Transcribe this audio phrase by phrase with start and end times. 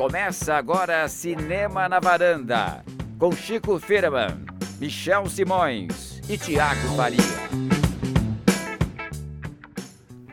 [0.00, 2.82] Começa agora Cinema na Varanda,
[3.18, 4.34] com Chico Firman,
[4.80, 7.18] Michel Simões e Tiago Faria.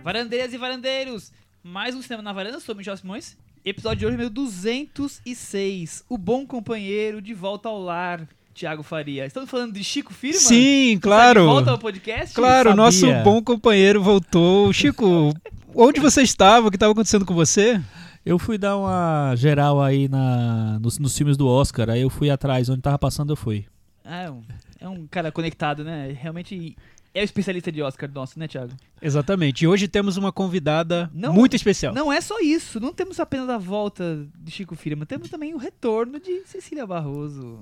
[0.01, 3.35] Varandeiras e varandeiros, mais um Cinema na Varanda, sou Michel Simões.
[3.65, 6.05] Episódio de hoje, meu 206.
[6.07, 9.25] O bom companheiro de volta ao lar, Tiago Faria.
[9.25, 10.39] Estamos falando de Chico Firman?
[10.39, 11.41] Sim, Está claro.
[11.41, 12.33] de volta ao podcast?
[12.33, 14.71] Claro, nosso bom companheiro voltou.
[14.71, 15.33] Chico,
[15.75, 16.67] onde você estava?
[16.67, 17.81] O que estava acontecendo com você?
[18.27, 22.29] Eu fui dar uma geral aí na, nos, nos filmes do Oscar, aí eu fui
[22.29, 23.65] atrás, onde tava passando eu fui.
[24.03, 24.41] Ah, é, um,
[24.81, 26.11] é um cara conectado, né?
[26.19, 26.75] Realmente
[27.13, 28.73] é o especialista de Oscar nosso, né, Tiago?
[29.01, 29.63] Exatamente.
[29.63, 31.93] E hoje temos uma convidada Não- muito especial.
[31.93, 32.79] Não é só isso.
[32.81, 37.59] Não temos apenas a volta de Chico Firman, temos também o retorno de Cecília Barroso.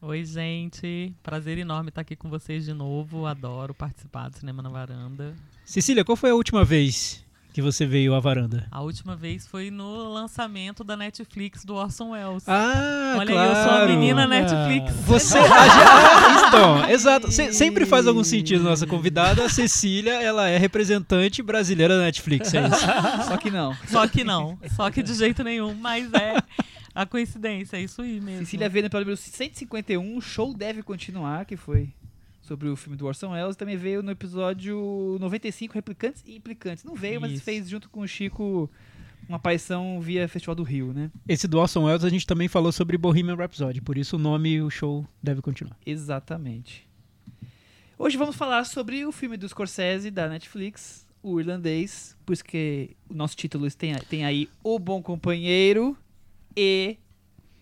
[0.00, 1.12] Oi, gente.
[1.22, 3.26] Prazer enorme estar aqui com vocês de novo.
[3.26, 5.34] Adoro participar do Cinema na Varanda.
[5.66, 7.24] Cecília, qual foi a última vez
[7.58, 8.68] que você veio à varanda?
[8.70, 12.44] A última vez foi no lançamento da Netflix do Orson Welles.
[12.48, 13.50] Ah, Olha claro.
[13.52, 14.92] aí, eu sou a menina Netflix.
[15.04, 15.38] Você.
[15.50, 17.32] Ah, então, exato.
[17.32, 19.44] Se- sempre faz algum sentido nossa convidada.
[19.44, 22.86] A Cecília, ela é representante brasileira da Netflix, é isso.
[23.26, 23.76] Só que não.
[23.88, 24.56] Só que não.
[24.76, 25.74] Só que de jeito nenhum.
[25.74, 26.36] Mas é
[26.94, 28.44] a coincidência, é isso aí mesmo.
[28.44, 31.88] Cecília veio no episódio número 151, o show deve continuar, que foi
[32.48, 33.56] sobre o filme do Orson Welles.
[33.56, 36.82] Também veio no episódio 95, Replicantes e Implicantes.
[36.82, 37.42] Não veio, mas Isso.
[37.42, 38.70] fez junto com o Chico
[39.28, 41.10] uma aparição via Festival do Rio, né?
[41.28, 44.54] Esse do Orson Welles a gente também falou sobre Bohemian Rhapsody, por isso o nome
[44.54, 45.76] e o show deve continuar.
[45.84, 46.88] Exatamente.
[47.98, 52.96] Hoje vamos falar sobre o filme do Scorsese, da Netflix, O Irlandês, por isso que
[53.10, 55.94] o nosso título tem, tem aí O Bom Companheiro
[56.56, 56.96] e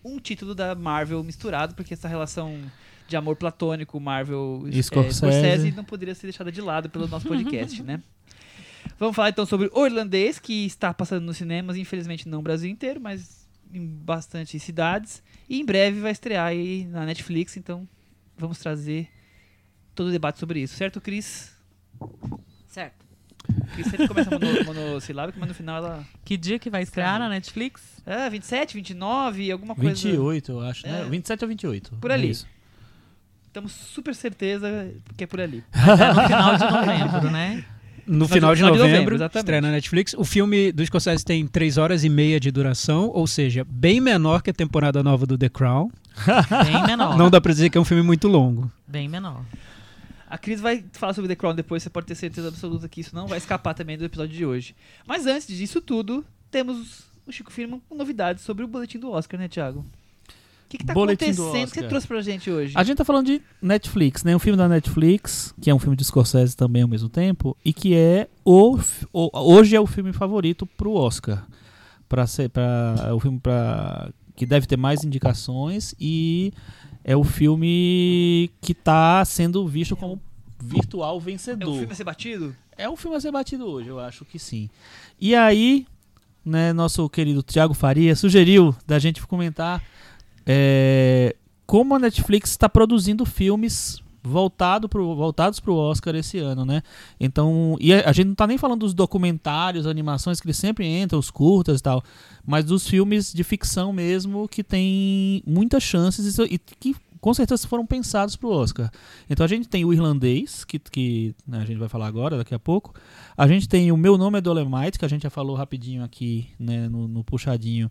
[0.05, 2.57] um título da Marvel misturado, porque essa relação
[3.07, 5.71] de amor platônico Marvel E eh, Scorsese.
[5.71, 8.01] não poderia ser deixada de lado pelo nosso podcast, né?
[8.99, 12.69] Vamos falar então sobre O Irlandês, que está passando nos cinemas, infelizmente não no Brasil
[12.69, 15.21] inteiro, mas em bastante cidades.
[15.49, 17.87] E em breve vai estrear aí na Netflix, então
[18.37, 19.09] vamos trazer
[19.93, 21.51] todo o debate sobre isso, certo, Cris?
[22.67, 23.05] Certo.
[23.73, 26.05] Cris sempre começa mono, monossilábico, mas no final ela.
[26.23, 27.81] Que dia que vai estrear na Netflix?
[28.05, 29.89] Ah, 27, 29, alguma coisa.
[29.89, 31.01] 28, eu acho, né?
[31.01, 31.05] É.
[31.05, 31.95] 27 ou 28.
[31.95, 32.31] Por ali.
[32.31, 32.56] É
[33.57, 35.63] Estamos super certeza que é por ali.
[35.73, 37.65] É no final de novembro, né?
[38.05, 39.43] No final de final de novembro, novembro, exatamente.
[39.43, 40.13] estreia na Netflix.
[40.13, 44.43] O filme do Scorsese tem 3 horas e meia de duração, ou seja, bem menor
[44.43, 45.89] que a temporada nova do The Crown.
[46.63, 47.17] Bem menor.
[47.17, 48.71] Não dá pra dizer que é um filme muito longo.
[48.87, 49.43] Bem menor.
[50.29, 53.15] A Cris vai falar sobre The Crown depois, você pode ter certeza absoluta que isso
[53.15, 54.75] não vai escapar também do episódio de hoje.
[55.07, 59.39] Mas antes disso tudo, temos o Chico Firman com novidades sobre o boletim do Oscar,
[59.39, 59.83] né, Thiago?
[60.67, 61.67] O que, que tá Boletim do acontecendo?
[61.67, 62.73] O que você trouxe pra gente hoje?
[62.75, 64.35] A gente tá falando de Netflix, né?
[64.35, 67.71] Um filme da Netflix, que é um filme de Scorsese também ao mesmo tempo, e
[67.71, 68.77] que é o,
[69.13, 71.47] o- hoje é o filme favorito pro Oscar.
[72.09, 76.51] Para ser para é o filme para que deve ter mais indicações e
[77.03, 80.21] é o filme que tá sendo visto como
[80.61, 81.77] virtual É o vencedor.
[81.77, 82.55] filme a ser batido?
[82.77, 84.69] É um filme a ser batido hoje, eu acho que sim.
[85.19, 85.85] E aí,
[86.45, 89.81] né, nosso querido Tiago Faria sugeriu da gente comentar
[90.47, 91.35] é,
[91.65, 96.81] como a Netflix está produzindo filmes voltado pro, voltados para o Oscar esse ano, né?
[97.19, 100.85] Então, e a, a gente não está nem falando dos documentários, animações que eles sempre
[100.85, 102.03] entram, os curtas e tal,
[102.45, 107.67] mas dos filmes de ficção mesmo que tem muitas chances e, e que com certeza
[107.67, 108.91] foram pensados para o Oscar.
[109.29, 112.53] Então a gente tem o irlandês, que, que né, a gente vai falar agora, daqui
[112.53, 112.93] a pouco.
[113.35, 116.47] A gente tem o Meu Nome é Dolemite, que a gente já falou rapidinho aqui
[116.59, 117.89] né, no, no puxadinho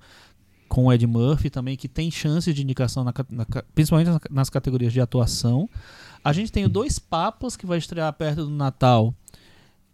[0.68, 4.50] com o Ed Murphy também, que tem chances de indicação, na na principalmente nas- nas
[4.50, 5.68] categorias de atuação.
[6.24, 9.14] A gente tem o Dois Papas, que vai estrear perto do Natal,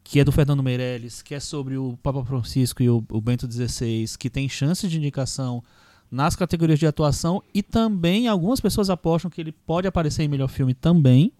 [0.04, 3.50] que é do Fernando Meirelles, que é sobre o Papa Francisco e o, o Bento
[3.50, 5.62] XVI, que tem chances de indicação
[6.10, 10.48] nas categorias de atuação e também algumas pessoas apostam que ele pode aparecer em melhor
[10.48, 11.32] filme também,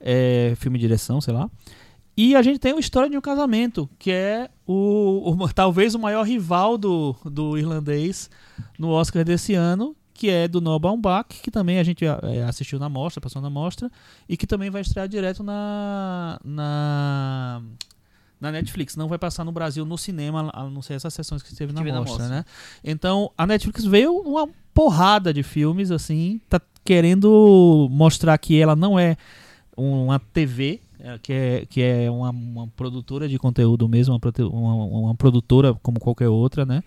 [0.00, 1.50] é, filme de direção, sei lá.
[2.16, 5.98] E a gente tem o História de um Casamento, que é o, o- talvez o
[5.98, 8.30] maior rival do, do irlandês
[8.78, 12.78] no Oscar desse ano, que é do Noah Baumbach, que também a gente é, assistiu
[12.78, 13.90] na mostra, passou na mostra,
[14.26, 17.62] e que também vai estrear direto na, na,
[18.40, 18.96] na Netflix.
[18.96, 21.80] Não vai passar no Brasil no cinema, a não ser essas sessões que teve na
[21.80, 22.36] Tive na mostra, mostra.
[22.38, 22.44] né?
[22.82, 28.98] Então, a Netflix veio uma porrada de filmes, assim, tá querendo mostrar que ela não
[28.98, 29.18] é
[29.76, 30.85] uma TV, é,
[31.22, 36.00] que é, que é uma, uma produtora de conteúdo mesmo, uma, uma, uma produtora como
[36.00, 36.82] qualquer outra, né?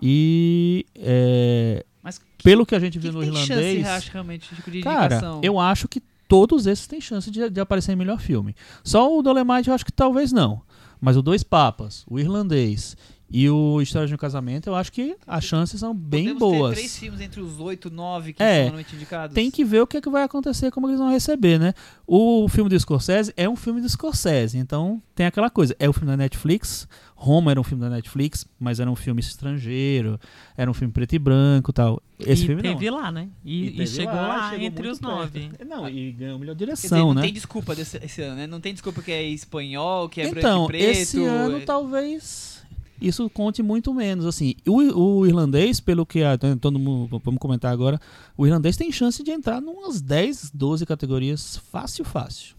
[0.00, 4.54] E é, Mas pelo que a gente que, viu que no tem irlandês, chance, realmente,
[4.54, 5.40] Chico, de cara, indicação?
[5.42, 8.54] eu acho que todos esses têm chance de, de aparecer em melhor filme.
[8.84, 10.62] Só o Dolemite eu acho que talvez não.
[11.00, 12.96] Mas o Dois Papas, o Irlandês
[13.30, 16.70] e o História de um Casamento, eu acho que as chances são bem Podemos boas.
[16.74, 19.34] ter três filmes entre os oito, nove que É, são normalmente indicados.
[19.34, 21.74] Tem que ver o que, é que vai acontecer, como eles vão receber, né?
[22.06, 25.76] O filme do Scorsese é um filme do Scorsese, então tem aquela coisa.
[25.78, 29.20] É um filme da Netflix, Roma era um filme da Netflix, mas era um filme
[29.20, 30.18] estrangeiro,
[30.56, 32.02] era um filme preto e branco e tal.
[32.20, 32.96] Esse e filme teve não.
[32.98, 33.28] lá, né?
[33.44, 35.12] E, e teve chegou lá, chegou entre os perto.
[35.12, 35.50] nove.
[35.68, 37.22] Não, e ganhou melhor Quer dizer, direção, não né?
[37.22, 38.46] tem desculpa desse, esse ano, né?
[38.46, 40.98] Não tem desculpa que é espanhol, que é então, branco e preto.
[40.98, 42.57] esse ano é- talvez
[43.00, 44.26] isso conte muito menos.
[44.26, 44.76] Assim, o,
[45.20, 48.00] o irlandês, pelo que a, todo mundo, vamos comentar agora,
[48.36, 52.56] o irlandês tem chance de entrar em umas 10, 12 categorias fácil, fácil.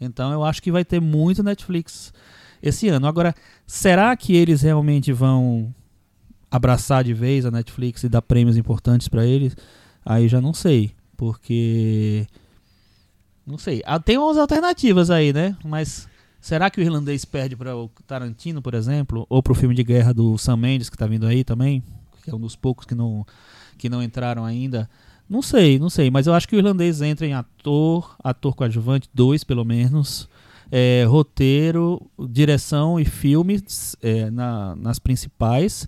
[0.00, 2.12] Então eu acho que vai ter muito Netflix
[2.62, 3.06] esse ano.
[3.06, 3.34] Agora,
[3.66, 5.74] será que eles realmente vão
[6.50, 9.56] abraçar de vez a Netflix e dar prêmios importantes para eles?
[10.04, 12.26] Aí já não sei, porque
[13.46, 13.82] não sei.
[13.86, 15.56] Ah, Tem umas alternativas aí, né?
[15.64, 16.08] Mas
[16.46, 19.82] será que o irlandês perde para o Tarantino, por exemplo, ou para o filme de
[19.82, 21.82] guerra do Sam Mendes que tá vindo aí também,
[22.22, 23.26] que é um dos poucos que não
[23.76, 24.88] que não entraram ainda?
[25.28, 29.08] Não sei, não sei, mas eu acho que o irlandês entra em ator, ator coadjuvante,
[29.12, 30.28] dois pelo menos,
[30.70, 32.00] é, roteiro,
[32.30, 35.86] direção e filmes é, na- nas principais.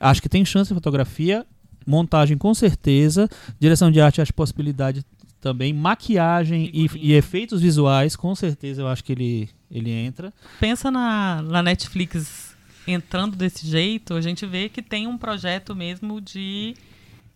[0.00, 1.44] Acho que tem chance de fotografia,
[1.86, 3.28] montagem com certeza,
[3.60, 5.04] direção de arte acho possibilidade
[5.40, 10.32] também, maquiagem e, e efeitos visuais com certeza eu acho que ele ele entra.
[10.58, 12.56] Pensa na, na Netflix
[12.86, 16.74] entrando desse jeito, a gente vê que tem um projeto mesmo de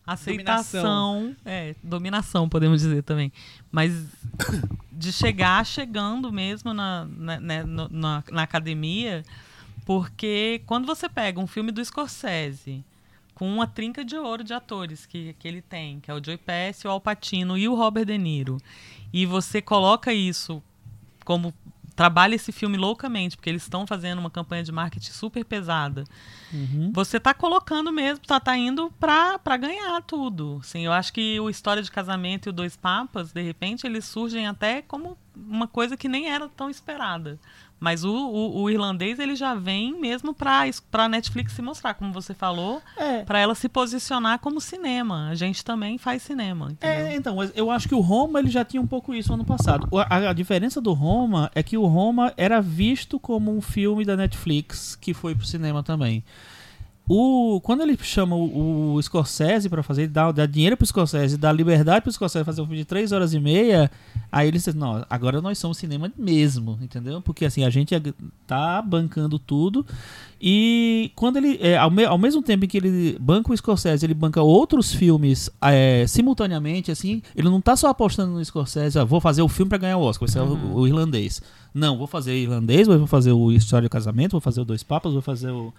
[0.07, 3.31] aceitação, é, dominação, podemos dizer também.
[3.71, 3.93] Mas
[4.91, 9.23] de chegar chegando mesmo na, na, né, no- na, na academia,
[9.85, 12.83] porque quando você pega um filme do Scorsese
[13.43, 16.39] com uma trinca de ouro de atores que, que ele tem, que é o Joey
[16.39, 18.57] Pesci, o Al Pacino e o Robert De Niro,
[19.13, 20.63] e você coloca isso
[21.25, 21.53] como
[21.97, 26.05] trabalha esse filme loucamente, porque eles estão fazendo uma campanha de marketing super pesada.
[26.93, 30.59] Você tá colocando mesmo, tá, tá indo pra ganhar tudo.
[30.61, 34.05] Assim, eu acho que o História de Casamento e o Dois Papas, de repente, eles
[34.05, 37.41] surgem até como uma coisa que nem era tão esperada.
[37.83, 41.95] Mas o, o, o irlandês, ele já vem mesmo pra, es- pra Netflix se mostrar,
[41.95, 45.29] como você falou, É, pra ela se posicionar como cinema.
[45.29, 46.73] A gente também faz cinema?
[46.81, 49.89] É, então, eu acho que o Roma ele já tinha um pouco isso ano passado.
[50.09, 54.17] A, a diferença do Roma é que o Roma era visto como um filme da
[54.17, 56.23] Netflix que foi pro cinema também.
[57.09, 61.37] O, quando ele chama o, o Scorsese pra fazer, ele dá, dá dinheiro pro Scorsese,
[61.37, 63.91] dá liberdade pro Scorsese fazer um filme de 3 horas e meia,
[64.31, 67.21] aí ele diz, não, agora nós somos cinema mesmo, entendeu?
[67.21, 67.93] Porque assim, a gente
[68.47, 69.85] tá bancando tudo
[70.41, 74.07] e quando ele, é, ao, me- ao mesmo tempo em que ele banca o Scorsese,
[74.07, 79.05] ele banca outros filmes é, simultaneamente, assim, ele não tá só apostando no Scorsese, ó,
[79.05, 81.43] vou fazer o filme pra ganhar o Oscar, vai ser o, o irlandês.
[81.75, 84.83] Não, vou fazer o irlandês, vou fazer o História de Casamento, vou fazer o Dois
[84.85, 85.73] Papas, vou fazer o,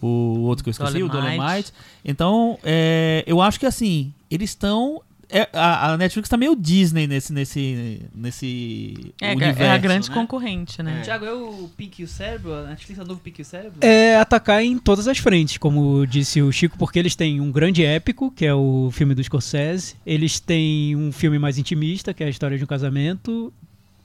[0.00, 1.36] o outro que eu esqueci, o Dolomite.
[1.38, 1.72] Dolomite.
[2.04, 5.00] Então, é, eu acho que assim, eles estão.
[5.30, 9.62] é, a, a Netflix tá meio Disney nesse, nesse, nesse É, universo.
[9.62, 10.14] é a grande né?
[10.14, 11.00] concorrente, né?
[11.02, 12.52] Tiago, é o Pink e o Cérebro?
[12.54, 13.78] A Netflix é o novo Pink e o Cérebro?
[13.80, 17.84] É atacar em todas as frentes, como disse o Chico, porque eles têm um grande
[17.84, 19.96] épico, que é o filme do Scorsese.
[20.06, 23.52] Eles têm um filme mais intimista, que é a história de um casamento.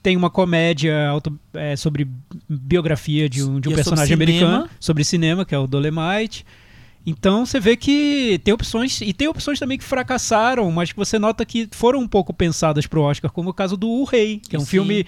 [0.02, 2.08] Tem uma comédia auto- é, sobre
[2.48, 4.48] biografia de um, de um é sobre personagem cinema.
[4.48, 6.46] americano, sobre cinema, que é o Dolemite.
[7.06, 11.18] Então você vê que tem opções, e tem opções também que fracassaram, mas que você
[11.18, 14.56] nota que foram um pouco pensadas pro Oscar, como o caso do O Rei, que
[14.56, 15.06] é um Sim, filme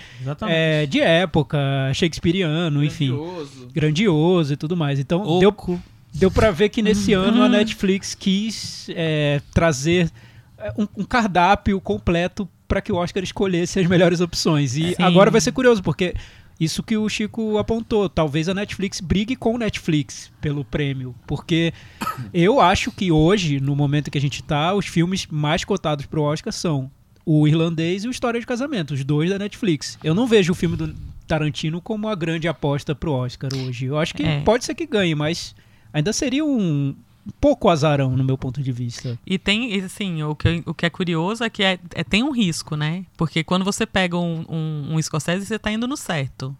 [0.48, 1.58] é, de época,
[1.94, 3.68] shakespeariano, enfim Grandioso.
[3.74, 5.00] grandioso e tudo mais.
[5.00, 5.80] Então deu, Oco.
[6.14, 10.10] deu para ver que nesse ano a Netflix quis é, trazer
[10.58, 14.78] é, um, um cardápio completo para que o Oscar escolhesse as melhores opções.
[14.78, 15.04] E Sim.
[15.04, 16.14] agora vai ser curioso, porque
[16.58, 21.74] isso que o Chico apontou, talvez a Netflix brigue com o Netflix pelo prêmio, porque
[22.34, 26.22] eu acho que hoje, no momento que a gente tá, os filmes mais cotados pro
[26.22, 26.90] Oscar são
[27.26, 30.00] o Irlandês e o História de Casamento, os dois da Netflix.
[30.02, 30.96] Eu não vejo o filme do
[31.28, 33.88] Tarantino como a grande aposta pro Oscar hoje.
[33.88, 34.40] Eu acho que É.
[34.46, 35.54] pode ser que ganhe, mas
[35.92, 36.96] ainda seria um
[37.40, 39.18] pouco azarão no meu ponto de vista.
[39.26, 42.32] E tem, assim, o que, o que é curioso é que é, é- tem um
[42.32, 43.06] risco, né?
[43.18, 46.56] Porque quando você pega um, um, um Scorsese, você tá indo no certo.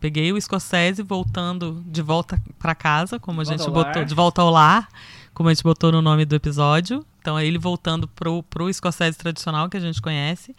[0.00, 4.42] Peguei o Scorsese voltando de volta pra casa, como a De gente botou, de volta
[4.42, 4.88] ao lar,
[5.32, 7.06] como a gente botou no nome do episódio.
[7.20, 10.56] Então é ele voltando pro, pro Scorsese tradicional que a gente conhece.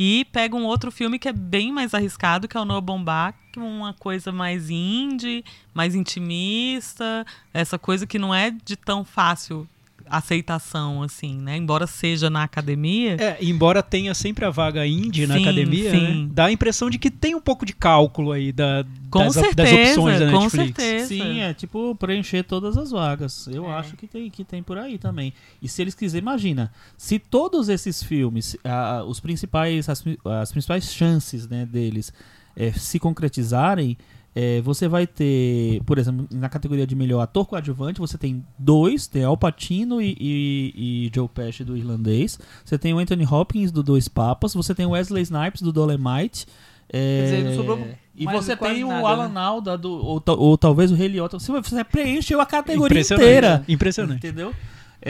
[0.00, 3.58] E pega um outro filme que é bem mais arriscado, que é o Noah que
[3.58, 9.68] é uma coisa mais indie, mais intimista, essa coisa que não é de tão fácil
[10.10, 11.56] aceitação, assim, né?
[11.56, 13.16] Embora seja na academia.
[13.20, 16.22] É, embora tenha sempre a vaga indie na Sim, academia, sim.
[16.24, 19.34] né, dá a impressão de que tem um pouco de cálculo aí da, Com das,
[19.34, 20.82] certeza, das opções da com Netflix.
[20.82, 21.06] certeza.
[21.08, 23.46] Sim, é tipo preencher todas as vagas.
[23.48, 23.74] Eu É.
[23.74, 25.32] acho que tem, que tem por aí também.
[25.62, 30.04] E se eles quiserem, imagina, se todos esses filmes, ah, os principais, as,
[30.40, 32.12] as principais chances né, deles
[32.56, 33.96] eh, se concretizarem,
[34.40, 39.08] eh, você vai ter, por exemplo, na categoria de melhor ator coadjuvante, você tem dois,
[39.08, 42.38] tem Al Pacino e, e, e Joe Pesci do Irlandês.
[42.64, 44.54] Você tem o Anthony Hopkins do Dois Papas.
[44.54, 46.46] Você tem o Wesley Snipes do Dolemite.
[46.88, 49.40] Quer dizer, não sobrou e você tem o nada, Alan né?
[49.40, 51.38] Alda do, ou, ou talvez o Rei Liotta.
[51.38, 53.26] Você, você preencheu a categoria Impressionante.
[53.26, 53.64] inteira.
[53.68, 54.18] Impressionante.
[54.18, 54.54] Entendeu?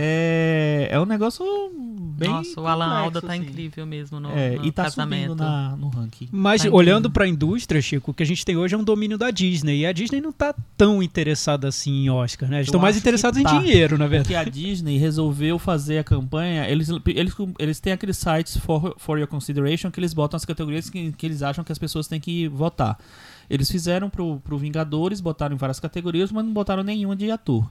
[0.00, 1.44] É, é um negócio
[2.16, 2.28] bem.
[2.28, 3.42] Nossa, o Alan complexo, Alda tá assim.
[3.42, 5.30] incrível mesmo no, É, no e tá casamento.
[5.30, 6.28] subindo na, no ranking.
[6.30, 7.10] Mas Tá olhando incrível.
[7.10, 9.80] pra indústria, Chico, o que a gente tem hoje é um domínio da Disney.
[9.80, 12.58] E a Disney não tá tão interessada assim em Oscar, né?
[12.58, 13.56] Eles estão mais interessados tá.
[13.56, 14.34] em dinheiro, na verdade.
[14.34, 16.68] Porque a Disney resolveu fazer a campanha.
[16.68, 20.88] Eles, eles, eles têm aqueles sites for, for Your Consideration que eles botam as categorias
[20.88, 22.98] que, que eles acham que as pessoas têm que votar.
[23.50, 27.68] Eles fizeram pro, pro Vingadores, botaram em várias categorias, mas não botaram nenhuma de ator.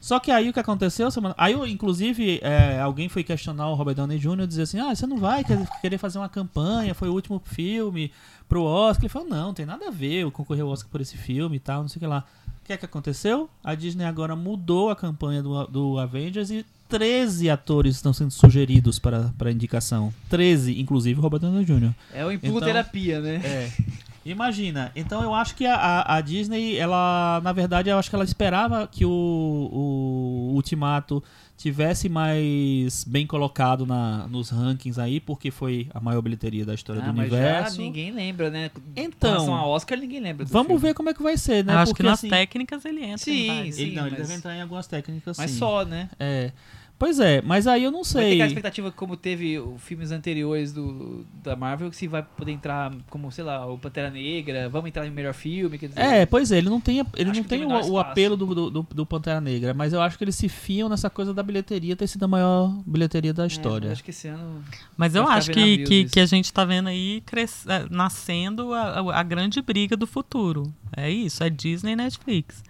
[0.00, 1.34] Só que aí o que aconteceu, semana...
[1.38, 4.40] aí inclusive é, alguém foi questionar o Robert Downey Jr.
[4.42, 7.40] e dizer assim, ah, você não vai quer- querer fazer uma campanha, foi o último
[7.44, 8.10] filme
[8.48, 9.04] pro Oscar.
[9.04, 11.60] Ele falou, não, tem nada a ver, eu concorri ao Oscar por esse filme e
[11.60, 12.24] tal, não sei o que lá.
[12.62, 13.48] O que é que aconteceu?
[13.62, 18.98] A Disney agora mudou a campanha do, do Avengers e 13 atores estão sendo sugeridos
[18.98, 20.12] para, para indicação.
[20.28, 21.92] 13, inclusive o Robert Downey Jr.
[22.12, 23.36] É o empurro Então- terapia, né?
[23.44, 23.70] É.
[24.30, 24.90] Imagina.
[24.96, 28.86] Então eu acho que a, a, Disney, ela, na verdade, eu acho que ela esperava
[28.86, 31.22] que o, o Ultimato
[31.56, 37.02] tivesse mais bem colocado na, nos rankings aí, porque foi a maior bilheteria da história
[37.02, 37.76] Ah, do mas universo.
[37.76, 38.70] já ninguém lembra, né?
[38.94, 40.44] Então- a Oscar, ninguém lembra.
[40.44, 40.82] do Vamos filme.
[40.82, 41.72] ver como é que vai ser, né?
[41.74, 43.18] Eu acho porque, que nas assim, técnicas ele entra.
[43.18, 43.82] Sim, sim.
[43.82, 45.58] ele, não, ele mas- deve entrar em algumas técnicas Mas sim.
[45.58, 46.10] só, né?
[46.20, 46.52] É.
[46.98, 48.32] Pois é, mas aí eu não Vai ter sei.
[48.32, 52.90] aquela expectativa como teve os filmes anteriores do, da Marvel, que se vai poder entrar
[53.10, 56.00] como, sei lá, o Pantera Negra, vamos entrar em melhor filme, quer dizer...
[56.00, 58.70] É, pois é, ele não tem, ele Acho não tem tem o, o apelo do,
[58.70, 61.94] do, do- Pantera Negra, mas eu acho que eles se fiam nessa coisa da bilheteria
[61.94, 63.92] ter sido a maior bilheteria da É, história.
[63.92, 64.64] acho que esse ano...
[64.96, 68.72] Mas eu Vai acho que, que, que a gente tá vendo aí cres- eh, nascendo
[68.72, 70.72] a, a- a grande briga do futuro.
[70.96, 72.64] É isso, é Disney e Netflix.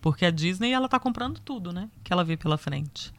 [0.00, 1.88] Porque a Disney, ela tá comprando tudo, né?
[2.02, 3.12] Que ela vê pela frente.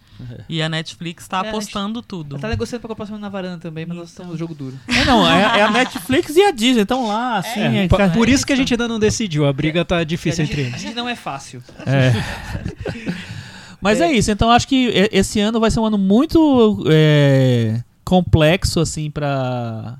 [0.47, 2.37] E a Netflix tá É, a apostando tudo.
[2.37, 4.77] Tá negociando pra comprar na varanda também, mas nós estamos no jogo duro.
[4.87, 7.59] É, não, é, é a Netflix e a Disney estão lá, assim.
[7.59, 9.45] É, é, ca- por isso que a gente ainda não decidiu.
[9.45, 10.81] A briga tá difícil a, gente, entre a eles.
[10.81, 11.61] gente não é fácil.
[11.85, 12.11] é.
[13.81, 14.05] Mas é.
[14.05, 14.13] É.
[14.13, 19.97] isso, então acho que esse ano vai ser um ano muito é, complexo, assim, pra,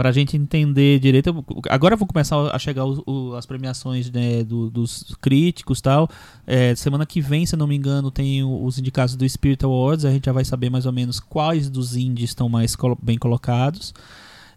[0.00, 1.44] pra gente entender direito.
[1.68, 6.08] Agora vão começar a chegar os- o- as premiações né, do- dos críticos tal.
[6.46, 10.06] É, semana que vem, se não me engano, tem o- os indicados do Spirit Awards.
[10.06, 13.18] A gente já vai saber mais ou menos quais dos indies estão mais colo- bem
[13.18, 13.92] colocados.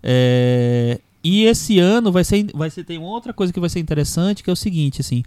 [0.01, 4.43] É, e esse ano vai ser, vai ser tem outra coisa que vai ser interessante,
[4.43, 5.23] que é o seguinte, assim,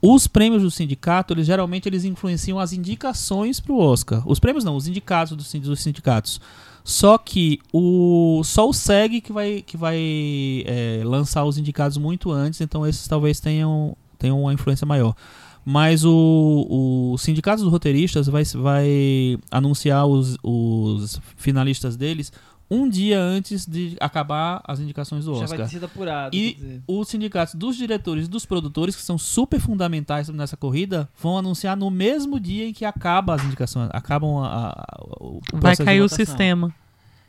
[0.00, 4.22] os prêmios do sindicato, eles geralmente eles influenciam as indicações para o Oscar.
[4.26, 6.40] Os prêmios não, os indicados dos sindicatos.
[6.88, 12.32] Só que o só o SEG que vai que vai é, lançar os indicados muito
[12.32, 15.14] antes, então esses talvez tenham tenham uma influência maior.
[15.62, 22.32] Mas o, o sindicato dos roteiristas vai, vai anunciar os, os finalistas deles
[22.70, 25.58] um dia antes de acabar as indicações do Já Oscar.
[25.58, 26.36] vai ter sido apurado.
[26.36, 26.80] E-.
[26.86, 31.76] Os sindicatos dos diretores e dos produtores, que são super fundamentais nessa corrida, vão anunciar
[31.76, 36.08] no mesmo dia em que acaba as indicações, acabam a, a- o Vai cair o
[36.08, 36.74] sistema.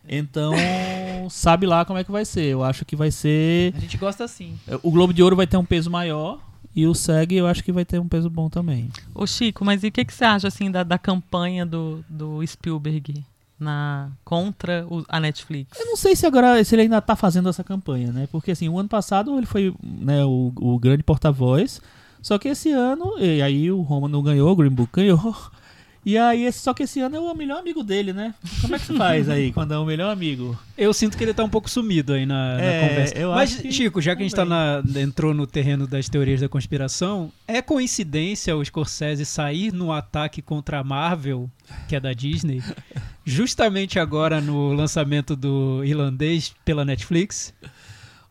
[0.08, 0.54] Então,
[1.30, 2.46] sabe lá como é que vai ser.
[2.46, 3.74] Eu acho que vai ser.
[3.76, 4.58] A gente gosta assim.
[4.84, 6.40] O Globo de Ouro vai ter um peso maior
[6.76, 8.90] e o SEG eu acho que vai ter um peso bom também.
[9.14, 12.46] Ô Chico, mas e o que, que você acha assim da, da campanha do, do
[12.46, 13.24] Spielberg
[13.60, 15.78] na, contra o- a Netflix?
[15.80, 18.28] Eu não sei se agora se ele ainda tá fazendo essa campanha, né?
[18.32, 21.82] Porque assim, o ano passado ele foi né, o, o grande porta-voz.
[22.22, 25.36] Só que esse ano, e aí o Roma não ganhou, o Green Book ganhou.
[26.06, 28.34] E aí, só que esse ano é o melhor amigo dele, né?
[28.62, 30.58] Como é que se faz aí quando é o melhor amigo?
[30.78, 33.18] Eu sinto que ele tá um pouco sumido aí na, na É, conversa.
[33.18, 36.48] eu Mas, Chico, já que a gente tá na- entrou no terreno das teorias da
[36.48, 41.50] conspiração, é coincidência o Scorsese sair no ataque contra a Marvel,
[41.88, 42.64] que é da Disney,
[43.26, 47.54] justamente agora no lançamento do irlandês pela Netflix?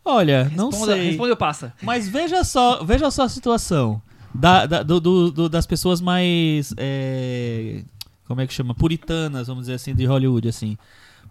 [0.04, 1.36] Olha, não Responda, sei.
[1.36, 1.72] passa.
[1.82, 4.00] Mas veja só, veja só a situação
[4.34, 7.82] da, da- do- do- das pessoas mais é,
[8.26, 10.76] como é que chama puritanas, vamos dizer assim, de Hollywood, assim.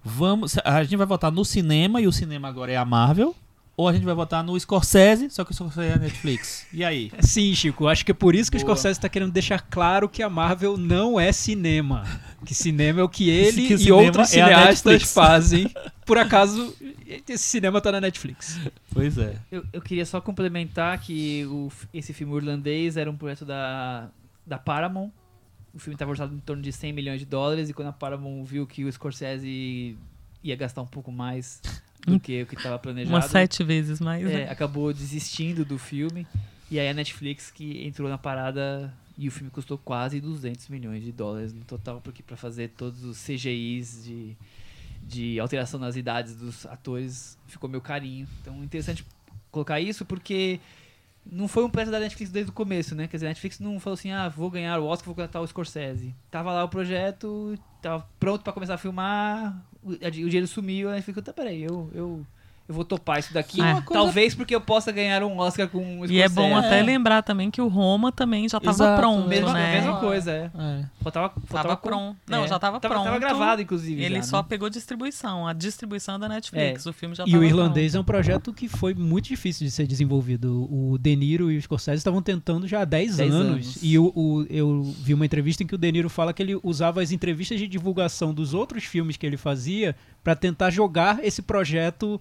[0.04, 3.36] Vamos, a gente vai votar no cinema e o cinema agora é a Marvel,
[3.77, 6.65] ou a gente vai votar no Scorsese, só que o Scorsese é Netflix.
[6.74, 7.12] E aí?
[7.19, 8.63] Sim, Chico, acho que é por isso que Boa.
[8.63, 12.03] o Scorsese está querendo deixar claro que a Marvel não é cinema.
[12.43, 15.72] Que cinema é o que ele Que e outros é cineastas fazem.
[16.07, 16.75] Por acaso,
[17.27, 18.60] esse cinema tá na Netflix.
[18.91, 19.36] Pois é.
[19.51, 24.10] Eu, eu queria só complementar que o esse filme irlandês era um projeto da,
[24.46, 25.12] da Paramount.
[25.72, 28.43] O filme estava orçado em torno de 100 milhões de dólares e quando a Paramount
[28.43, 29.96] viu que o Scorsese
[30.43, 31.62] ia gastar um pouco mais
[32.06, 34.25] do que o que estava planejado, Umas sete vezes mais.
[34.25, 34.50] é, né?
[34.50, 36.25] acabou desistindo do filme.
[36.70, 41.04] E aí a Netflix que entrou na parada e o filme custou quase 200 milhões
[41.04, 44.36] de dólares no total, porque para fazer todos os CGIs de,
[45.01, 48.27] de alteração nas idades dos atores ficou meio carinho.
[48.42, 49.04] Então é interessante
[49.50, 50.60] colocar isso porque
[51.30, 53.08] não foi um projeto da Netflix desde o começo, né?
[53.08, 55.48] Quer dizer, a Netflix não falou assim, ah, vou ganhar o Oscar, vou contratar o
[55.48, 56.13] Scorsese.
[56.30, 59.62] Tava lá o projeto, tava pronto para começar a filmar,
[59.94, 62.27] o, dinheiro sumiu, a Netflix falou, tá, peraí, eu, eu,
[62.67, 63.62] eu vou topar isso daqui.
[63.62, 63.81] É.
[63.91, 66.13] Talvez porque eu possa ganhar um Oscar com o Scorsese.
[66.13, 66.83] E é bom até É.
[66.83, 69.01] lembrar também que o Roma também já estava Exato.
[69.01, 69.71] pronto, Mesma, né?
[69.75, 70.51] mesma coisa, é.
[70.53, 70.86] É.
[71.01, 72.17] Faltava, Tava faltava pronto.
[72.27, 73.05] Não, já tava, tava, pronto.
[73.05, 74.03] Tava gravado, inclusive.
[74.03, 74.45] Ele já, só né?
[74.50, 75.47] pegou distribuição.
[75.47, 76.86] A distribuição é da Netflix.
[76.86, 79.71] O filme já E tava o irlandês é um projeto que foi muito difícil de
[79.71, 80.67] ser desenvolvido.
[80.69, 83.47] O De Niro e o Scorsese estavam tentando já há 10, 10 anos.
[83.51, 83.77] anos.
[83.81, 86.59] E o, o- eu vi uma entrevista em que o De Niro fala que ele
[86.63, 91.41] usava as entrevistas de divulgação dos outros filmes que ele fazia para tentar jogar esse
[91.41, 92.19] projeto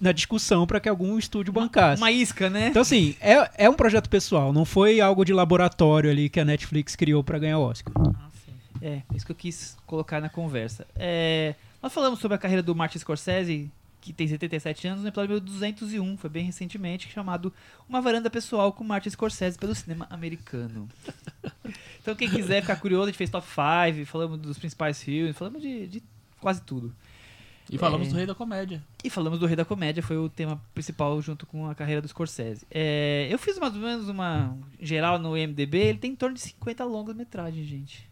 [0.00, 2.00] na discussão para que algum estúdio bancasse.
[2.00, 2.68] Uma isca, né?
[2.68, 6.44] Então, assim, é, é um projeto pessoal, não foi algo de laboratório ali que a
[6.44, 7.92] Netflix criou para ganhar Oscar.
[7.98, 8.52] Ah, sim.
[8.80, 10.86] É, é isso que eu quis colocar na conversa.
[10.94, 15.40] É, nós falamos sobre a carreira do Martin Scorsese, que tem 77 anos, no episódio
[15.40, 17.52] 201, foi bem recentemente, chamado
[17.88, 20.88] Uma Varanda Pessoal com Martin Scorsese pelo cinema americano.
[22.00, 25.60] então quem quiser ficar curioso, a gente fez top 5, falamos dos principais filmes, falamos
[25.60, 26.02] de, de
[26.40, 26.94] quase tudo.
[27.70, 28.10] E falamos É.
[28.10, 28.82] do Rei da Comédia.
[29.02, 32.08] E falamos do Rei da Comédia, foi o tema principal junto com a carreira do
[32.08, 32.64] Scorsese.
[32.70, 36.40] É, eu fiz mais ou menos uma geral no IMDB, ele tem em torno de
[36.42, 38.08] 50 longas-metragens, gente.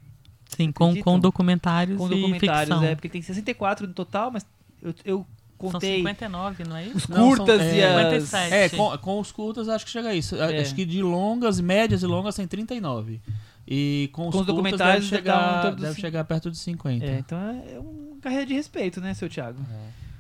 [0.49, 2.85] Sim, com, com documentários Com e documentários, ficção.
[2.85, 4.45] é, porque tem 64 no total, mas
[4.83, 5.27] eu, eu
[5.61, 6.97] São contei 59, não é isso?
[6.99, 8.23] os Não, curtas são- e é, as...
[8.25, 8.53] 57.
[8.55, 10.37] É, com, com os curtas acho que chega a isso.
[10.37, 10.61] É.
[10.61, 13.21] Acho que de longas, médias e longas tem 39.
[13.67, 17.05] E com os, Com os documentários deve um chegar, deve chegar perto de 50.
[17.05, 19.61] É, então é uma carreira de respeito, né, seu Thiago?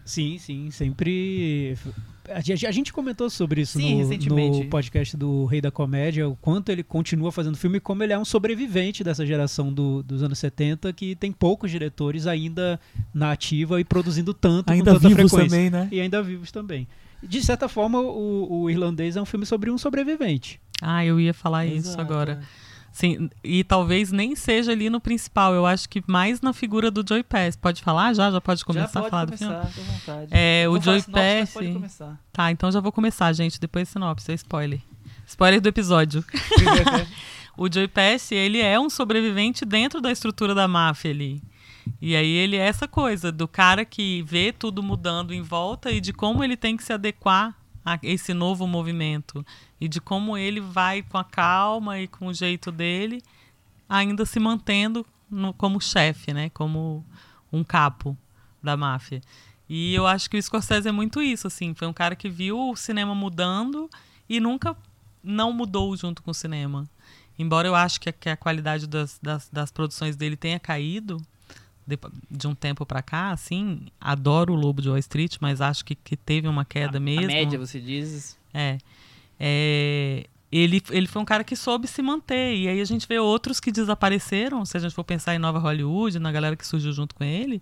[0.04, 1.76] Sim, sim, sempre.
[2.30, 4.58] A gente, a gente comentou sobre isso Sim, no, recentemente.
[4.64, 8.12] no podcast do Rei da Comédia, o quanto ele continua fazendo filme e como ele
[8.12, 12.78] é um sobrevivente dessa geração do- dos anos 70, que tem poucos diretores ainda
[13.14, 15.56] na ativa e produzindo tanto Ainda com tanta vivos frequência.
[15.56, 15.88] também, né?
[15.90, 16.86] E ainda vivos também.
[17.22, 20.60] De certa forma, o, o irlandês é um filme sobre um sobrevivente.
[20.82, 22.00] Ah, eu ia falar isso Exato.
[22.02, 22.42] agora.
[22.94, 25.52] Sim, e talvez nem seja ali no principal.
[25.52, 27.56] Eu acho que mais na figura do Joey Pass.
[27.56, 28.30] Pode falar já?
[28.30, 29.52] Já pode começar Já pode a falar do filme?
[29.52, 30.28] começar, fica à vontade.
[30.30, 31.52] É, o Vou Joey Pass.
[31.54, 32.20] Pode começar.
[32.32, 33.58] Tá, então já vou começar, gente.
[33.58, 34.80] Depois sinopse, é spoiler.
[35.26, 36.24] Spoiler do episódio.
[37.58, 41.42] o Joey Pass, ele é um sobrevivente dentro da estrutura da máfia ali.
[42.00, 46.00] E aí ele é essa coisa do cara que vê tudo mudando em volta e
[46.00, 49.44] de como ele tem que se adequar a esse novo movimento.
[49.84, 53.22] E de como ele vai com a calma e com o jeito dele,
[53.86, 56.48] ainda se mantendo no- como chefe, né?
[56.50, 57.04] Como
[57.52, 58.16] um capo
[58.62, 59.20] da máfia.
[59.68, 61.74] E eu acho que o Scorsese é muito isso, assim.
[61.74, 63.90] Foi um cara que viu o cinema mudando
[64.26, 64.74] e nunca
[65.22, 66.88] não mudou junto com o cinema.
[67.38, 71.18] Embora eu acho que a, que a qualidade das, das, das produções dele tenha caído
[71.86, 71.98] de,
[72.30, 75.94] de um tempo pra cá, assim, adoro o Lobo de Wall Street, mas acho que,
[75.94, 77.24] que teve uma queda a, mesmo.
[77.24, 78.38] A média, você diz.
[78.54, 78.78] É.
[79.38, 82.54] É, ele, ele foi um cara que soube se manter.
[82.56, 84.64] E aí a gente vê outros que desapareceram.
[84.64, 87.60] Se a gente for pensar em Nova Hollywood, na galera que surgiu junto com ele,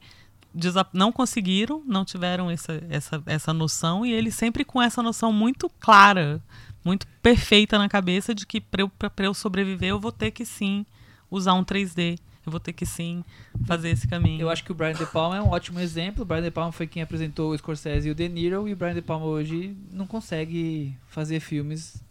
[0.92, 4.04] não conseguiram, não tiveram essa, essa, essa noção.
[4.04, 6.42] E ele sempre com essa noção muito clara,
[6.84, 10.84] muito perfeita na cabeça de que para eu, eu sobreviver eu vou ter que sim
[11.30, 12.18] usar um 3D.
[12.44, 13.24] Eu vou ter que sim
[13.66, 14.40] fazer esse caminho.
[14.40, 16.22] Eu acho que o Brian De Palma é um ótimo exemplo.
[16.22, 18.66] O Brian De Palma foi quem apresentou o Scorsese e o De Niro.
[18.68, 22.02] E o Brian De Palma hoje não consegue fazer filmes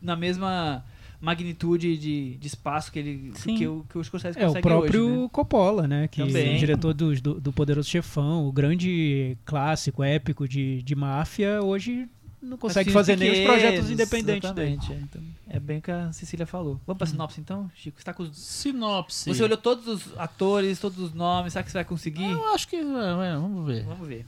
[0.00, 0.84] na mesma
[1.20, 3.56] magnitude de, de espaço que ele Sim.
[3.56, 5.28] que o, que o Scorsese É, o consegue próprio hoje, né?
[5.30, 6.08] Coppola, né?
[6.08, 6.54] Que Também.
[6.54, 11.62] é o diretor dos- do, do Poderoso Chefão, o grande clássico, épico de, de máfia,
[11.62, 12.08] hoje
[12.42, 14.72] não consegue fazer nem os projetos independentes dele.
[14.74, 16.80] exatamente, É, então, é bem o que a Cecília falou.
[16.86, 17.98] Vamos pra sinopse então, Chico?
[17.98, 18.36] Você, tá com os...
[18.36, 19.32] Sinopse.
[19.32, 22.24] você olhou todos os atores, todos os nomes, será que você vai conseguir?
[22.30, 22.76] Eu acho que.
[22.76, 23.84] é, é, vamos ver.
[23.84, 24.26] Vamos ver.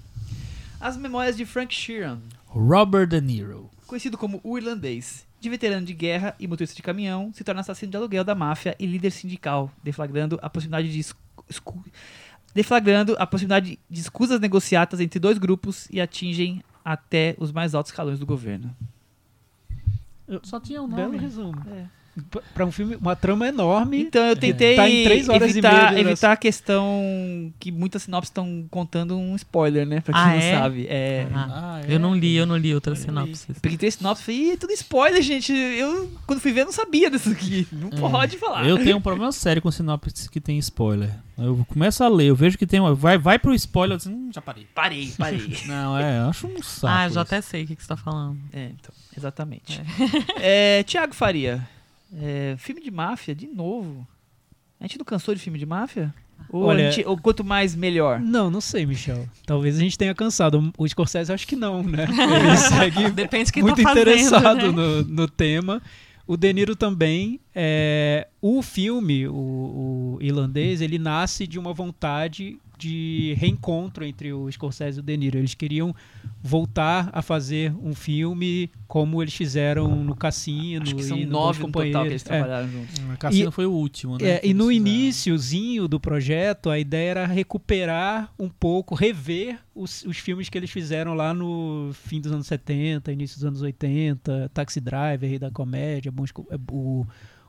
[0.81, 3.71] As memórias de Frank Sheeran, Robert De Niro.
[3.87, 7.91] conhecido como o irlandês, de veterano de guerra e motorista de caminhão, se torna assassino
[7.91, 11.01] de aluguel da máfia e líder sindical, deflagrando a possibilidade de
[11.49, 11.85] escu-
[12.55, 17.91] deflagrando a possibilidade de escusas negociadas entre dois grupos e atingem até os mais altos
[17.91, 18.75] escalões do governo.
[20.43, 21.19] Só tinha um Belo nome.
[21.19, 21.63] resumo.
[21.69, 21.87] É.
[22.31, 24.03] P- Pra um filme, uma trama enorme.
[24.03, 28.31] Então eu tentei Tá em três horas e evitar, evitar a questão que muitas sinopses
[28.31, 30.01] estão contando um spoiler, né?
[30.01, 30.53] Pra quem Ah, não é?
[30.59, 30.87] sabe.
[30.89, 31.27] É.
[31.35, 31.95] Ah, Ah, é?
[31.95, 33.01] eu não li, eu não li outra Eu li.
[33.03, 33.53] sinopse.
[33.61, 35.53] Peguei três sinopses e falei, Ih, é tudo spoiler, gente.
[35.53, 37.67] Eu, quando fui ver, não sabia disso aqui.
[37.73, 38.67] Não pode falar.
[38.67, 41.11] Eu tenho um problema sério com sinopse que tem spoiler.
[41.37, 42.95] Eu começo a ler, eu vejo que tem uma.
[42.95, 44.69] Vai, vai pro spoiler, eu digo, hum, já parei.
[44.73, 45.57] Parei, parei.
[45.67, 46.87] Não, é, eu acho um saco.
[46.95, 47.19] ah, já isso.
[47.19, 48.39] até sei o que, que você tá falando.
[48.53, 49.83] é, então, exatamente.
[50.41, 50.83] É.
[50.87, 51.67] Tiago Faria,
[52.21, 54.07] é, filme de máfia, de novo.
[54.81, 56.13] A gente não cansou de filme de máfia?
[56.51, 58.21] Ou, Olha- gente- ou quanto mais, melhor?
[58.21, 59.29] Não, não sei, Michel.
[59.47, 60.73] Talvez a gente tenha cansado.
[60.77, 62.05] O Scorsese acho que não, né?
[62.11, 64.69] Ele segue Depende de quem muito tá fazendo, interessado né?
[64.73, 65.81] no, no tema.
[66.27, 67.39] O De Niro também.
[67.55, 74.51] é, o filme, o, o irlandês, ele nasce de uma vontade de reencontro entre o
[74.51, 75.39] Scorsese e o De Niro.
[75.39, 75.95] Eles queriam
[76.43, 81.33] voltar a fazer um filme como eles fizeram no Cassino Acho que são e no
[81.33, 82.23] nove no total que eles Companheiros.
[82.23, 82.25] É.
[82.27, 82.99] trabalharam juntos.
[82.99, 84.29] Hum, Cassino E- foi o último, né?
[84.29, 90.19] É, e no iníciozinho do projeto, a ideia era recuperar um pouco, rever os, os
[90.19, 94.81] filmes que eles fizeram lá no fim dos anos 70, início dos anos 80, Taxi
[94.81, 97.07] Driver, Rei da Comédia, Bons é, o,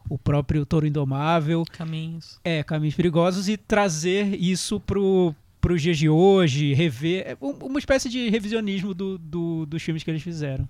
[0.10, 2.40] o próprio Toro Indomável, Caminhos.
[2.44, 7.66] é, Caminhos Perigosos, e trazer isso pro para os dias de hoje, rever, é um-
[7.66, 10.70] uma espécie de revisionismo do, do- dos filmes que eles fizeram.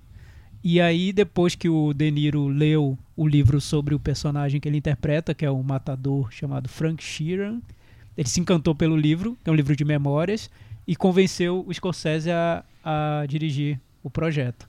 [0.63, 4.77] E aí, depois que o De Niro leu o livro sobre o personagem que ele
[4.77, 7.59] interpreta, que é um matador chamado Frank Sheeran,
[8.17, 10.49] ele se encantou pelo livro, que é um livro de memórias,
[10.87, 14.65] e convenceu o Scorsese a, a dirigir o projeto.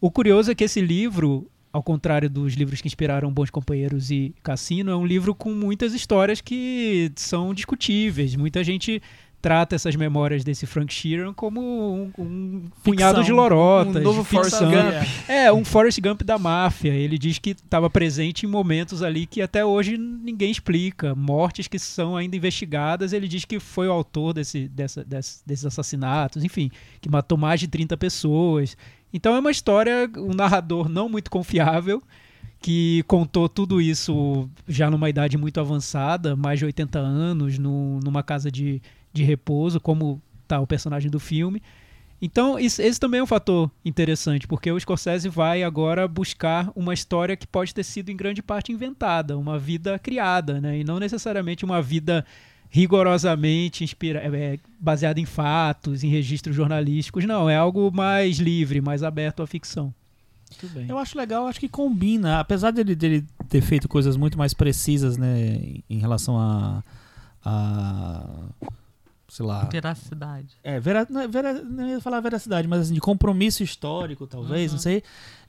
[0.00, 4.34] O curioso é que esse livro, ao contrário dos livros que inspiraram Bons Companheiros e
[4.42, 8.34] Cassino, é um livro com muitas histórias que são discutíveis.
[8.34, 9.00] Muita gente
[9.42, 13.96] trata essas memórias desse Frank Sheeran como um, um punhado de lorotas.
[13.96, 14.58] Um novo Forrest.
[14.58, 15.08] Gump.
[15.26, 16.92] É, um Forrest Gump da máfia.
[16.92, 21.14] Ele diz que estava presente em momentos ali que até hoje ninguém explica.
[21.14, 23.14] Mortes que são ainda investigadas.
[23.14, 27.60] Ele diz que foi o autor desse, dessa, desse- desses assassinatos, enfim, que matou mais
[27.60, 28.76] de 30 pessoas.
[29.12, 32.02] Então é uma história, um narrador não muito confiável,
[32.60, 38.22] que contou tudo isso já numa idade muito avançada, mais de 80 anos, num- numa
[38.22, 38.80] casa de,
[39.12, 41.62] de repouso, como tá o personagem do filme.
[42.22, 46.92] Então, isso- esse também é um fator interessante, porque o Scorsese vai agora buscar uma
[46.92, 50.80] história que pode ter sido em grande parte inventada, uma vida criada, né?
[50.80, 52.24] E não necessariamente uma vida
[52.70, 57.24] rigorosamente inspira é, baseada em fatos, em registros jornalísticos.
[57.24, 59.92] Não, é algo mais livre, mais aberto à ficção.
[60.88, 62.40] Eu acho legal, acho que combina.
[62.40, 66.82] Apesar dele, dele ter feito coisas muito mais precisas, né, em relação a.
[67.44, 68.26] a
[69.30, 69.68] sei lá.
[69.72, 70.48] Veracidade.
[70.62, 74.70] É, vera, não, é vera- não ia falar veracidade, mas assim, de compromisso histórico, talvez,
[74.70, 74.74] Uhum.
[74.76, 75.02] não sei.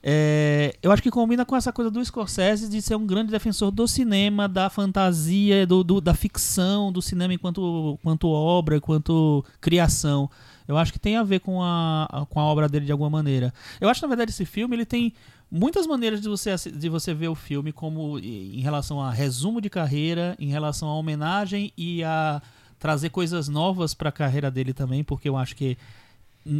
[0.04, 3.70] É, eu acho que combina com essa coisa do Scorsese de ser um grande defensor
[3.70, 10.28] do cinema, da fantasia, do, do- da ficção, do cinema enquanto, enquanto obra, enquanto criação.
[10.66, 13.52] Eu acho que tem a ver com a, com a obra dele de alguma maneira.
[13.80, 15.12] Eu acho, na verdade, esse filme ele tem
[15.50, 19.68] muitas maneiras de você, de você ver o filme como em relação a resumo de
[19.68, 22.40] carreira, em relação a homenagem e a
[22.82, 25.78] trazer coisas novas para a carreira dele também, porque eu acho que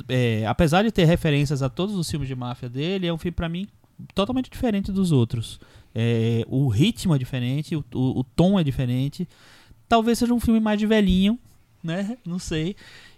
[0.08, 3.34] é, apesar de ter referências a todos os filmes de máfia dele, é um filme
[3.34, 3.66] para mim
[4.14, 5.58] totalmente diferente dos outros.
[5.92, 9.28] É, o ritmo é diferente, o, o, o tom é diferente.
[9.88, 11.36] Talvez seja um filme mais de velhinho,
[11.82, 12.16] né?
[12.24, 12.76] Não sei.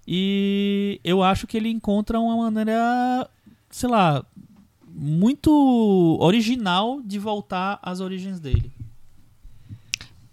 [0.09, 3.29] E eu acho que ele encontra uma maneira,
[3.69, 4.25] sei lá,
[4.89, 8.73] muito original de voltar às origens dele.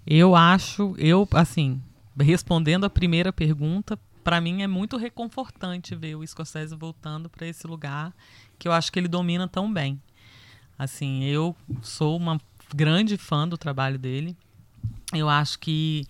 [0.08, 1.82] Eu acho, eu, assim,
[2.19, 7.65] respondendo a primeira pergunta, pra mim é muito reconfortante ver o Scorsese voltando pra esse
[7.65, 8.13] lugar
[8.58, 10.02] que eu acho que ele domina tão bem.
[10.78, 12.39] Assim, eu sou uma
[12.74, 14.36] grande fã do trabalho dele.
[15.13, 16.06] Eu acho que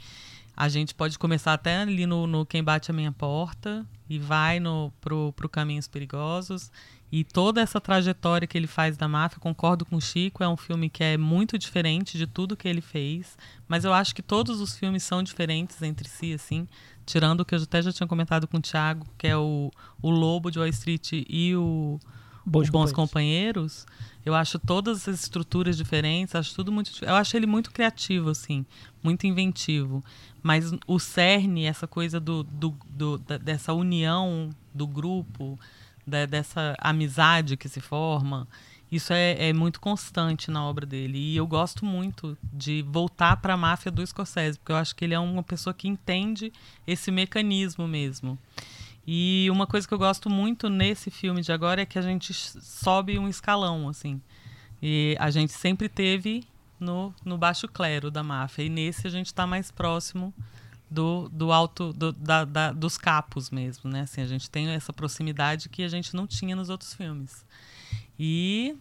[0.55, 4.59] a gente pode começar até ali no, no Quem Bate a Minha Porta e vai
[4.59, 6.71] no, pro, pro Caminhos Perigosos.
[7.11, 10.55] E toda essa trajetória que ele faz da máfia, concordo com o Chico, é um
[10.55, 13.37] filme que é muito diferente de tudo que ele fez.
[13.67, 16.65] Mas eu acho que todos os filmes são diferentes entre si, assim.
[17.05, 19.69] Tirando o que eu até já tinha comentado com o Thiago, que é o,
[20.01, 21.99] o Lobo de Wall Street e o
[22.45, 23.83] Bons o Bons Companheiros.
[23.83, 23.85] Companheiros.
[24.25, 26.91] Eu acho todas as estruturas diferentes, acho tudo muito.
[27.03, 28.65] Eu acho ele muito criativo, assim,
[29.03, 30.01] muito inventivo.
[30.41, 35.59] Mas o cerne, essa coisa do, do, do- da- dessa união do grupo,
[36.27, 38.47] dessa amizade que se forma,
[38.91, 41.17] isso é, é muito constante na obra dele.
[41.17, 45.05] E eu gosto muito de voltar para a máfia do Scorsese, porque eu acho que
[45.05, 46.51] ele é uma pessoa que entende
[46.85, 48.37] esse mecanismo mesmo.
[49.07, 52.33] E uma coisa que eu gosto muito nesse filme de agora é que a gente
[52.33, 54.21] sobe um escalão, assim.
[54.81, 56.43] E a gente sempre teve
[56.79, 58.63] no, no baixo clero da máfia.
[58.63, 60.33] E nesse a gente está mais próximo
[60.91, 64.01] do, do alto do, da, da, dos capos mesmo, né?
[64.01, 67.45] Assim, a gente tem essa proximidade que a gente não tinha nos outros filmes.
[68.19, 68.75] E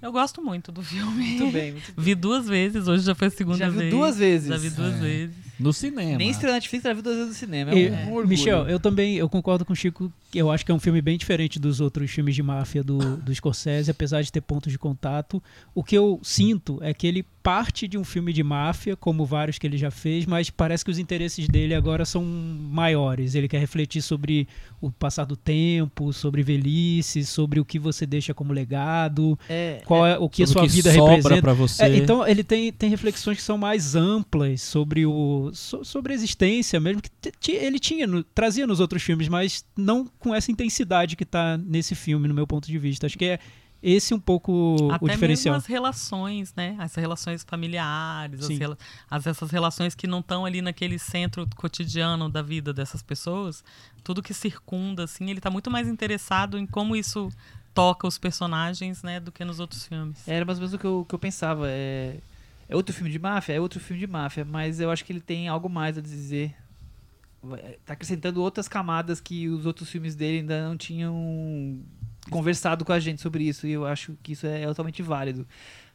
[0.00, 1.22] eu gosto muito do filme.
[1.38, 2.04] Muito bem, muito bem.
[2.04, 3.82] Vi duas vezes, hoje já foi a segunda Já vez.
[3.82, 4.48] viu duas vezes?
[4.48, 4.98] Já vi duas É.
[4.98, 5.36] vezes.
[5.58, 6.18] No cinema.
[6.18, 7.70] Nem estreou na Netflix, ela viu duas vezes no cinema.
[7.72, 8.28] É E, um, um orgulho.
[8.28, 10.12] Michel, eu também eu concordo com o Chico.
[10.34, 13.32] Eu acho que é um filme bem diferente dos outros filmes de máfia do, do
[13.34, 15.42] Scorsese, apesar de ter pontos de contato.
[15.74, 19.58] O que eu sinto é que ele parte de um filme de máfia, como vários
[19.58, 23.34] que ele já fez, mas parece que os interesses dele agora são maiores.
[23.34, 24.48] Ele quer refletir sobre
[24.80, 30.06] o passar do tempo, sobre velhice, sobre o que você deixa como legado, É, qual
[30.06, 31.42] é, o que a Sobre sua o que vida sobra representa.
[31.42, 31.82] pra você.
[31.84, 36.14] É, então ele tem, tem reflexões que são mais amplas sobre o so- sobre a
[36.14, 37.02] existência mesmo
[37.40, 41.58] que ele tinha no- trazia nos outros filmes, mas não com essa intensidade que tá
[41.58, 43.06] nesse filme no meu ponto de vista.
[43.06, 43.38] Acho que é
[43.82, 45.52] esse um pouco Até o diferencial.
[45.54, 46.74] mesmo as relações, né?
[46.78, 48.78] As relações familiares, as, rela-
[49.10, 53.62] as- essas relações que não estão ali naquele centro cotidiano da vida dessas pessoas,
[54.02, 57.28] tudo que circunda, assim, ele está muito mais interessado em como isso
[57.74, 60.16] toca os personagens, né, do que nos outros filmes.
[60.26, 61.66] Era mais ou menos o que eu, que eu pensava.
[61.68, 62.16] É,
[62.74, 63.54] é outro filme de máfia?
[63.54, 66.54] É outro filme de máfia, mas eu acho que ele tem algo mais a dizer.
[67.42, 71.80] Vai- Tá acrescentando outras camadas que os outros filmes dele ainda não tinham
[72.30, 75.46] conversado com a gente sobre isso, e eu acho que isso é totalmente válido.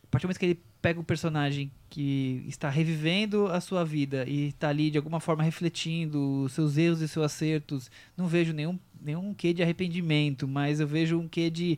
[0.03, 4.23] A partir do momento que ele pega um personagem que está revivendo a sua vida
[4.27, 8.79] e está ali de alguma forma refletindo seus erros e seus acertos, não vejo nenhum,
[9.01, 11.77] nenhum quê de arrependimento, mas eu vejo um quê de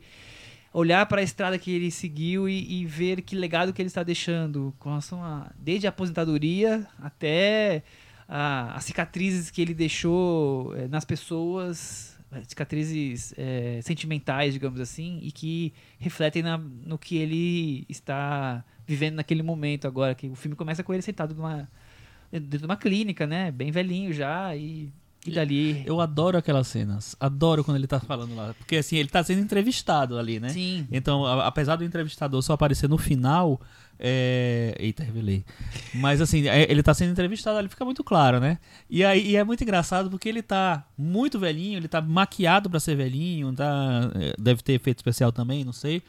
[0.74, 4.04] olhar para a estrada que ele seguiu e, e ver que legado que ele está
[4.04, 7.84] deixando, com relação a desde a aposentadoria até
[8.28, 15.20] a- as cicatrizes que ele deixou eh, nas pessoas, eh, cicatrizes eh, sentimentais, digamos assim,
[15.22, 20.16] e que refletem na- no que ele está vivendo naquele momento agora.
[20.16, 21.70] Que o filme começa com ele sentado numa,
[22.32, 24.90] dentro de uma clínica, né, bem velhinho já e,
[25.26, 25.84] e dali.
[25.86, 27.16] Eu adoro aquelas cenas.
[27.20, 28.54] Adoro quando ele tá falando lá.
[28.58, 30.50] Porque assim, ele tá sendo entrevistado ali, né?
[30.50, 30.88] Sim.
[30.92, 33.62] Então, a- apesar do entrevistador só aparecer no final.
[34.04, 34.76] É...
[34.80, 35.46] Eita, revelei.
[35.94, 38.58] Mas assim, é- ele tá sendo entrevistado ali, fica muito claro, né?
[38.90, 42.80] E aí e é muito engraçado porque ele tá muito velhinho, ele tá maquiado pra
[42.80, 44.10] ser velhinho, tá...
[44.16, 46.02] é, deve ter efeito especial também, não sei.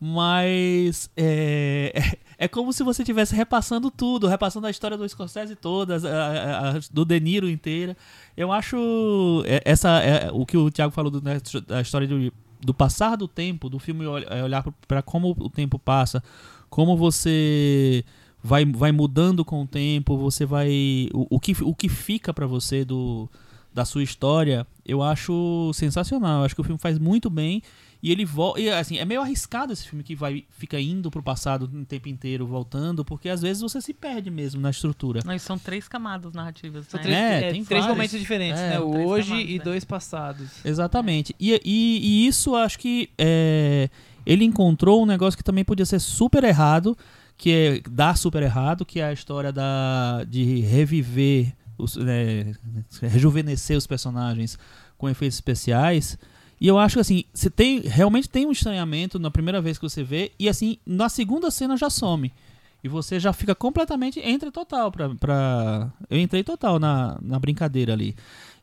[0.00, 1.92] Mas é,
[2.38, 6.80] é como se você estivesse repassando tudo, repassando a história do Scorsese toda, a- a-
[6.92, 7.96] do De Niro inteira.
[8.36, 12.32] Eu acho é, essa é, o que o Thiago falou do, né, da história do,
[12.60, 16.22] do passar do tempo, do filme é olhar para como o tempo passa,
[16.70, 18.04] como você
[18.42, 22.46] vai, vai mudando com o tempo, você vai o, o que o que fica para
[22.46, 23.28] você do
[23.74, 26.40] da sua história, eu acho sensacional.
[26.40, 27.62] Eu acho que o filme faz muito bem
[28.02, 28.60] e ele volta.
[28.60, 32.08] E assim, é meio arriscado esse filme que vai fica indo pro passado o tempo
[32.08, 35.20] inteiro, voltando, porque às vezes você se perde mesmo na estrutura.
[35.24, 37.02] Não, e são três camadas narrativas, São né?
[37.04, 37.96] três, É, é, tem três vários.
[37.96, 38.80] momentos diferentes, É, né?
[38.80, 39.58] Hoje camadas, e é.
[39.62, 40.48] dois passados.
[40.64, 41.34] Exatamente.
[41.40, 43.88] E, e, e isso acho que é,
[44.24, 46.96] ele encontrou um negócio que também podia ser super errado,
[47.36, 52.54] que é dar super errado, que é a história da, de reviver, os, né,
[53.02, 54.58] rejuvenescer os personagens
[54.96, 56.18] com efeitos especiais.
[56.60, 59.88] E eu acho que assim, você tem realmente tem um estranhamento na primeira vez que
[59.88, 62.32] você vê, e assim, na segunda cena já some.
[62.82, 64.20] E você já fica completamente.
[64.20, 65.08] Entra total pra.
[65.10, 68.14] pra eu entrei total na, na brincadeira ali.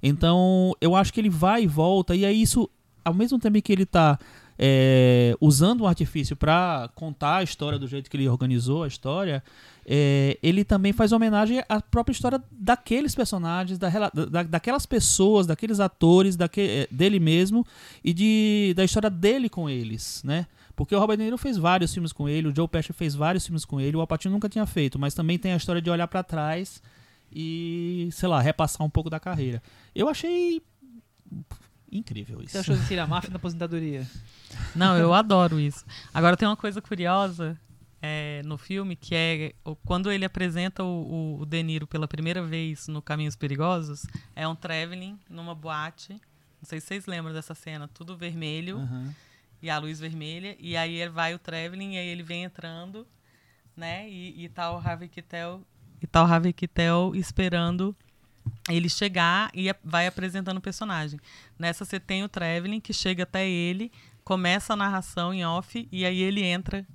[0.02, 2.70] Então, eu acho que ele vai e volta, e aí isso,
[3.04, 4.18] ao mesmo tempo que ele tá
[4.58, 9.44] é, usando um artifício para contar a história do jeito que ele organizou a história,
[9.86, 15.80] é, ele também faz homenagem à própria história daqueles personagens, da, da- daquelas pessoas, daqueles
[15.80, 17.66] atores, daque, é, dele mesmo
[18.04, 20.48] e de, da história dele com eles, né?
[20.76, 23.46] Porque o Robert De Niro fez vários filmes com ele, o Joe Pesci fez vários
[23.46, 25.90] filmes com ele, o Al Pacino nunca tinha feito, mas também tem a história de
[25.90, 26.82] olhar para trás
[27.32, 29.62] e, sei lá, repassar um pouco da carreira.
[29.94, 30.62] Eu achei
[31.92, 32.52] incrível isso.
[32.52, 34.06] você achou de ser a máfia na aposentadoria?
[34.76, 35.86] Não, eu adoro isso.
[36.14, 37.58] Agora tem uma coisa curiosa
[38.06, 42.44] é, no filme, que é quando ele apresenta o, o, o De Niro pela primeira
[42.44, 46.14] vez no Caminhos Perigosos, é um traveling numa boate.
[46.14, 49.16] Não sei se vocês lembram dessa cena, tudo vermelho Aham.
[49.60, 50.56] e a luz vermelha.
[50.60, 53.08] E aí ele vai o traveling e aí ele vem entrando,
[53.76, 54.08] né?
[54.08, 55.62] E, e tá o Harvey Keitel,
[56.00, 57.96] e tá o Harvey Keitel esperando
[58.70, 61.20] ele chegar e vai apresentando o personagem.
[61.58, 63.92] Nessa você tem o traveling que chega até ele,
[64.24, 66.86] começa a narração em off e aí ele entra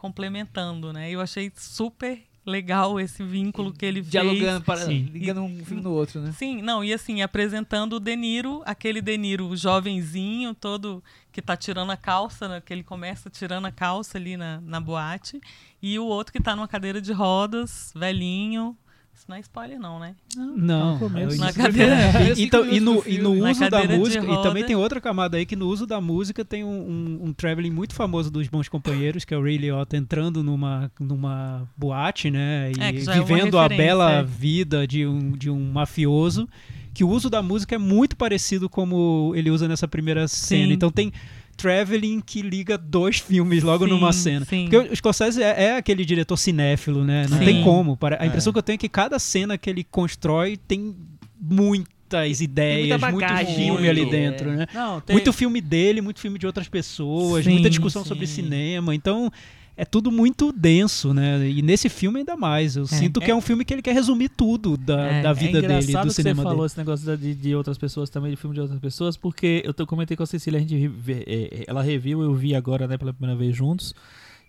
[0.00, 1.10] complementando, né?
[1.10, 5.10] Eu achei super legal esse vínculo que ele Dialogando, para, Sim.
[5.12, 6.32] ligando um filme no outro, né?
[6.32, 6.36] fez.
[6.38, 11.54] Sim, não, e assim, apresentando o De Niro, aquele De Niro jovenzinho, todo que tá
[11.54, 15.38] tirando a calça, né, que ele começa tirando a calça ali na, na boate,
[15.82, 18.76] e o outro que tá numa cadeira de rodas, velhinho.
[19.20, 20.14] Isso não é spoiler, não, né?
[20.34, 21.36] Não, começo.
[21.36, 21.94] é Na cadeira-
[22.34, 25.44] E- então, e no, e no uso da música, e também tem outra camada aí
[25.44, 29.22] que no uso da música tem um, um, um traveling muito famoso dos bons companheiros,
[29.26, 32.72] que é o Ray Liotta entrando numa, numa boate, né?
[32.74, 34.22] E É, é vivendo a bela é.
[34.22, 36.48] vida de um, de um mafioso.
[36.94, 40.66] Que o uso da música é muito parecido como ele usa nessa primeira cena.
[40.68, 40.72] Sim.
[40.72, 41.12] Então tem
[41.60, 44.44] traveling que liga dois filmes logo Sim, numa cena.
[44.44, 44.68] sim.
[44.70, 47.26] Porque o Scorsese é, é aquele diretor cinéfilo, né?
[47.28, 47.44] Não Sim.
[47.44, 47.98] tem como.
[48.18, 48.26] A É.
[48.26, 50.94] impressão que eu tenho é que cada cena que ele constrói tem
[51.40, 54.06] muitas ideias, muito bagagem, filme muito, ali é.
[54.06, 54.66] dentro, né?
[54.74, 58.08] Não, tem- Muito filme dele, muito filme de outras pessoas, Sim, muita discussão sim.
[58.08, 58.94] sobre cinema.
[58.94, 59.30] Então,
[59.76, 61.48] é tudo muito denso, né?
[61.48, 62.76] E nesse filme ainda mais.
[62.76, 65.34] Eu sinto que é um filme que ele quer resumir tudo da, É, da é
[65.34, 66.66] vida é dele, engraçado do que cinema você falou dele.
[66.66, 69.86] esse negócio de, de outras pessoas também, de filme de outras pessoas, porque eu tô-
[69.86, 73.12] comentei com a Cecília, a gente é, é, ela reviu, eu vi agora, né, pela
[73.12, 73.94] primeira vez juntos.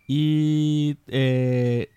[0.09, 1.87] E é,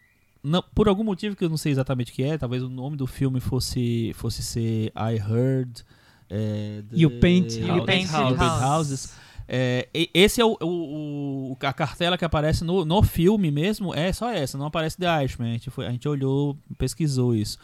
[0.43, 2.97] não, por algum motivo que eu não sei exatamente o que é, talvez o nome
[2.97, 5.83] do filme fosse fosse ser I Heard
[6.31, 9.15] é, the You Paint You House- Paint You Paint Houses.
[9.47, 14.13] É, esse é o, o- o- a cartela que aparece no, no filme mesmo, é
[14.13, 15.51] só essa, não aparece The Irishman.
[15.51, 17.59] A gente, foi, a gente olhou, pesquisou isso.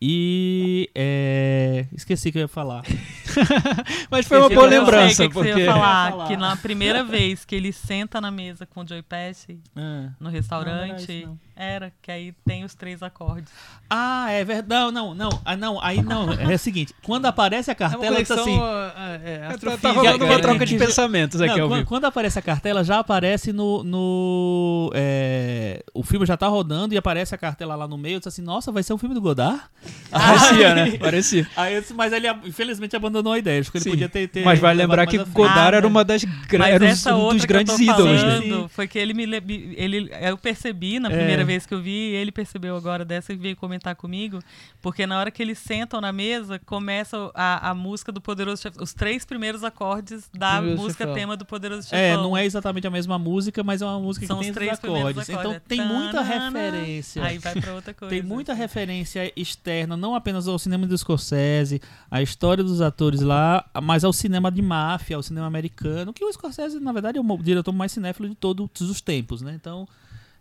[0.00, 2.82] E é, esqueci o que eu ia falar.
[4.10, 6.04] Mas foi uma Eu boa Eu lembrança, sei o que, que você porque ia falar,
[6.04, 6.28] Eu ia falar.
[6.28, 10.10] que na primeira vez que ele senta na mesa com o Joey Pesci Ah.
[10.20, 13.52] no restaurante, Não, não era que aí tem os três acordes.
[13.90, 14.68] Ah, é verdade.
[14.68, 15.40] Não, não, não.
[15.44, 15.82] Ah, não.
[15.82, 16.32] Aí não.
[16.32, 18.58] É o seguinte: quando aparece a É uma cartela, tá assim.
[18.60, 20.40] ah, ah, é, tá, tá rolando uma né?
[20.42, 21.88] troca de pensamentos aqui Não, ao quando, vivo.
[21.88, 23.82] quando aparece a cartela, já aparece no.
[23.82, 28.14] no é, o filme já tá rodando e aparece a cartela lá no meio.
[28.16, 29.60] Eu disse assim: Nossa, vai ser um filme do Godard?
[30.10, 30.98] Parecia, né?
[30.98, 31.46] Parecia.
[31.56, 33.60] Aí disse, mas ele infelizmente abandonou a ideia.
[33.60, 33.90] Acho que ele Sim.
[33.90, 34.28] podia ter.
[34.28, 35.18] ter Mas vai lembrar que.
[35.18, 38.68] Godard Ah, era uma das era um- um dos grandes ídolos, né?
[38.68, 41.16] Foi que ele me le- ele eu percebi na É.
[41.16, 44.38] primeira vez que eu vi, ele percebeu agora dessa e veio comentar comigo,
[44.80, 48.82] porque na hora que eles sentam na mesa, começa a, a música do Poderoso Chefão,
[48.82, 51.14] os três primeiros acordes da Poderoso música Chefão.
[51.14, 51.98] tema do Poderoso Chefão.
[51.98, 54.54] É, não é exatamente a mesma música, mas é uma música São que tem os
[54.54, 55.28] três acordes.
[55.28, 55.28] acordes.
[55.28, 57.22] Então tem muita referência.
[57.24, 58.14] Aí vai pra outra coisa.
[58.14, 61.80] Tem muita referência externa, não apenas ao cinema do Scorsese,
[62.10, 66.32] à história dos atores lá, mas ao cinema de máfia, ao cinema americano, que o
[66.32, 69.52] Scorsese, na verdade, é o diretor mais cinéfilo de todos os tempos, né?
[69.54, 69.86] Então,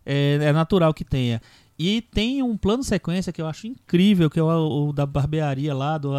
[0.07, 1.41] é, é natural que tenha.
[1.79, 5.75] E tem um plano sequência que eu acho incrível, que é o, o da barbearia
[5.75, 6.09] lá, do,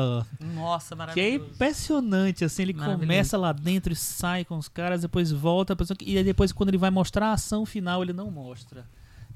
[0.54, 1.50] Nossa, que é maravilhoso.
[1.52, 3.00] impressionante, assim, ele Maravilhoso.
[3.02, 6.78] começa lá dentro e sai com os caras, depois volta, e aí depois quando ele
[6.78, 8.86] vai mostrar a ação final, ele não mostra.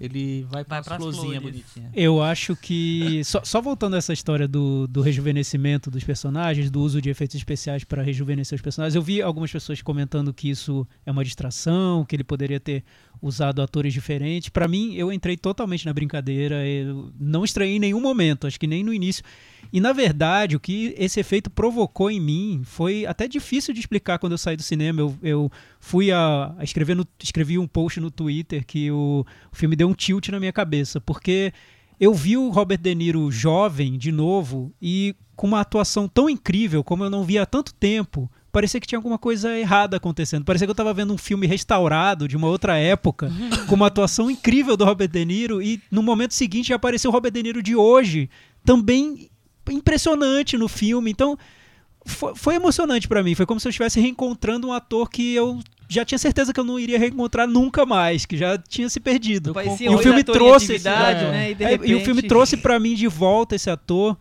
[0.01, 1.41] Ele vai para Vai as flores.
[1.43, 1.91] bonitinhas.
[1.95, 3.23] Eu acho que.
[3.25, 7.37] Só, só voltando a essa história do, do rejuvenescimento dos personagens, do uso de efeitos
[7.37, 12.05] especiais para rejuvenescer os personagens, eu vi algumas pessoas comentando que isso é uma distração,
[12.05, 12.83] que ele poderia ter
[13.23, 14.49] usado atores diferentes.
[14.49, 18.67] Para mim, eu entrei totalmente na brincadeira, eu não estranhei em nenhum momento, acho que
[18.67, 19.23] nem no início.
[19.73, 24.19] E na verdade, o que esse efeito provocou em mim foi até difícil de explicar
[24.19, 25.01] quando eu saí do cinema.
[25.01, 29.57] Eu, eu fui a, a escrever no, escrevi um post no Twitter que o, o
[29.57, 31.53] filme deu um tilt na minha cabeça, porque
[32.01, 36.83] eu vi o Robert De Niro jovem de novo e com uma atuação tão incrível
[36.83, 38.31] como eu não via há tanto tempo.
[38.53, 40.45] Parecia que tinha alguma coisa errada acontecendo.
[40.45, 43.33] Parecia que eu estava vendo um filme restaurado de uma outra época,
[43.67, 47.13] com uma atuação incrível do Robert De Niro, e no momento seguinte já apareceu o
[47.15, 48.29] Robert De Niro de hoje,
[48.65, 49.31] também
[49.71, 51.11] impressionante no filme.
[51.11, 51.37] Então,
[52.05, 53.35] foi, foi emocionante pra mim.
[53.35, 56.65] Foi como se eu estivesse reencontrando um ator que eu já tinha certeza que eu
[56.65, 59.53] não iria reencontrar nunca mais, que já tinha se perdido.
[59.53, 61.51] Parecia E o filme trouxe esse- né?
[61.51, 64.17] E, É, e o filme repente- trouxe pra mim de volta esse ator.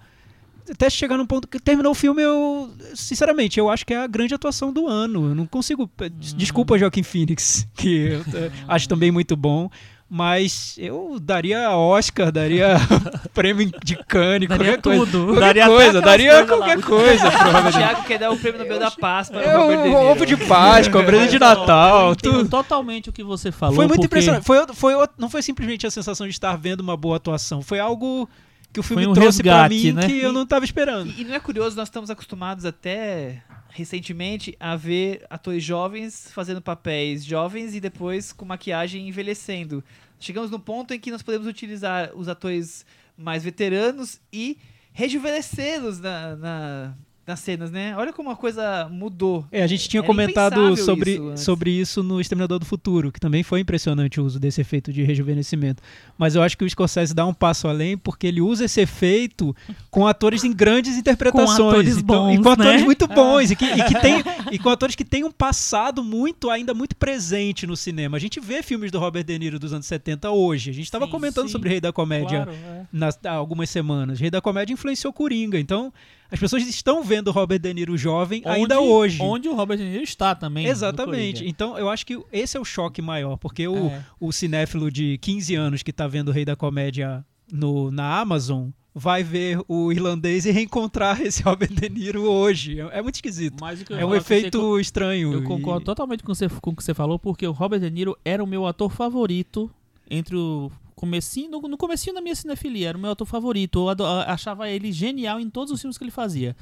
[0.69, 2.69] Até chegar num ponto que terminou o filme, eu.
[2.93, 5.29] Sinceramente, eu acho que é a grande atuação do ano.
[5.29, 5.89] Eu não consigo.
[6.35, 9.69] Desculpa, Joaquim Phoenix, que eu eh, acho também muito bom.
[10.13, 12.75] Mas eu daria Oscar, daria
[13.33, 15.05] prêmio de Cannes, Daria qualquer coisa.
[15.05, 15.25] tudo.
[15.27, 16.57] Qualquer Daria coisa, daria coisas lá.
[16.57, 17.31] qualquer coisa.
[17.31, 17.71] pro O.
[17.71, 20.11] Thiago quer dar o prêmio Nobel da Paz para É o Robert De um Niro.
[20.11, 22.49] ovo de Páscoa, presente de Natal, Eu entendo tudo.
[22.49, 23.75] totalmente o que você falou.
[23.77, 24.43] Foi muito porque impressionante.
[24.43, 27.61] Foi, foi, não foi simplesmente a sensação de estar vendo uma boa atuação.
[27.61, 28.27] Foi algo
[28.73, 30.07] que o filme um trouxe pra resgate, mim né?
[30.07, 31.09] que eu não estava esperando.
[31.11, 36.61] E, e não é curioso, nós estamos acostumados até recentemente a ver atores jovens fazendo
[36.61, 39.83] papéis jovens e depois com maquiagem envelhecendo.
[40.19, 42.85] Chegamos no ponto em que nós podemos utilizar os atores
[43.17, 44.57] mais veteranos e
[44.93, 46.93] rejuvenescê-los na, na-
[47.25, 47.95] nas cenas, né?
[47.95, 49.45] Olha como a coisa mudou.
[49.51, 51.43] É, a gente tinha Era comentado sobre isso antes.
[51.43, 55.03] sobre isso no Exterminador do Futuro, que também foi impressionante o uso desse efeito de
[55.03, 55.81] rejuvenescimento.
[56.17, 59.55] Mas eu acho que o Scorsese dá um passo além porque ele usa esse efeito
[59.89, 61.59] com atores em grandes interpretações.
[61.59, 62.85] atores então, e bons, com atores né?
[62.85, 63.51] muito bons.
[63.51, 66.95] E, que, e que tem, e com atores que têm um passado muito, ainda muito
[66.95, 68.17] presente no cinema.
[68.17, 70.71] A gente vê filmes do Robert De Niro dos anos 70 hoje.
[70.71, 71.51] A gente estava comentando sim.
[71.51, 72.85] sobre Rei da Comédia Claro, é.
[72.91, 74.19] nas, há algumas semanas.
[74.19, 75.59] Rei da Comédia influenciou Coringa.
[75.59, 75.93] Então,
[76.31, 79.21] as pessoas estão vendo o Robert De Niro jovem ainda Onde- hoje.
[79.21, 80.65] Onde o Robert De Niro está também.
[80.65, 81.45] Exatamente.
[81.47, 84.05] Então, eu acho que esse é o choque maior, porque o, É.
[84.19, 88.69] o cinéfilo de 15 anos que tá vendo o Rei da Comédia no, na Amazon
[88.93, 92.79] vai ver o irlandês e reencontrar esse Robert De Niro hoje.
[92.79, 93.63] É, é muito esquisito.
[93.89, 95.33] É um com você efeito estranho.
[95.33, 97.89] Eu e- concordo totalmente com, você, com o que você falou, porque o Robert De
[97.89, 99.69] Niro era o meu ator favorito
[100.09, 100.69] entre o
[101.01, 103.89] comecinho, no, no comecinho da minha cinefilia, era o meu ator favorito.
[103.89, 106.55] Eu achava ele genial em todos os filmes que ele fazia.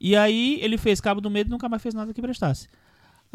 [0.00, 2.66] E aí ele fez Cabo do Medo e nunca mais fez nada que prestasse.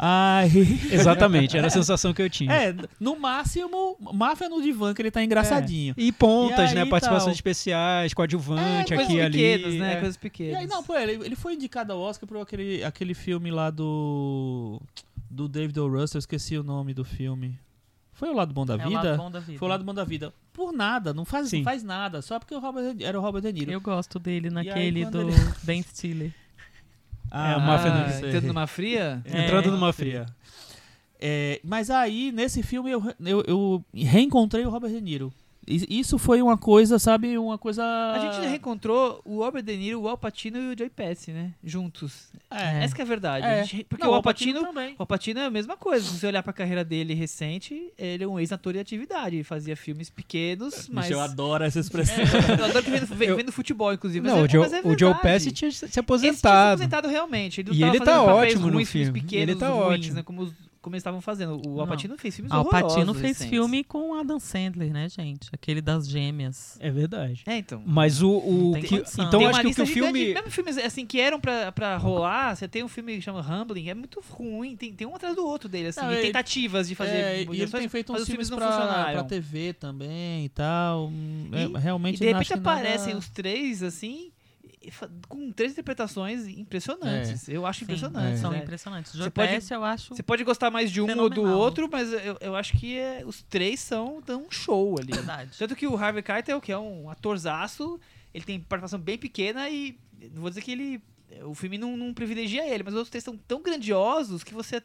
[0.00, 2.52] Aí, Exatamente, era a sensação que eu tinha.
[2.52, 5.92] é, no máximo, Máfia no divã, que ele tá engraçadinho.
[5.96, 6.84] E pontas, E né?
[6.84, 7.32] Participações tal.
[7.34, 9.38] especiais, coadjuvante É, aqui e ali.
[9.38, 9.92] pequenas, né?
[9.94, 9.96] é.
[9.96, 10.56] Coisas E pequenas.
[10.60, 14.80] aí, não, pô, ele, ele foi indicado ao Oscar por aquele, aquele filme lá do.
[15.30, 15.88] Do David O.
[15.88, 17.58] Russell, eu esqueci o nome do filme.
[18.18, 19.02] Foi o Lado Bom da É o Vida?
[19.10, 19.58] lado bom da vida.
[19.60, 20.34] Foi o Lado Bom da Vida.
[20.52, 21.58] Por nada, não faz, Sim.
[21.58, 23.70] não faz nada, só porque o Robert, era o Robert De Niro.
[23.70, 26.32] Eu gosto dele aí, naquele quando do ele- Ben Stiller.
[27.30, 28.28] É, o Máfia Ah, sei.
[28.30, 29.22] entrando numa fria?
[29.24, 29.44] É.
[29.44, 30.26] Entrando numa fria.
[31.20, 35.32] É, mas aí, nesse filme, eu, eu, eu reencontrei o Robert De Niro.
[35.68, 37.82] Isso foi uma coisa, sabe, uma coisa...
[37.84, 41.52] A gente reencontrou o Robert De Niro, o Al Pacino e o Joey Pesci, né?
[41.62, 42.28] Juntos.
[42.50, 42.82] É.
[42.84, 43.44] Essa que é a verdade.
[43.46, 43.60] É.
[43.60, 44.94] A gente- porque Não, o Al Pacino Pacino, também.
[44.98, 46.06] o Al Pacino é a mesma coisa.
[46.06, 49.36] Se você olhar pra carreira dele recente, ele é um ex-ator de atividade.
[49.36, 51.06] Ele fazia filmes pequenos, mas...
[51.06, 52.16] Michel adora essa expressão.
[52.58, 54.22] Eu adoro que vem do, vem- vem do futebol, inclusive.
[54.26, 55.14] mas Não, é- o Joe, mas é o Joe.
[55.20, 56.74] Pesci tinha se Esse tinha se aposentado.
[56.82, 57.60] aposentado realmente.
[57.60, 59.20] Ele E ele tá ótimo no filme.
[59.20, 60.14] pequenos, Ele tá ruins, ótimo.
[60.14, 60.22] né?
[60.22, 61.60] Como, os- como eles estavam fazendo.
[61.66, 61.80] O Não.
[61.80, 63.50] Al Pacino fez filmes Al horrorosos Pacino fez recentes.
[63.50, 65.48] filme com Adam Sandler, né, gente?
[65.52, 66.76] Aquele das gêmeas.
[66.80, 67.42] É verdade.
[67.46, 67.82] É, então.
[67.86, 68.30] Mas o.
[68.30, 69.26] o que- condição.
[69.26, 70.34] então tem acho que o gigante filme.
[70.34, 73.88] Mesmo filmes assim que eram pra, pra rolar, você tem um filme que chama Humbling,
[73.88, 74.76] é muito ruim.
[74.76, 76.00] Tem, tem um atrás do outro dele, assim.
[76.00, 77.10] Não, e ele- tentativas de fazer.
[77.16, 79.12] É, e ele tem feito uns os filmes não pra, funcionaram.
[79.14, 81.08] pra TV também e tal.
[81.08, 84.32] Hum, é, E- realmente E de repente que nada- aparecem os três, assim, e
[85.28, 87.48] com três interpretações impressionantes.
[87.48, 88.40] Eu acho Sim, impressionantes.
[88.40, 88.58] São né?
[88.58, 89.14] impressionantes.
[89.14, 90.14] Você pode- eu acho...
[90.14, 91.58] Você pode gostar mais de um ou do Fenomenal.
[91.58, 95.12] outro, mas eu, eu acho que é- os três são dão um show ali.
[95.12, 95.50] Verdade.
[95.58, 97.98] Tanto que o Harvey Keitel, que é um atorzaço,
[98.32, 99.98] ele tem participação bem pequena e
[100.32, 101.02] não vou dizer que ele
[101.44, 104.82] o filme não, não privilegia ele, mas os outros três são tão grandiosos que você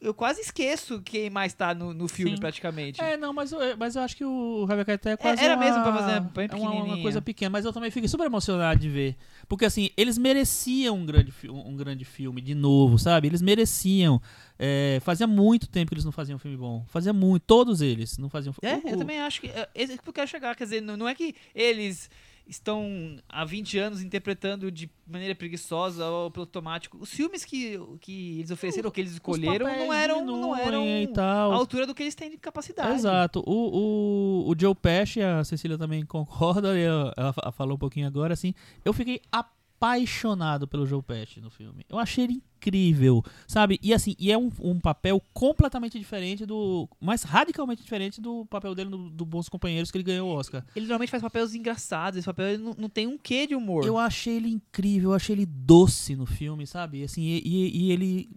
[0.00, 2.40] eu quase esqueço quem mais tá no, no filme Sim.
[2.40, 3.00] praticamente.
[3.00, 5.64] É, não, mas eu, mas eu acho que o Rebecca até é quase era uma,
[5.64, 8.78] mesmo pra fazer bem é uma, uma coisa pequena, mas eu também fiquei super emocionado
[8.80, 9.16] de ver.
[9.48, 13.26] Porque assim, eles mereciam um grande, um grande filme de novo, sabe?
[13.28, 14.20] Eles mereciam.
[14.58, 16.84] É, fazia muito tempo que eles não faziam um filme bom.
[16.88, 19.48] Fazia muito, todos eles não faziam É, o- eu também acho que.
[19.48, 20.54] É que eu quero chegar.
[20.56, 22.10] Quer dizer, não, não é que eles
[22.48, 26.96] estão há 20 anos interpretando de maneira preguiçosa ou pelo automático.
[27.00, 30.84] Os filmes que, que eles ofereceram, que eles escolheram, não eram, não eram
[31.52, 32.94] à altura do que eles têm de capacidade.
[32.94, 33.42] Exato.
[33.46, 38.06] O, o, o Joe Pesci, a Cecília também concorda, ela, ela fa- falou um pouquinho
[38.06, 38.54] agora, assim.
[38.84, 39.20] Eu fiquei
[39.80, 41.84] apaixonado pelo Joe Pesci no filme.
[41.88, 43.78] Eu achei ele incrível, sabe?
[43.82, 46.88] E assim, e é um, um papel completamente diferente do.
[47.00, 50.64] mais radicalmente diferente do papel dele no, do Bons Companheiros que ele ganhou o Oscar.
[50.74, 52.18] Ele normalmente faz papéis engraçados.
[52.18, 53.84] Esse papel ele não, não tem um quê de humor.
[53.86, 57.04] Eu achei ele incrível, eu achei ele doce no filme, sabe?
[57.04, 58.28] Assim, e, e- e ele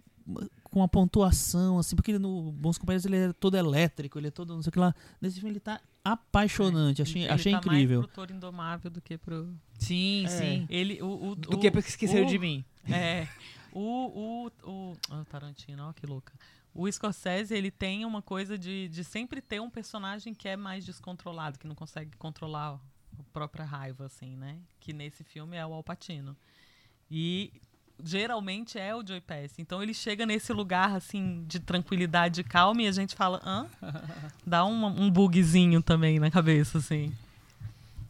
[0.72, 4.30] com a pontuação, assim, porque ele no Bons Companheiros ele é todo elétrico, ele é
[4.30, 4.94] todo não sei o que lá.
[5.20, 7.98] Nesse filme ele tá apaixonante, achei, Ele achei tá incrível.
[8.00, 9.54] mais pro Toro Indomável do que pro...
[9.78, 10.28] Sim, É.
[10.28, 10.66] sim.
[10.70, 12.64] Ele, o, o, Do o- que porque esqueceram o- de mim.
[12.88, 13.28] É.
[13.72, 16.32] O, o, o, Tarantino, ó, que louca.
[16.74, 20.84] O Scorsese, ele tem uma coisa de, de sempre ter um personagem que é mais
[20.84, 22.80] descontrolado, que não consegue controlar
[23.18, 24.58] a própria raiva, assim, né?
[24.80, 26.36] Que nesse filme é o Al Pacino.
[27.10, 27.52] E
[28.02, 29.60] geralmente é o Joey Pesci.
[29.62, 33.66] Então ele chega nesse lugar, assim, de tranquilidade e calma e a gente fala, hã?
[34.46, 37.12] Dá um, um bugzinho também na cabeça, assim.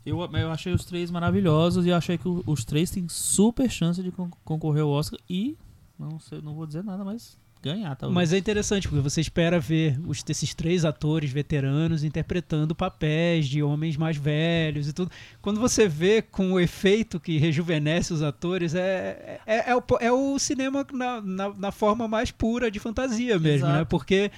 [0.04, 4.02] Eu, eu achei os três maravilhosos e eu achei que os três têm super chance
[4.02, 5.56] de con- concorrer ao Oscar e
[5.98, 8.14] não sei, não vou dizer nada, mas ganhar, talvez.
[8.14, 13.62] Mas é interessante, porque você espera ver os, esses três atores veteranos interpretando papéis de
[13.62, 15.10] homens mais velhos e tudo.
[15.40, 20.12] Quando você vê com o efeito que rejuvenesce os atores, é, é, é, o, é
[20.12, 23.78] o cinema na, na, na forma mais pura de fantasia mesmo, Exato.
[23.78, 23.84] né?
[23.84, 24.30] Porque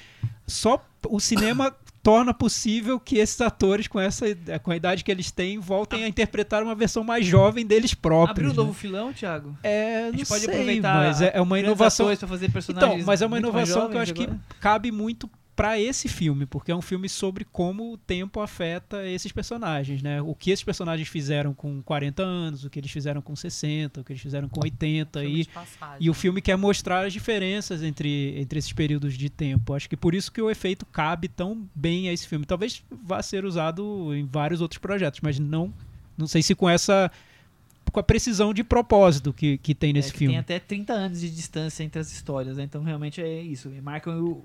[0.47, 1.75] só o cinema
[2.05, 4.27] torna possível que esses atores, com, essa,
[4.63, 8.31] com a idade que eles têm, voltem a interpretar uma versão mais jovem deles próprios.
[8.31, 8.57] Abriu um né?
[8.57, 9.57] novo filão, Thiago?
[9.63, 12.15] É, A não gente pode sei, aproveitar mas é, é uma inovação.
[12.15, 14.41] fazer personagens Então, mas é uma inovação que eu acho que agora?
[14.61, 19.31] cabe muito pra esse filme, porque é um filme sobre como o tempo afeta esses
[19.31, 20.21] personagens, né?
[20.21, 24.05] O que esses personagens fizeram com 40 anos, o que eles fizeram com 60, o
[24.05, 25.49] que eles fizeram com 80 Filme e
[26.01, 29.75] e o filme quer mostrar as diferenças entre, entre esses períodos de tempo.
[29.75, 32.45] Acho que por isso que o efeito cabe tão bem a esse filme.
[32.45, 35.73] Talvez vá ser usado em vários outros projetos, mas não,
[36.19, 37.11] não sei se com essa
[37.93, 40.33] com a precisão de propósito que, que tem nesse É, que filme.
[40.35, 42.65] Tem até 30 anos de distância entre as histórias, né?
[42.65, 43.71] Então realmente é isso.
[43.81, 44.45] Marcam o-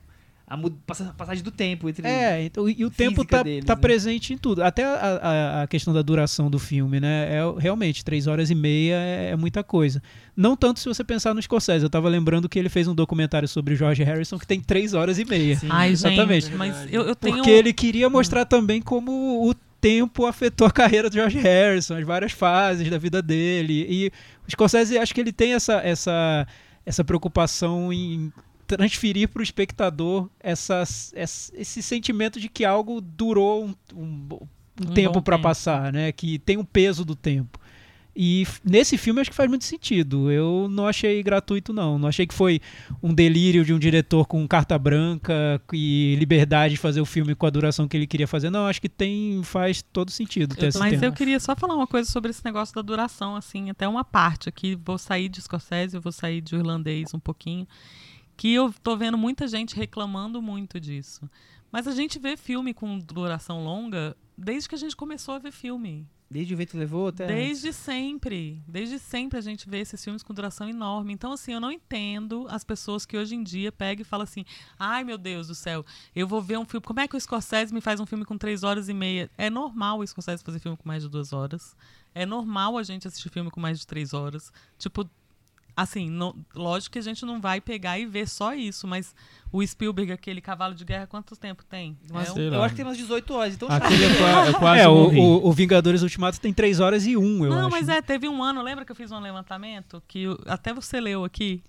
[0.50, 2.06] a passagem do tempo entre.
[2.08, 3.82] É, então, e o tempo tá, deles, tá né?
[3.82, 4.64] presente em tudo.
[4.64, 7.30] Até a, a- a questão da duração do filme, né?
[7.36, 10.02] É, realmente, três horas e meia é, é muita coisa.
[10.36, 11.84] Não tanto se você pensar no Scorsese.
[11.84, 14.94] Eu tava lembrando que ele fez um documentário sobre o George Harrison que tem três
[14.94, 15.56] horas e meia.
[15.58, 15.68] Sim.
[15.70, 16.46] Ai, exatamente.
[16.48, 17.36] gente, mas eu, eu tenho...
[17.36, 22.06] Porque ele queria mostrar também como o tempo afetou a carreira do George Harrison, as
[22.06, 23.86] várias fases da vida dele.
[23.90, 24.08] E
[24.48, 26.48] o Scorsese, acho que ele tem essa, essa,
[26.86, 28.32] essa preocupação em
[28.78, 34.28] transferir para o espectador essas, ess- esse sentimento de que algo durou um, um,
[34.82, 36.12] um tempo para passar, né?
[36.12, 37.60] Que tem um peso do tempo.
[38.22, 40.30] E nesse filme acho que faz muito sentido.
[40.30, 41.98] Eu não achei gratuito, não.
[41.98, 42.60] Não achei que foi
[43.02, 47.46] um delírio de um diretor com carta branca e liberdade de fazer o filme com
[47.46, 48.50] a duração que ele queria fazer.
[48.50, 51.06] Não, acho que tem faz todo sentido ter Eu esse Mas tempo.
[51.06, 54.50] eu queria só falar uma coisa sobre esse negócio da duração, assim, até uma parte
[54.50, 54.78] aqui.
[54.84, 57.66] Vou sair de Scorsese, vou sair de irlandês um pouquinho.
[58.40, 61.30] Que eu tô vendo muita gente reclamando muito disso.
[61.70, 65.52] Mas a gente vê filme com duração longa desde que a gente começou a ver
[65.52, 66.08] filme.
[66.32, 67.28] Desde o vento levou até.
[67.28, 68.64] Desde sempre.
[68.66, 71.12] Desde sempre a gente vê esses filmes com duração enorme.
[71.12, 74.46] Então, assim, eu não entendo as pessoas que hoje em dia pegam e falam assim:
[74.78, 75.86] ai meu Deus do céu,
[76.16, 76.86] eu vou ver um filme.
[76.86, 79.30] Como é que o Scorsese me faz um filme com três horas e meia?
[79.38, 81.76] É normal o Scorsese fazer filme com mais de duas horas.
[82.16, 84.54] É normal a gente assistir filme com mais de três horas.
[84.78, 85.10] Tipo,
[85.82, 89.14] assim, não- lógico que a gente não vai pegar e ver só isso, mas
[89.52, 91.98] o Spielberg, aquele cavalo de guerra, quanto tempo tem?
[92.12, 92.66] Mas É um- sei eu lá.
[92.66, 95.52] acho que tem umas 18 horas, então Aquele qua- eu quase É, o, o, o
[95.52, 97.70] Vingadores Ultimato tem 3 horas e 1, eu não, acho.
[97.72, 101.24] mas é, teve um ano, lembra que eu fiz um levantamento que até você leu
[101.26, 101.64] aqui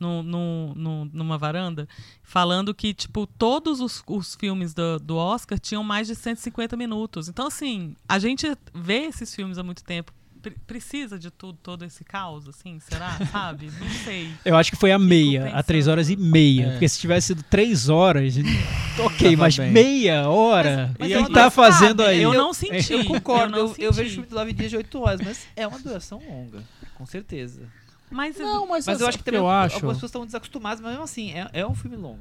[0.00, 1.86] no, no, no- numa varanda,
[2.22, 7.28] falando que, tipo, todos os, os filmes do, do Oscar tinham mais de 150 minutos.
[7.28, 10.10] Então, assim, a gente vê esses filmes há muito tempo.
[10.42, 13.18] Pre- Precisa de tudo, todo esse caos, assim, será?
[13.30, 13.70] Sabe?
[13.78, 14.30] Não sei.
[14.44, 15.62] Eu acho que foi a meia, a.
[15.62, 16.66] 3 horas e meia.
[16.66, 16.70] É.
[16.72, 18.34] Porque se tivesse sido 3 horas,
[18.98, 19.70] ok, mas bem.
[19.70, 20.94] meia hora?
[20.98, 22.22] Mas- o mas que eu- tá fazendo sabe, aí?
[22.22, 22.92] Eu não senti.
[22.92, 25.66] Eu concordo, eu, não eu vejo filme do Nove Dias de 8 horas, mas é
[25.66, 26.62] uma duração longa,
[26.94, 27.62] com certeza.
[28.10, 29.76] Mas, Não, mas, Mas eu acho que também eu acho.
[29.76, 32.18] algumas pessoas estão desacostumadas, mas mesmo assim, é, é um filme longo.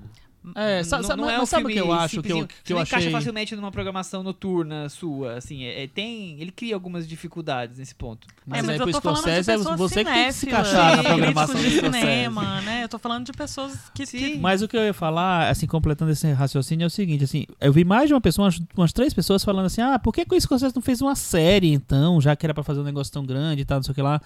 [0.56, 2.84] É, sa- sa- mas- mas sabe o que eu acho que eu- que eu não
[2.84, 7.78] encaixa achei- facilmente numa programação noturna sua, assim, é, é- tem, ele cria algumas dificuldades
[7.78, 8.26] nesse ponto.
[8.48, 10.96] Mas, é, aí mas pro falando de Scorsese é você que tem que se encaixar
[10.98, 12.84] na Sim, programação do cinema, né?
[12.84, 14.18] Eu tô falando de pessoas que, Sim.
[14.18, 17.46] que Mas o que eu ia falar, assim, completando esse raciocínio, é o seguinte, assim,
[17.60, 20.26] eu vi mais de uma pessoa, umas, umas três pessoas falando assim, ah, por que,
[20.26, 23.12] que o Scorsese não fez uma série, então, já que era pra fazer um negócio
[23.12, 24.22] tão grande e tal, não sei o que lá.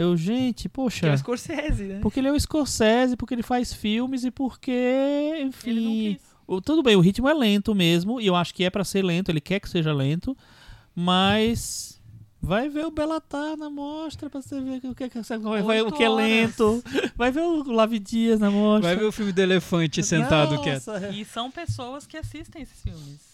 [0.00, 1.98] Eu, gente, Que é poxa, o Scorsese, né?
[2.00, 6.18] porque ele é o Scorsese, porque ele faz filmes e porque, ele não enfim...
[6.46, 9.02] o- tudo bem, o ritmo é lento mesmo, e eu acho que é pra ser
[9.04, 10.36] lento, ele quer que seja lento,
[10.94, 11.96] mas...
[12.40, 15.82] Vai ver o Belatar na mostra pra você ver o que, é que- vai ver
[15.82, 16.82] o que é lento.
[17.16, 18.90] Vai ver o Lave Dias na mostra.
[18.90, 20.62] Vai ver o filme do elefante sentado Nossa,
[21.00, 21.14] quieto.
[21.14, 23.27] E são pessoas que assistem esses filmes.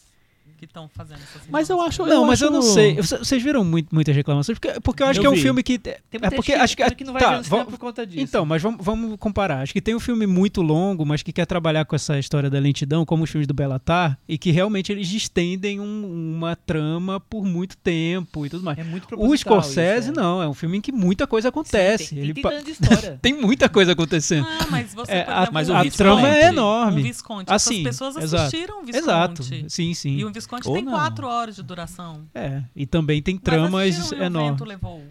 [0.66, 2.94] Que estão fazendo essas Mas eu acho- Não, mas eu não acho- sei.
[2.96, 4.58] Vocês viram muito- muitas reclamações?
[4.58, 5.42] Porque, porque eu acho Eu que é um vi.
[5.42, 5.78] filme que.
[5.78, 6.94] Tem é muita porque gente acho que.
[6.94, 8.20] que não vai tá, ver no cinema va- por conta disso.
[8.20, 9.60] Então, mas vamos, vamos comparar.
[9.62, 12.58] Acho que tem um filme muito longo, mas que quer trabalhar com essa história da
[12.58, 17.44] lentidão, como os filmes do Belatar, e que realmente eles estendem um- uma trama por
[17.44, 18.78] muito tempo e tudo mais.
[18.78, 20.22] é muito O Scorsese, isso, é.
[20.22, 22.06] não, é um filme em que muita coisa acontece.
[22.06, 23.18] Sim, tem, Ele tem, história.
[23.22, 24.46] tem muita coisa acontecendo.
[24.48, 25.96] Ah, mas você, É, a- mas um o a Visconti.
[25.98, 27.02] trama é Um enorme.
[27.02, 27.52] Visconti.
[27.52, 28.42] Assim, As pessoas exato.
[28.44, 29.04] assistiram o Visconti.
[29.04, 29.42] Exato.
[29.68, 30.16] Sim, sim.
[30.16, 30.92] E o Visconti Ou tem não.
[30.92, 32.22] quatro horas de duração.
[32.34, 34.50] É, e também tem Mas tramas E O enormes.
[34.52, 35.02] Vento Levou,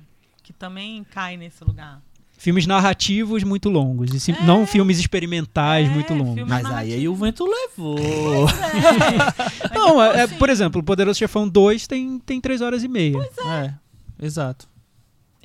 [0.41, 2.01] que também cai nesse lugar.
[2.37, 4.13] Filmes narrativos muito longos.
[4.13, 4.43] E sim- É.
[4.43, 6.45] não filmes experimentais É, muito longos.
[6.45, 7.97] Mas aí, aí o vento levou.
[7.99, 9.71] É.
[9.73, 12.87] Não, Mas, é, assim, por exemplo, o Poderoso Chefão 2 tem, tem 3 horas e
[12.89, 13.17] meia.
[13.45, 13.73] É,
[14.25, 14.67] exato.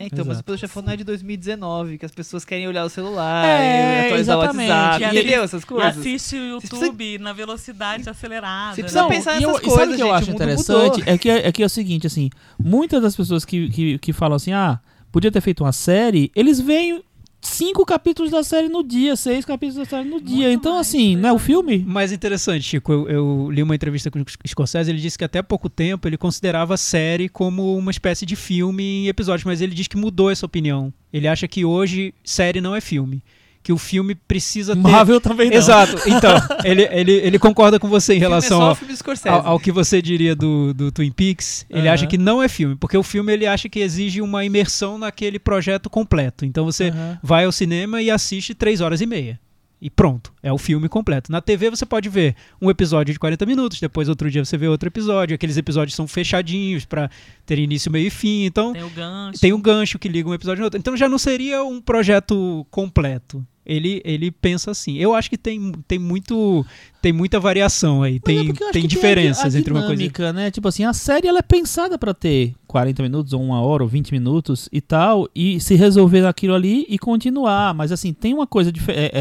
[0.01, 0.41] É, então, mas Exato.
[0.41, 4.03] o Pelo Chefão não é de 2019, que as pessoas querem olhar o celular, É,
[4.03, 4.71] e atualizar exatamente.
[4.71, 5.43] o WhatsApp, E entendeu?
[5.43, 5.99] Essas E coisas.
[5.99, 8.77] assiste o YouTube na velocidade acelerada.
[8.77, 9.09] Você precisa né?
[9.09, 10.99] pensar e, eu, nessas e sabe o coisas, que eu acho o interessante?
[10.99, 11.03] mudou.
[11.15, 14.37] É que, é que é o seguinte, assim, muitas das pessoas que, que, que falam
[14.37, 14.79] assim, ah,
[15.11, 17.03] podia ter feito uma série, eles veem
[17.41, 20.49] cinco capítulos da série no dia, seis capítulos da série no dia.
[20.49, 21.47] Muito Então, mais, assim, né, o mais.
[21.47, 21.79] filme.
[21.87, 25.41] Mais interessante, Chico, eu, eu li uma entrevista com o Scorsese, ele disse que até
[25.43, 29.75] pouco tempo ele considerava a série como uma espécie de filme em episódios, mas ele
[29.75, 30.93] diz que mudou essa opinião.
[31.13, 33.23] Ele acha que hoje série não é filme.
[33.69, 34.81] Que o filme precisa ter.
[34.81, 35.57] Marvel também não.
[35.59, 35.95] Exato.
[36.09, 36.31] Então,
[36.65, 40.01] ele, ele, ele concorda com você em filme relação é ao, ao, ao que você
[40.01, 41.67] diria do, do Twin Peaks.
[41.69, 41.93] Ele Aham.
[41.93, 45.39] acha que não é filme, porque o filme ele acha que exige uma imersão naquele
[45.39, 46.47] projeto completo.
[46.47, 47.19] Então você Aham.
[47.23, 49.39] vai ao cinema e assiste três horas e meia.
[49.81, 51.31] E pronto, é o filme completo.
[51.31, 54.67] Na TV você pode ver um episódio de 40 minutos, depois outro dia você vê
[54.67, 55.35] outro episódio.
[55.35, 57.09] Aqueles episódios são fechadinhos pra
[57.47, 58.45] ter início, meio e fim.
[58.45, 59.41] Então Tem o gancho.
[59.41, 60.79] tem um gancho que liga um episódio no outro.
[60.81, 63.47] Então já não seria um projeto completo.
[63.69, 64.97] Ele, ele pensa assim.
[64.97, 66.65] Eu acho que tem, tem, muito,
[67.03, 68.21] tem muita variação aí.
[68.25, 70.51] Mas é Tem, acho tem diferenças a, a entre uma coisa e dinâmica, né?
[70.51, 73.89] Tipo assim, a série ela é pensada pra ter 40 minutos, ou uma hora, ou
[73.89, 77.75] 20 minutos e tal, e se resolver aquilo ali e continuar.
[77.75, 79.13] Mas assim, tem uma coisa diferente.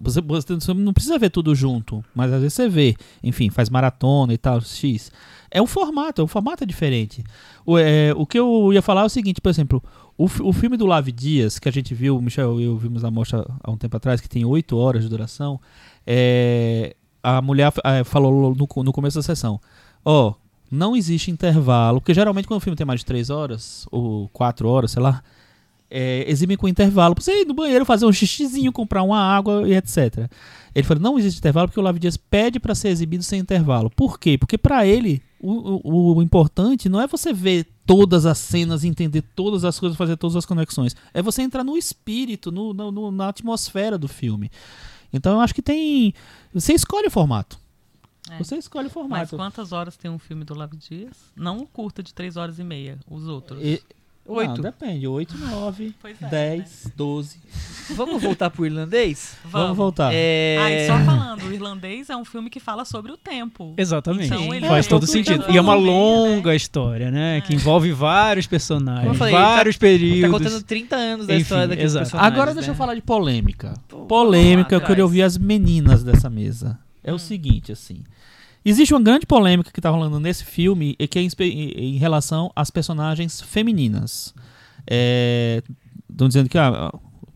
[0.00, 2.96] você, você não precisa ver tudo junto, mas às vezes você vê.
[3.22, 5.12] Enfim, faz maratona e tal, X.
[5.54, 7.22] É um formato, o formato é diferente.
[7.64, 9.80] O, é, o que eu ia falar é o seguinte, por exemplo,
[10.18, 13.04] o, o filme do Lave Dias, que a gente viu, o Michel e eu vimos
[13.04, 15.60] na mostra há um tempo atrás, que tem 8 horas de duração,
[16.04, 19.60] é, a mulher eh, falou no, no começo da sessão,
[20.04, 20.34] ó,
[20.68, 24.68] não existe intervalo, porque geralmente quando o filme tem mais de 3 horas, ou 4
[24.68, 25.22] horas, sei lá,
[25.88, 29.68] é, exibem com intervalo, pra você ir no banheiro, fazer um xixizinho, comprar uma água
[29.68, 30.28] e etc.
[30.74, 33.88] Ele falou, não existe intervalo porque o Lave Dias pede pra ser exibido sem intervalo.
[33.88, 34.36] Por quê?
[34.36, 39.22] Porque pra ele, o, o, o importante não é você ver todas as cenas, entender
[39.34, 40.94] todas as coisas, fazer todas as conexões.
[41.12, 44.50] É você entrar no espírito, no, no- no- na atmosfera do filme.
[45.12, 46.14] Então eu acho que tem.
[46.52, 47.58] Você escolhe o formato.
[48.30, 48.38] É.
[48.38, 49.36] Você escolhe o Mas formato.
[49.36, 51.12] quantas horas tem um filme do Lavo Dias?
[51.36, 53.60] Não o curta de 3 horas e meia, os outros.
[53.62, 53.82] E-
[54.26, 54.54] Oito.
[54.54, 55.06] Não, depende.
[55.06, 57.38] 8, 9, Pois é, 10, 12.
[57.94, 59.36] Vamos voltar pro irlandês?
[59.44, 60.10] Vamos, voltar.
[60.14, 60.56] É...
[60.58, 63.74] Ah, e só falando, o irlandês é um filme que fala sobre o tempo.
[63.76, 64.26] Exatamente.
[64.32, 65.44] Então, ele Faz é todo sentido.
[65.44, 66.56] eu E é uma longa né?
[66.56, 67.38] história, né?
[67.38, 67.40] É.
[67.42, 70.30] Que envolve vários personagens, eu falei, vários Tá períodos.
[70.38, 72.04] contando 30 anos da Enfim, história daqueles exato.
[72.04, 72.32] personagens.
[72.32, 72.78] Agora deixa eu né?
[72.78, 73.74] falar de polêmica.
[73.88, 76.78] Pô, Polêmica, eu vamos queria ouvir as meninas dessa mesa.
[77.02, 78.02] É o seguinte, assim.
[78.64, 82.70] Existe uma grande polêmica que tá rolando nesse filme e que é em, relação às
[82.70, 84.34] personagens femininas.
[86.10, 86.92] Estão dizendo que, ah,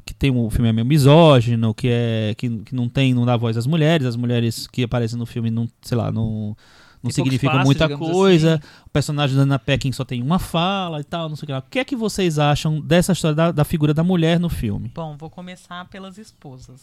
[0.06, 3.36] que tem um filme é meio misógino, que, é, que, que não tem, não dá
[3.36, 6.56] voz às mulheres, as mulheres que aparecem no filme não, sei lá, não,
[7.02, 8.54] não Tem significam muita digamos coisa.
[8.54, 8.64] assim.
[8.86, 11.52] O personagem da Ana Peckin só tem uma fala e tal, não sei o que
[11.52, 11.58] lá.
[11.58, 14.90] O que é que vocês acham dessa história da, da figura da mulher no filme?
[14.94, 16.80] Bom, vou começar pelas esposas.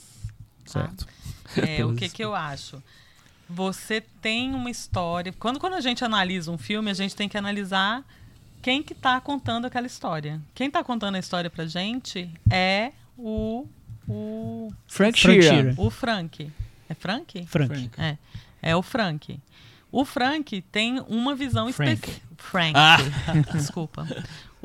[0.71, 0.87] tá?
[0.87, 1.07] Certo.
[1.57, 2.81] É, o que, que eu acho?
[3.49, 5.33] Você tem uma história.
[5.33, 8.03] Quando, quando a gente analisa um filme, a gente tem que analisar
[8.61, 10.41] quem que tá contando aquela história.
[10.53, 13.67] Quem tá contando a história pra gente é o.
[14.07, 15.73] O, Frank Frank Sheeran.
[15.77, 16.51] O Frank.
[16.87, 17.45] É Frank?
[17.47, 17.91] Frank.
[17.97, 18.17] É.
[18.61, 19.39] É o Frank.
[19.91, 21.93] O Frank tem uma visão Frank.
[21.93, 22.25] específica.
[22.37, 22.73] Frank.
[22.75, 22.97] Ah.
[23.53, 24.07] Desculpa.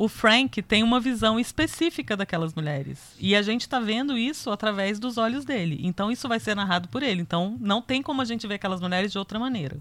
[0.01, 3.14] O Frank tem uma visão específica daquelas mulheres.
[3.18, 5.78] E a gente tá vendo isso através dos olhos dele.
[5.82, 7.20] Então isso vai ser narrado por ele.
[7.20, 9.76] Então não tem como a gente ver aquelas mulheres de outra maneira.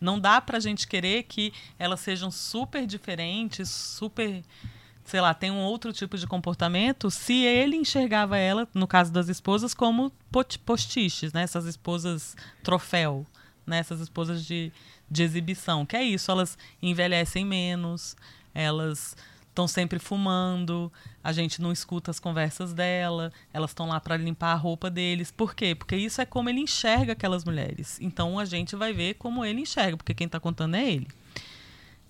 [0.00, 4.44] Não dá pra gente querer que elas sejam super diferentes, super,
[5.04, 9.74] sei lá, tenham outro tipo de comportamento, se ele enxergava ela, no caso das esposas,
[9.74, 10.12] como
[10.64, 11.42] postiches, né?
[11.42, 13.26] Essas esposas troféu,
[13.66, 13.78] né?
[13.78, 14.70] Essas esposas de,
[15.10, 15.84] de exibição.
[15.84, 18.16] Que é isso, elas envelhecem menos,
[18.54, 19.16] elas
[19.58, 20.92] estão sempre fumando,
[21.22, 25.32] a gente não escuta as conversas dela, elas estão lá para limpar a roupa deles.
[25.32, 25.74] Por quê?
[25.74, 27.98] Porque isso é como ele enxerga aquelas mulheres.
[28.00, 31.08] Então a gente vai ver como ele enxerga, porque quem está contando é ele.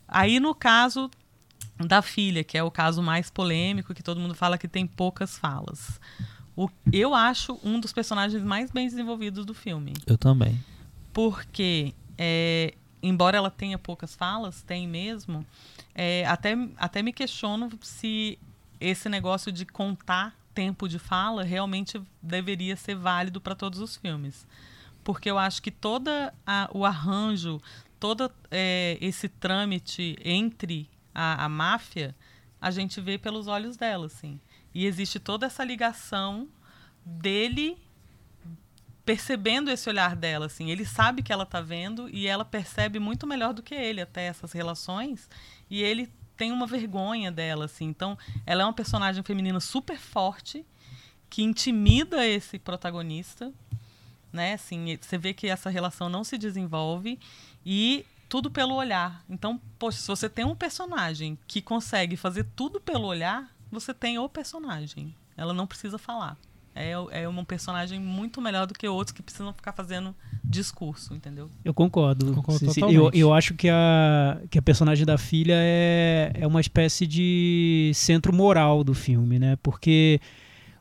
[0.06, 1.10] Aí no caso
[1.78, 5.38] da filha, que é o caso mais polêmico, que todo mundo fala que tem poucas
[5.38, 5.98] falas.
[6.54, 10.58] O, eu acho um dos personagens mais bem desenvolvidos do filme Eu também.
[11.14, 15.46] porque é, embora ela tenha poucas falas, tem mesmo,
[16.00, 18.38] é, até, até me questiono se
[18.80, 24.46] esse negócio de contar tempo de fala realmente deveria ser válido para todos os filmes.
[25.02, 26.08] Porque eu acho que todo
[26.72, 27.60] o arranjo,
[27.98, 32.14] todo é, esse trâmite entre a, a máfia,
[32.60, 34.38] a gente vê pelos olhos dela, assim.
[34.72, 36.46] E existe toda essa ligação
[37.04, 37.76] dele
[39.08, 40.70] percebendo esse olhar dela, assim.
[40.70, 44.26] Ele sabe que ela tá vendo e ela percebe muito melhor do que ele até
[44.26, 45.30] essas relações.
[45.70, 47.86] E ele tem uma vergonha dela, assim.
[47.86, 50.62] Então, ela é uma personagem feminina super forte
[51.30, 53.50] que intimida esse protagonista,
[54.30, 54.52] né?
[54.52, 57.18] Assim, você vê que essa relação não se desenvolve
[57.64, 59.24] e tudo pelo olhar.
[59.26, 64.18] Então, poxa, se você tem um personagem que consegue fazer tudo pelo olhar, você tem
[64.18, 65.16] o personagem.
[65.34, 66.36] Ela não precisa falar.
[66.78, 70.14] É, é um personagem muito melhor do que outros que precisam ficar fazendo
[70.44, 71.50] discurso, entendeu?
[71.64, 72.32] Eu concordo.
[72.32, 72.80] Concordo Sim, sim.
[72.80, 73.18] totalmente.
[73.18, 77.90] Eu, eu acho que a, que a personagem da filha é, é uma espécie de
[77.94, 79.56] centro moral do filme, né?
[79.62, 80.20] Porque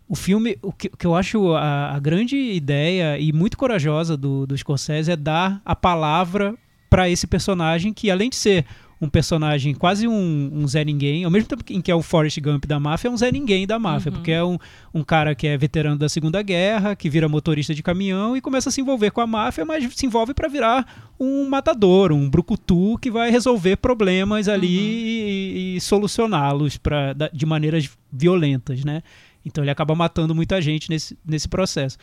[0.08, 4.16] o filme, o que, o que eu acho a, a grande ideia e muito corajosa
[4.16, 6.56] do, do Scorsese é dar a palavra
[6.90, 8.66] para esse personagem que, além de ser
[9.00, 12.40] um personagem quase um, um Zé Ninguém, ao mesmo tempo em que é o Forrest
[12.40, 14.58] Gump da máfia, é um Zé Ninguém da máfia, porque é um,
[14.94, 18.70] um cara que é veterano da Segunda Guerra, que vira motorista de caminhão e começa
[18.70, 22.98] a se envolver com a máfia, mas se envolve para virar um matador, um brucutu
[23.00, 26.80] que vai resolver problemas ali e, e solucioná-los
[27.34, 29.04] de maneiras violentas, né?
[29.46, 31.98] Então ele acaba matando muita gente nesse, nesse processo.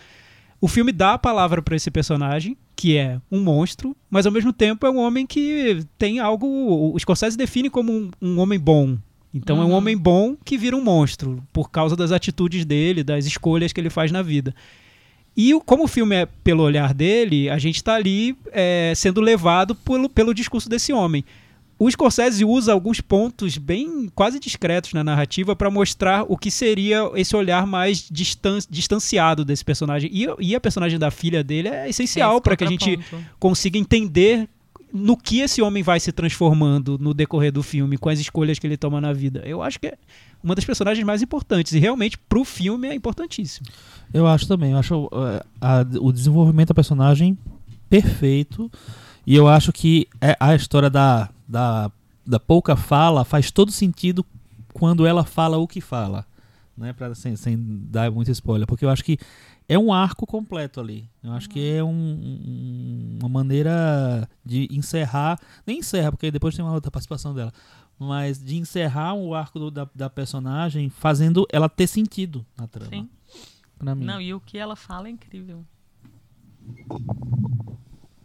[0.61, 4.53] O filme dá a palavra para esse personagem, que é um monstro, mas ao mesmo
[4.53, 6.47] tempo é um homem que tem algo.
[6.95, 8.97] O Scorsese define como um, um homem bom.
[9.33, 9.75] Então é um Uhum.
[9.75, 13.91] homem bom que vira um monstro, por causa das atitudes dele, das escolhas que ele
[13.91, 14.55] faz na vida.
[15.37, 19.75] E como o filme é pelo olhar dele, a gente está ali é, sendo levado
[19.75, 21.25] pelo, pelo discurso desse homem.
[21.79, 27.11] O Scorsese usa alguns pontos bem quase discretos na narrativa para mostrar o que seria
[27.17, 30.09] esse olhar mais distan distanciado desse personagem.
[30.13, 32.99] E, e a personagem da filha dele é essencial Esse para que a gente
[33.41, 34.49] consiga entender
[34.93, 38.67] no que esse homem vai se transformando no decorrer do filme, com as escolhas que
[38.69, 39.43] ele toma na vida.
[39.45, 39.95] Eu acho que é
[40.43, 43.67] uma das personagens mais importantes e realmente pro filme é importantíssimo.
[44.13, 44.71] Eu acho também.
[44.71, 47.37] Eu acho eh, a- o desenvolvimento da personagem
[47.91, 48.71] perfeito.
[49.27, 51.91] E eu acho que é- a história da, da,
[52.27, 54.25] da pouca fala faz todo sentido
[54.73, 56.27] quando ela fala o que fala.
[56.77, 56.93] Né?
[56.93, 57.57] Pra, sem, sem
[57.89, 58.67] dar muito spoiler.
[58.67, 59.17] Porque eu acho que
[59.69, 61.09] é um arco completo ali.
[61.23, 65.39] Eu acho que é um- um- uma maneira de encerrar.
[65.67, 67.53] Nem encerra, porque depois tem uma outra participação dela.
[67.97, 72.91] Mas de encerrar o arco do- da, da personagem fazendo ela ter sentido na trama.
[72.91, 73.09] Sim.
[73.79, 74.05] Pra mim.
[74.05, 75.65] Não, e o que ela fala é incrível.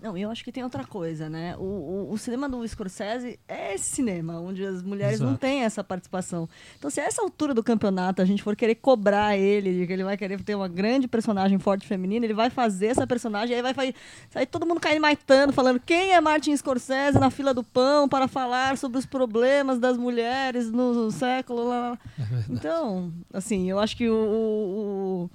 [0.01, 1.55] Não, eu acho que tem outra coisa, né?
[1.57, 5.41] O, o, o cinema do Scorsese é esse cinema, onde as mulheres não Exato.
[5.41, 6.47] têm essa participação.
[6.77, 9.91] Então, se a essa altura do campeonato a gente for querer cobrar ele, de que
[9.91, 13.61] ele vai querer ter uma grande personagem forte feminina, ele vai fazer essa personagem, aí
[13.61, 13.93] vai fa-
[14.29, 18.27] sair todo mundo caindo maitando, falando quem é Martin Scorsese na fila do pão para
[18.29, 21.67] falar sobre os problemas das mulheres no século.
[21.67, 21.99] Lá, lá.
[22.49, 25.29] Então, assim, eu acho que o, o,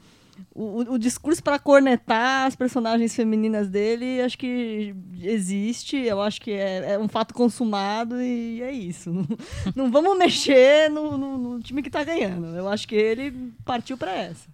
[0.54, 6.50] o, o discurso para cornetar as personagens femininas dele, acho que existe, eu acho que
[6.52, 9.12] é, é um fato consumado e é isso.
[9.12, 9.26] Não,
[9.76, 12.46] não vamos mexer no, no- no time que tá ganhando.
[12.56, 14.48] Eu acho que ele partiu para essa.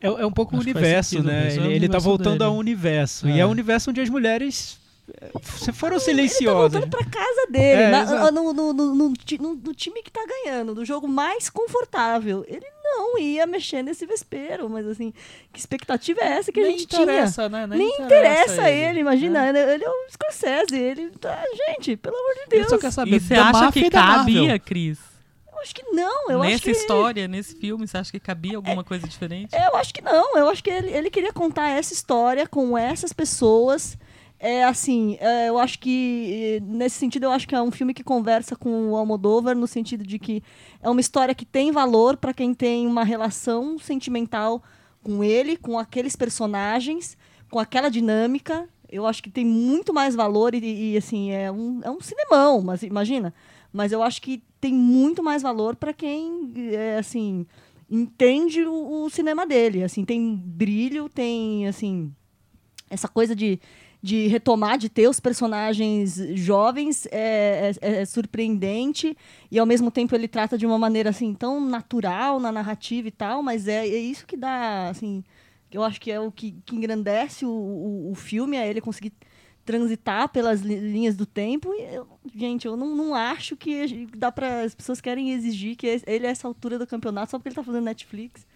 [0.00, 1.54] É, é um pouco o universo, sentido né?
[1.54, 2.44] é o Ele, ele tá voltando dele.
[2.44, 3.28] ao universo.
[3.28, 3.32] É.
[3.32, 4.78] E é um universo onde as mulheres
[5.12, 5.30] eh,
[5.72, 6.72] foram Ele tá silenciosas.
[6.72, 10.24] voltando pra casa dele, É, no, no- no- no ti- no- no time que tá
[10.26, 12.44] ganhando, do jogo mais confortável.
[12.48, 12.79] Ele não
[13.18, 15.12] ia mexer nesse vespeiro, mas assim,
[15.52, 17.02] que expectativa é essa que a Nem gente tinha?
[17.02, 17.66] interessa, né?
[17.66, 19.52] Nem, Nem interessa ele, ele, imagina.
[19.52, 19.74] né?
[19.74, 21.42] Ele é o Scorsese, ele tá.
[21.68, 22.68] Gente, pelo amor de Ele Deus.
[22.68, 24.98] só quer saber E você da acha que cabia, Cris?
[25.52, 26.70] Eu acho que não, eu acho Nessa que.
[26.70, 29.54] história, nesse filme, você acha que cabia alguma coisa diferente?
[29.54, 33.12] Eu acho que não, eu acho que ele, ele queria contar essa história com essas
[33.12, 33.98] pessoas.
[34.42, 38.02] É assim, é, eu acho que nesse sentido eu acho que é um filme que
[38.02, 40.42] conversa com o Almodóvar no sentido de que
[40.82, 44.62] é uma história que tem valor para quem tem uma relação sentimental
[45.02, 47.18] com ele, com aqueles personagens,
[47.50, 48.66] com aquela dinâmica.
[48.88, 52.62] Eu acho que tem muito mais valor e, e, assim é um, é um cinemão,
[52.62, 53.34] mas imagina.
[53.70, 57.46] Mas eu acho que tem muito mais valor para quem é, assim
[57.90, 59.84] entende o, o cinema dele.
[59.84, 62.10] Assim tem brilho, tem assim
[62.88, 63.60] essa coisa de,
[64.02, 69.16] de retomar, de ter os personagens jovens é, é- é surpreendente.
[69.50, 73.10] E ao mesmo tempo ele trata de uma maneira assim tão natural na narrativa e
[73.10, 75.22] tal, mas é, é isso que dá assim,
[75.70, 79.12] eu acho que é o que, que engrandece o, o, o filme, é ele conseguir
[79.64, 81.72] transitar pelas li- linhas do tempo.
[81.74, 85.86] E eu- gente, eu não, não acho que dá para as pessoas querem exigir que
[86.06, 88.46] ele a essa altura do campeonato só porque ele tá fazendo Netflix,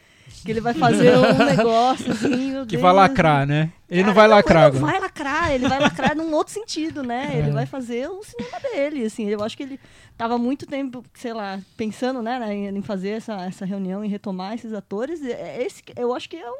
[0.43, 3.71] que ele vai fazer um negócio assim, meu Que Deus, vai lacrar, né?
[3.89, 7.03] Ele não Cara, vai lacrar Ele não vai lacrar, ele vai lacrar num outro sentido,
[7.03, 7.31] né?
[7.35, 7.53] Ele É.
[7.53, 9.29] vai fazer o cinema dele, assim.
[9.29, 9.81] Eu acho que ele
[10.17, 14.73] tava muito tempo, sei lá, pensando, né, em fazer essa, essa reunião e retomar esses
[14.73, 15.23] atores.
[15.25, 16.55] É esse, que- eu acho que é o,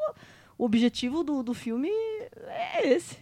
[0.59, 1.89] o objetivo do, do filme
[2.75, 3.17] é esse.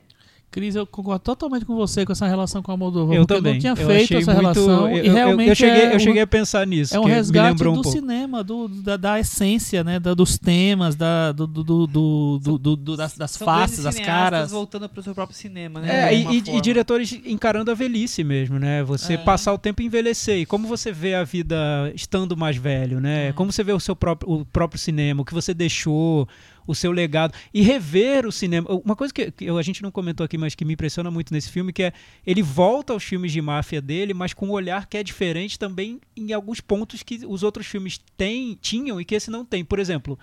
[0.53, 3.14] Cris, eu concordo totalmente com você com essa relação com a Moldova.
[3.14, 3.55] Eu também.
[3.55, 5.96] não tinha Eu feito essa muito- relação eu, e eu- realmente eu cheguei, é eu
[5.96, 6.94] um- cheguei a pensar nisso.
[6.94, 7.98] É um que me resgate lembrou um do pouco.
[7.98, 9.98] cinema, do, da, da essência, né?
[9.98, 13.98] da- dos temas, da, do, do, do, do- do- do- do- das, das faces, das
[13.98, 14.50] caras.
[14.50, 16.09] voltando pro seu próprio cinema, É, né?
[16.14, 18.82] de e, e- e diretores encarando a velhice mesmo, né?
[18.84, 19.16] Você É.
[19.16, 20.36] passar o tempo em envelhecer.
[20.38, 21.57] E como você vê a vida
[21.94, 23.28] estando mais velho, né?
[23.28, 23.32] É.
[23.32, 26.28] Como você vê o seu próprio, o próprio cinema, o que você deixou,
[26.66, 27.34] o seu legado.
[27.52, 28.68] E rever o cinema.
[28.84, 31.50] Uma coisa que, que a gente não comentou aqui, mas que me impressiona muito nesse
[31.50, 31.92] filme, que é
[32.26, 36.00] ele volta aos filmes de máfia dele, mas com um olhar que é diferente também
[36.16, 39.64] em alguns pontos que os outros filmes têm, tinham e que esse não tem.
[39.64, 40.18] Por exemplo,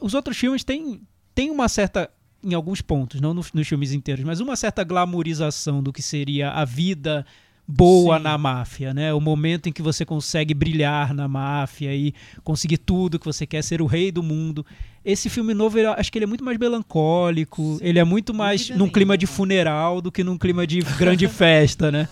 [0.00, 1.00] os outros filmes têm,
[1.34, 2.10] têm uma certa
[2.44, 6.50] em alguns pontos, não nos, nos filmes inteiros, mas uma certa glamorização do que seria
[6.50, 7.26] a vida
[7.66, 8.22] boa Sim.
[8.22, 9.12] na máfia, né?
[9.12, 12.14] O momento em que você consegue brilhar na máfia e
[12.44, 14.64] conseguir tudo que você quer, ser o rei do mundo.
[15.04, 18.70] Esse filme novo, eu acho que ele é muito mais melancólico, ele é muito mais
[18.70, 19.18] num clima nenhuma.
[19.18, 22.08] de funeral do que num clima de grande festa, né?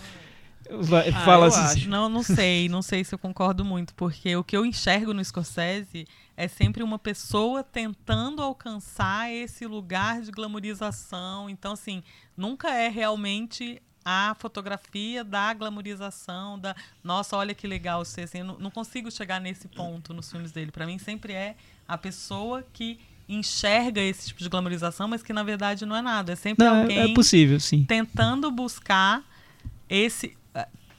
[0.80, 1.80] Vai- Ah, fala assim.
[1.80, 1.88] acho.
[1.90, 5.22] Não, não sei, não sei se eu concordo muito, porque o que eu enxergo no
[5.24, 11.50] Scorsese é sempre uma pessoa tentando alcançar esse lugar de glamorização.
[11.50, 12.02] Então, assim,
[12.36, 18.38] nunca é realmente a fotografia da glamorização, da nossa, olha que legal ser assim.
[18.38, 20.70] Eu não, não consigo chegar nesse ponto nos filmes dele.
[20.70, 21.56] Para mim, sempre é
[21.88, 22.98] a pessoa que
[23.28, 26.32] enxerga esse tipo de glamorização, mas que na verdade não é nada.
[26.32, 27.84] É sempre Não, é- alguém é possível, sim.
[27.84, 29.22] tentando buscar
[29.88, 30.36] esse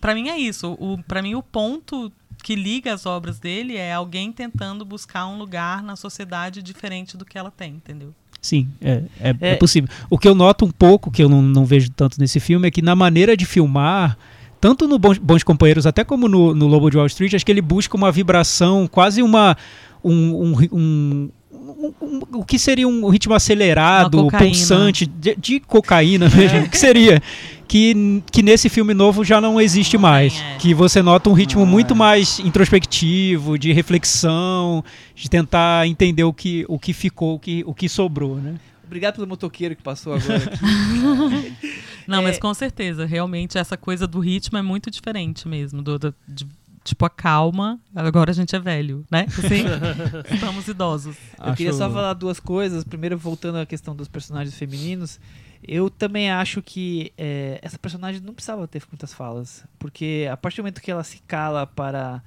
[0.01, 2.11] para mim é isso o para mim o ponto
[2.43, 7.25] que liga as obras dele é alguém tentando buscar um lugar na sociedade diferente do
[7.25, 8.13] que ela tem entendeu
[8.45, 9.55] Sim, é, é, é É.
[9.55, 9.89] possível.
[10.07, 12.71] O que eu noto um pouco, que eu não, não vejo tanto nesse filme, é
[12.71, 14.15] que na maneira de filmar,
[14.61, 17.51] tanto no Bons, Bons Companheiros, até como no, no Lobo de Wall Street, acho que
[17.51, 19.57] ele busca uma vibração, quase uma.
[20.03, 25.59] Um, um, ri- um- um- um- o que seria um ritmo acelerado, pulsante, de, de
[25.59, 27.19] cocaína mesmo, que seria.
[27.67, 30.39] Que, que nesse filme novo já não existe Não mais.
[30.39, 30.57] é.
[30.57, 31.97] Que você nota um ritmo Ah, muito é.
[31.97, 34.83] mais introspectivo, de reflexão,
[35.15, 38.55] de tentar entender o que, o que ficou, o que, o que sobrou, né?
[38.85, 41.53] Obrigado pelo motoqueiro que passou agora aqui.
[42.07, 42.21] não É.
[42.21, 46.45] mas com certeza realmente essa coisa do ritmo é muito diferente mesmo do, do- de-
[46.83, 49.63] tipo a calma agora a gente é velho né assim
[50.31, 52.83] estamos idosos Eu queria só falar duas coisas.
[52.83, 55.19] Primeiro, voltando à questão dos personagens femininos,
[55.67, 60.57] eu também acho que é, essa personagem não precisava ter muitas falas, porque a partir
[60.57, 62.21] do momento que ela se cala para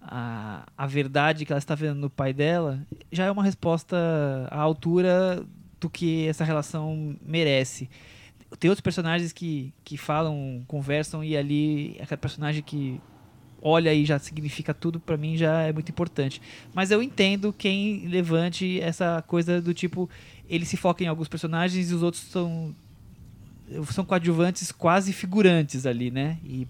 [0.00, 2.80] a, a verdade que ela está vendo no pai dela,
[3.10, 3.96] já é uma resposta
[4.50, 5.44] à altura
[5.80, 7.88] do que essa relação merece.
[8.58, 13.00] Tem outros personagens que, que falam, conversam e ali aquela personagem que
[13.62, 16.42] olha e já significa tudo pra mim já é muito importante.
[16.74, 20.10] Mas eu entendo quem levante essa coisa do tipo
[20.48, 22.74] ele se foca em alguns personagens e os outros são
[23.90, 26.38] são coadjuvantes quase figurantes ali, né?
[26.44, 26.66] E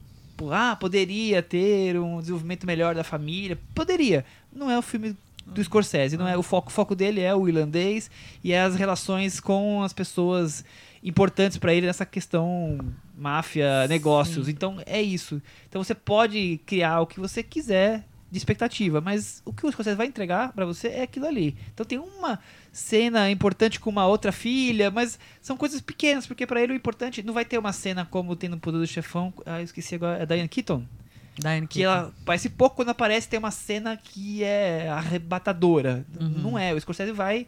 [0.50, 4.24] ah, poderia ter um desenvolvimento melhor da família, poderia.
[4.52, 7.48] Não é o filme do Scorsese, não é o foco, o foco dele é o
[7.48, 8.10] irlandês
[8.42, 10.64] e é as relações com as pessoas
[11.02, 12.78] importantes pra ele nessa questão
[13.16, 14.48] máfia, negócios.
[14.48, 15.42] Então é isso.
[15.68, 19.96] Então você pode criar o que você quiser de expectativa, mas o que o Scorsese
[19.96, 21.56] vai entregar pra você é aquilo ali.
[21.74, 22.38] Então tem uma
[22.72, 27.22] cena importante com uma outra filha, mas são coisas pequenas, porque pra ele o importante
[27.22, 30.22] não vai ter uma cena como tem no Poder do Chefão, ah, eu esqueci agora,
[30.22, 30.84] é Diane Keaton,
[31.38, 31.92] Diane que Keaton.
[31.92, 36.04] ela parece pouco quando aparece, tem uma cena que é arrebatadora.
[36.18, 36.28] Uhum.
[36.28, 37.46] Não é, o Scorsese vai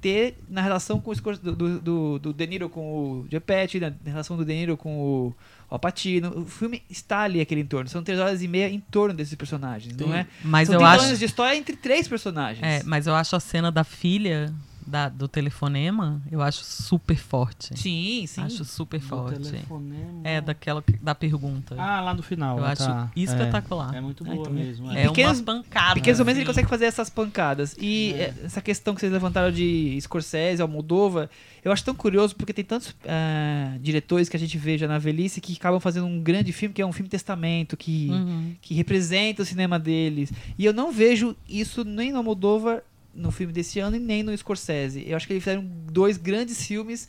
[0.00, 2.80] ter na relação com o Scor- do, do, do, do De Niro com
[3.22, 5.34] o Gepetto, na relação do De Niro com o
[5.70, 6.30] Al Pacino.
[6.40, 7.88] O filme está ali aquele entorno.
[7.88, 10.26] São três horas e meia em torno desses personagens, não é?
[10.44, 12.62] mas São eu 30 acho anos de história entre três personagens.
[12.62, 14.52] É, mas eu acho a cena da filha
[14.86, 17.76] da- do telefonema, eu acho super forte.
[17.78, 18.40] Sim, sim.
[18.42, 19.40] Acho super Do forte.
[19.50, 20.20] telefonema.
[20.24, 21.74] É, daquela que- da pergunta.
[21.78, 22.58] Ah, lá no final.
[22.58, 23.10] eu ah, acho tá.
[23.16, 23.94] espetacular.
[23.94, 24.92] É, é muito boa então, mesmo.
[24.92, 25.02] e É.
[25.04, 25.94] É pequenas- umas pancadas.
[25.94, 26.52] Pequenos momentos ele assim.
[26.54, 27.76] consegue fazer essas pancadas.
[27.80, 28.16] E É.
[28.22, 31.28] eh, essa questão que vocês levantaram de Scorsese, Almodova,
[31.64, 34.98] eu acho tão curioso porque tem tantos ah, diretores que a gente vê já na
[34.98, 38.54] velhice que acabam fazendo um grande filme que é um filme testamento, que, Uhum.
[38.60, 40.32] que representa o cinema deles.
[40.58, 42.82] E eu não vejo isso nem no Almodóvar,
[43.16, 45.04] no filme desse ano, e nem no Scorsese.
[45.08, 47.08] Eu acho que eles fizeram dois grandes filmes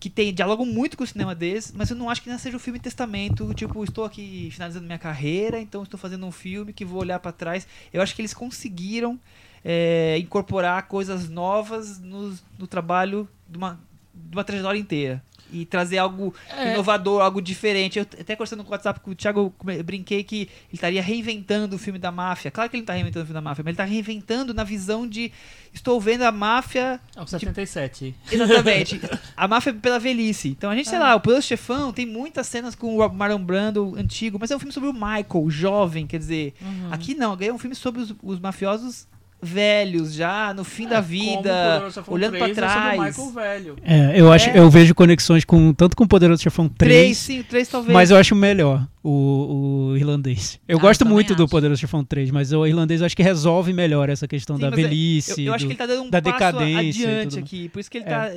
[0.00, 2.56] que tem, dialogam muito com o cinema deles, mas eu não acho que não seja
[2.56, 6.84] um filme testamento, tipo, estou aqui finalizando minha carreira, então estou fazendo um filme que
[6.84, 7.66] vou olhar para trás.
[7.92, 9.20] Eu acho que eles conseguiram
[9.64, 13.78] é, incorporar coisas novas no, no trabalho de uma,
[14.12, 15.22] de uma trajetória inteira.
[15.52, 16.72] E trazer algo É.
[16.74, 17.98] inovador, algo diferente.
[17.98, 21.78] Eu até conversando com o WhatsApp com o Thiago, brinquei que ele estaria reinventando o
[21.78, 22.50] filme da máfia.
[22.50, 24.64] Claro que ele não tá reinventando o filme da máfia, mas ele tá reinventando na
[24.64, 25.30] visão de
[25.72, 28.14] estou vendo a máfia É o 77.
[28.30, 29.00] Exatamente.
[29.36, 30.48] a máfia pela velhice.
[30.48, 33.94] Então a gente, sei lá, o Poderoso Chefão tem muitas cenas com o Marlon Brando
[33.96, 36.54] antigo, mas é um filme sobre o Michael, jovem, quer dizer.
[36.60, 36.92] Uhum.
[36.92, 39.06] Aqui não, é um filme sobre os, os mafiosos
[39.42, 43.16] velhos, já no fim da vida, olhando pra trás.
[43.34, 43.76] velho.
[43.82, 44.58] É, eu acho, É.
[44.58, 47.92] eu vejo conexões com tanto com o Poderoso Chefão 3, Três, sim, três talvez.
[47.92, 50.60] mas eu acho melhor o, o irlandês.
[50.68, 51.50] Eu Ah, gosto eu muito do acho.
[51.50, 54.68] Poderoso Chefão 3, mas o irlandês eu acho que resolve melhor essa questão Sim, da
[54.68, 55.40] é- velhice.
[55.40, 57.68] eu, eu acho do- que ele tá dando um da passo decadência adiante aqui.
[57.68, 58.08] Por isso que ele É.
[58.08, 58.30] tá.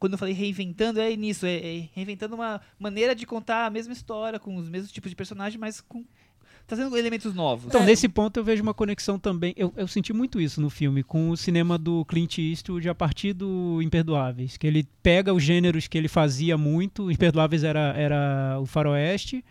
[0.00, 1.46] Quando eu falei reinventando, é nisso.
[1.46, 5.14] É, é reinventando uma maneira de contar a mesma história, com os mesmos tipos de
[5.14, 6.04] personagem, mas com.
[6.70, 7.66] Trazendo elementos novos.
[7.66, 7.86] Então, É.
[7.86, 9.52] nesse ponto, eu vejo uma conexão também.
[9.56, 13.32] Eu, eu senti muito isso no filme, com o cinema do Clint Eastwood a partir
[13.34, 14.56] do Imperdoáveis.
[14.56, 17.10] Que ele pega os gêneros que ele fazia muito.
[17.10, 19.44] Imperdoáveis era, era o Faroeste.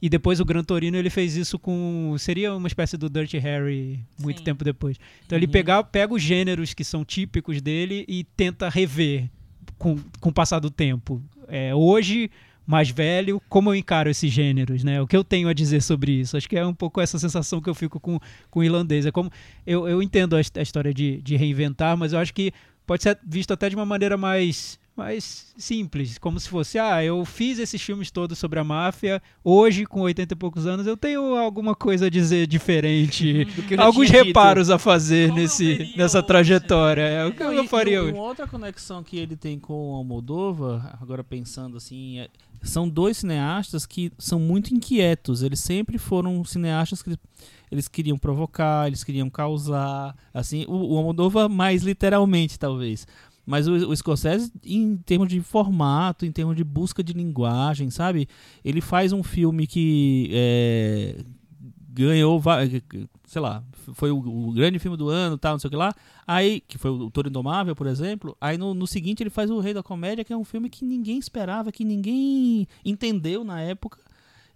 [0.00, 2.16] E depois o Gran Torino ele fez isso com.
[2.18, 4.44] Seria uma espécie do Dirty Harry muito Sim.
[4.44, 4.98] tempo depois.
[5.24, 5.52] Então ele Uhum.
[5.52, 9.30] pega, pega os gêneros que são típicos dele e tenta rever
[9.78, 11.22] com, com o passar do tempo.
[11.46, 12.28] É, hoje,
[12.72, 15.00] mais velho, como eu encaro esses gêneros, né?
[15.02, 16.38] O que eu tenho a dizer sobre isso?
[16.38, 18.18] Acho que é um pouco essa sensação que eu fico com,
[18.50, 19.04] com o irlandês.
[19.04, 19.30] É como
[19.66, 22.50] eu, eu entendo a, a história de, de reinventar, mas eu acho que
[22.86, 27.24] pode ser visto até de uma maneira mais mais simples, como se fosse, ah, eu
[27.24, 31.34] fiz esses filmes todos sobre a máfia, hoje com 80 e poucos anos eu tenho
[31.34, 34.26] alguma coisa a dizer diferente, eu já alguns tinha dito.
[34.26, 37.00] reparos a fazer Como eu nesse nessa trajetória.
[37.04, 38.12] É o que Não, eu e- faria e hoje.
[38.12, 42.28] Uma outra conexão que ele tem com o Almodóvar, agora pensando assim, é-
[42.62, 45.42] são dois cineastas que são muito inquietos.
[45.42, 47.16] Eles sempre foram cineastas que
[47.70, 53.06] eles queriam provocar, eles queriam causar, assim, o, o Almodóvar mais literalmente, talvez.
[53.44, 58.28] Mas o, o Scorsese, em termos de formato, em termos de busca de linguagem, sabe?
[58.64, 61.24] Ele faz um filme que é,
[61.92, 62.58] ganhou, va-
[63.26, 63.62] sei lá,
[63.94, 65.92] foi o, o grande filme do ano, tal, não sei o que lá.
[66.26, 68.36] Aí, que foi o Toro Indomável, por exemplo.
[68.40, 70.84] Aí no, no seguinte ele faz o Rei da Comédia, que é um filme que
[70.84, 73.98] ninguém esperava, que ninguém entendeu na época.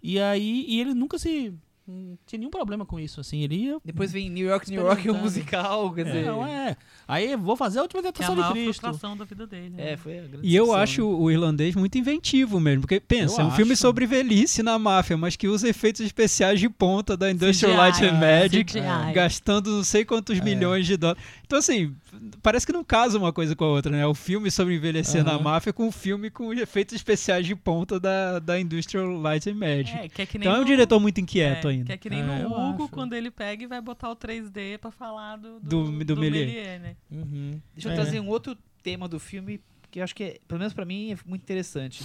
[0.01, 1.53] E aí, e ele nunca se.
[1.87, 3.41] Não tinha nenhum problema com isso, assim.
[3.43, 3.77] Ele ia.
[3.85, 5.23] Depois vem New York, New York, o Experimentando.
[5.23, 6.25] musical, quer dizer.
[6.25, 6.75] Não, é.
[7.07, 8.65] Aí vou fazer a última Que é a tentação de Cristo.
[8.81, 9.69] frustração da vida dele.
[9.69, 9.93] né?
[9.93, 11.15] É, foi a grande E eu acho né?
[11.17, 13.81] o irlandês muito inventivo mesmo, porque pensa, Eu é um filme acho.
[13.81, 18.03] sobre velhice na máfia, mas que usa efeitos especiais de ponta da Industrial CGI, Light
[18.03, 19.13] and é, Magic, CGI.
[19.13, 21.23] gastando não sei quantos milhões de dólares.
[21.45, 21.93] Então assim,
[22.41, 24.05] parece que não casa uma coisa com a outra, né?
[24.05, 25.43] O filme sobre envelhecer na Aham.
[25.43, 29.97] máfia com o filme com efeitos especiais de ponta da, da Industrial Light and Magic.
[29.97, 31.85] É, que é que nem então é um no- diretor muito inquieto é, ainda.
[31.85, 32.91] Que é que nem É, no eu Hugo, acho.
[32.93, 36.47] quando ele pega e vai botar o 3D pra falar do, Do- do Méliès.
[36.47, 36.95] Méliès, né?
[37.11, 37.59] Uhum.
[37.75, 37.95] Deixa eu É.
[37.95, 39.59] trazer um outro tema do filme
[39.89, 42.03] que eu acho que, é, pelo menos pra mim, é muito interessante.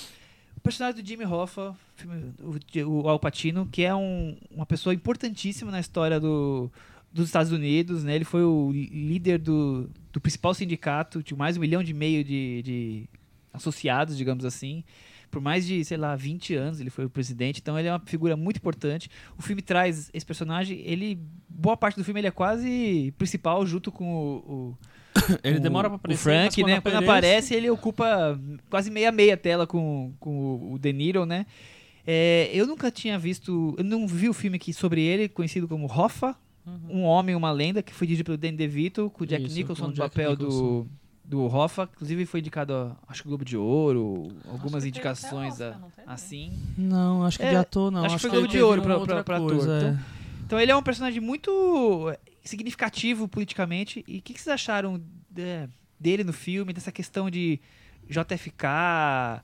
[0.56, 4.94] O personagem do Jimmy Hoffa, filme- o, o Al Pacino, que é um- uma pessoa
[4.94, 6.70] importantíssima na história do,
[7.12, 8.14] dos Estados Unidos, né?
[8.14, 12.24] Ele foi o líder do, do principal sindicato, tinha mais de um milhão e meio
[12.24, 13.04] de, de
[13.52, 14.82] associados, digamos assim.
[15.30, 18.02] Por mais de, sei lá, 20 anos ele foi o presidente, então ele é uma
[18.04, 19.08] figura muito importante.
[19.38, 23.90] O filme traz esse personagem, ele boa parte do filme ele é quase principal junto
[23.90, 24.76] com o- o
[25.44, 26.20] Ele o- demora pra aparecer.
[26.20, 26.80] O Frank, mas né?
[26.80, 28.38] Quando aparece, ele ocupa
[28.70, 31.44] quase meia-meia tela com, com o- o De Niro, né?
[32.06, 33.74] É, eu nunca tinha visto.
[33.78, 36.34] Eu não vi o filme aqui sobre ele, conhecido como Hoffa,
[36.88, 39.86] Um Homem, Uma Lenda, que foi dirigido pelo Danny DeVito, com o Jack Isso, Nicholson
[39.88, 40.86] no Jack papel do, Nicholson.
[41.24, 41.88] do Hoffa.
[41.94, 45.92] Inclusive foi indicado, a, acho que Globo de Ouro, algumas teve indicações Oscar, a- não
[46.14, 46.52] assim.
[46.78, 48.04] Não, acho que É, de ator não.
[48.04, 49.88] acho que foi Globo de Ouro pra- pra- pra ator, coisa, então.
[49.90, 49.98] é.
[50.46, 54.04] Então ele é um personagem muito eh, significativo politicamente.
[54.06, 55.00] E o que, que vocês acharam
[55.30, 57.58] de- dele no filme, dessa questão de
[58.08, 59.42] JFK,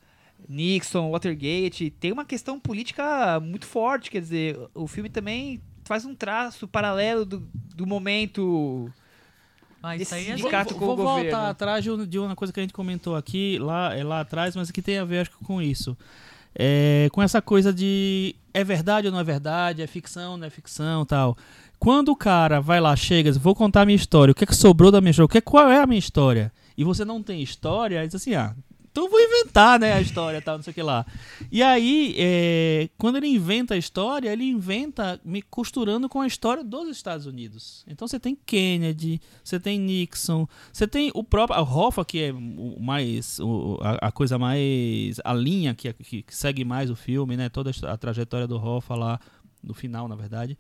[0.48, 1.90] Nixon, Watergate?
[1.90, 7.24] Tem uma questão política muito forte, quer dizer, o filme também faz um traço paralelo
[7.24, 8.91] do, do momento.
[9.82, 11.47] Ah, isso aí é sindicato vou, com o vou voltar governo.
[11.51, 14.70] atrás de um- uma coisa que a gente comentou aqui, lá, é lá atrás, mas
[14.70, 15.97] que tem a ver acho que com isso.
[16.55, 20.51] É, com essa coisa de é verdade ou não é verdade, é ficção, não é
[20.51, 21.36] ficção tal.
[21.78, 24.47] Quando o cara vai lá, chega, diz, vou contar a minha história, o que, é
[24.47, 26.53] que sobrou da minha história, o que é- qual é a minha história?
[26.76, 28.55] E você não tem história, diz assim, ah,
[28.99, 31.07] então vou inventar, né, a história tal, não sei o que lá.
[31.53, 36.64] E aí, é, quando ele inventa a história, ele inventa me costurando com a história
[36.64, 37.84] dos Estados Unidos.
[37.86, 41.59] Então você tem Kennedy, você tem Nixon, você tem o próprio.
[41.59, 43.38] A Hoffa, que é o mais.
[43.38, 45.20] o- a, a coisa mais.
[45.24, 47.49] a linha que, que, que segue mais o filme, né?
[47.49, 49.20] Toda a trajetória do Hoffa lá,
[49.62, 50.59] no final, na verdade.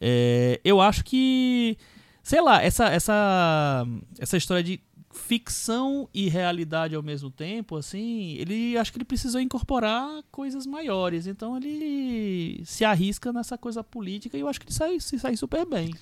[0.00, 1.76] É, eu acho que.
[2.22, 3.86] Sei lá, essa, essa,
[4.18, 4.80] essa história de
[5.14, 11.26] ficção e realidade ao mesmo tempo, assim, ele acho que ele precisou incorporar coisas maiores.
[11.26, 15.36] Então ele se arrisca nessa coisa política e eu acho que ele sai, se sai
[15.36, 15.94] super bem.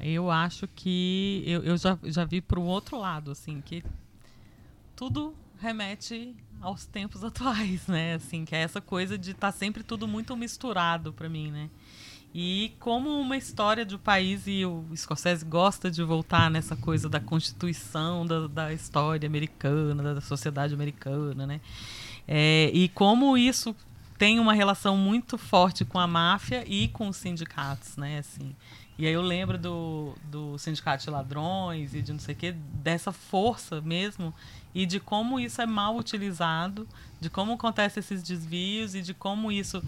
[0.00, 3.84] Eu acho que eu, eu já, já vi para o outro lado, assim, que
[4.96, 8.14] tudo remete aos tempos atuais, né?
[8.14, 11.70] Assim, que é essa coisa de estar tá sempre tudo muito misturado para mim, né?
[12.34, 17.18] E como uma história um país, e o Scorsese gosta de voltar nessa coisa da
[17.18, 21.60] constituição da, da história americana, da sociedade americana, né?
[22.26, 23.74] É, e como isso
[24.18, 28.18] tem uma relação muito forte com a máfia e com os sindicatos, né?
[28.18, 28.54] Assim,
[28.98, 32.52] e aí eu lembro do, do sindicato de ladrões e de não sei o quê,
[32.52, 34.34] dessa força mesmo,
[34.74, 36.86] e de como isso é mal utilizado,
[37.20, 39.80] de como acontecem esses desvios e de como isso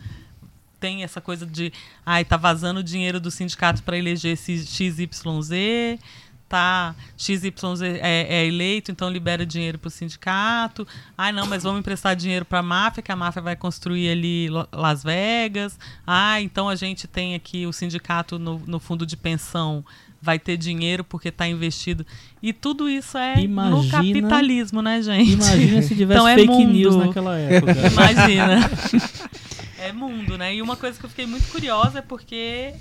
[0.81, 1.73] tem essa coisa de,
[2.05, 6.01] ai, tá vazando dinheiro do sindicato para eleger esse XYZ,
[6.49, 10.89] tá XYZ é, é, eleito, então libera dinheiro para o sindicato.
[11.17, 14.49] Ai, não, mas vamos emprestar dinheiro para a máfia, que a máfia vai construir ali
[14.73, 15.79] Las Vegas.
[16.05, 19.85] Ah, então a gente tem aqui o sindicato no, no fundo de pensão
[20.23, 22.05] vai ter dinheiro porque está investido.
[22.43, 25.33] E tudo isso é imagina, no capitalismo, né, gente?
[25.33, 26.73] Imagina se tivesse então, é fake mundo.
[26.73, 27.73] news naquela época.
[27.73, 28.71] Imagina.
[29.81, 30.55] é mundo, né?
[30.55, 32.75] E uma coisa que eu fiquei muito curiosa é porque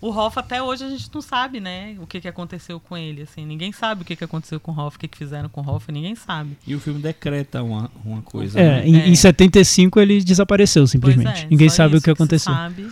[0.00, 3.22] o Hoff até hoje a gente não sabe, né, o que, que aconteceu com ele,
[3.22, 5.60] assim, ninguém sabe o que, que aconteceu com o Hoff, o que, que fizeram com
[5.60, 6.56] o Hoff, ninguém sabe.
[6.66, 8.58] E o filme decreta uma, uma coisa.
[8.58, 8.88] É, né?
[8.88, 9.08] em, é.
[9.08, 11.44] em 75 ele desapareceu simplesmente.
[11.44, 12.52] É, ninguém sabe o que aconteceu.
[12.52, 12.88] Sabe.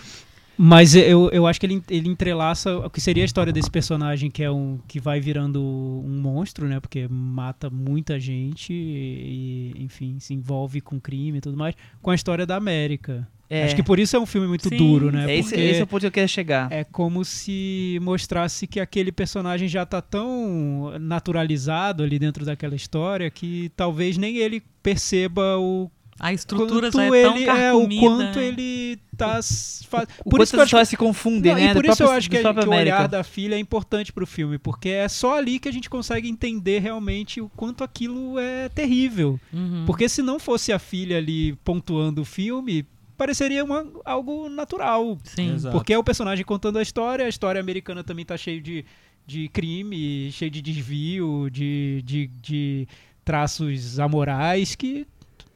[0.59, 4.31] Mas eu, eu acho que ele, ele entrelaça o que seria a história desse personagem
[4.31, 6.81] que é um que vai virando um monstro, né?
[6.81, 12.15] Porque mata muita gente e, enfim, se envolve com crime e tudo mais, com a
[12.15, 13.29] história da América.
[13.49, 13.65] É.
[13.65, 15.31] Acho que por isso é um filme muito Sim, duro, né?
[15.31, 16.71] É esse, esse é o ponto que eu quero chegar.
[16.71, 23.31] É como se mostrasse que aquele personagem já está tão naturalizado ali dentro daquela história
[23.31, 28.99] que talvez nem ele perceba o a estrutura já é tão é, o quanto ele
[29.17, 29.39] tá
[29.87, 30.09] faz...
[30.25, 31.71] o por isso que só se confundem, né?
[31.71, 34.59] E por isso eu acho que, que o olhar da filha é importante pro filme,
[34.59, 39.39] porque é só ali que a gente consegue entender realmente o quanto aquilo é terrível.
[39.53, 39.85] Uhum.
[39.87, 42.87] Porque se não fosse a filha ali pontuando o filme,
[43.17, 45.19] pareceria uma, algo natural.
[45.25, 45.55] Sim.
[45.55, 45.77] Exato.
[45.77, 48.85] Porque é o personagem contando a história, a história americana também tá cheio de,
[49.27, 52.89] de crime, cheio de desvio, de, de, de
[53.25, 55.07] traços amorais que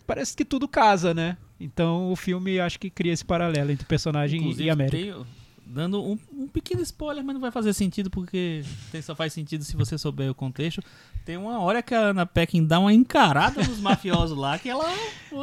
[0.07, 1.37] parece que tudo casa, né?
[1.61, 4.97] Então o filme acho que cria esse paralelo entre personagem Inclusive, e América.
[4.97, 5.27] Tem,
[5.65, 8.63] dando um, um, pequeno spoiler, mas não vai fazer sentido porque
[9.03, 10.83] só faz sentido se você souber o contexto.
[11.25, 14.89] Tem uma hora que a Ana Peckin dá uma encarada nos mafiosos lá que ela.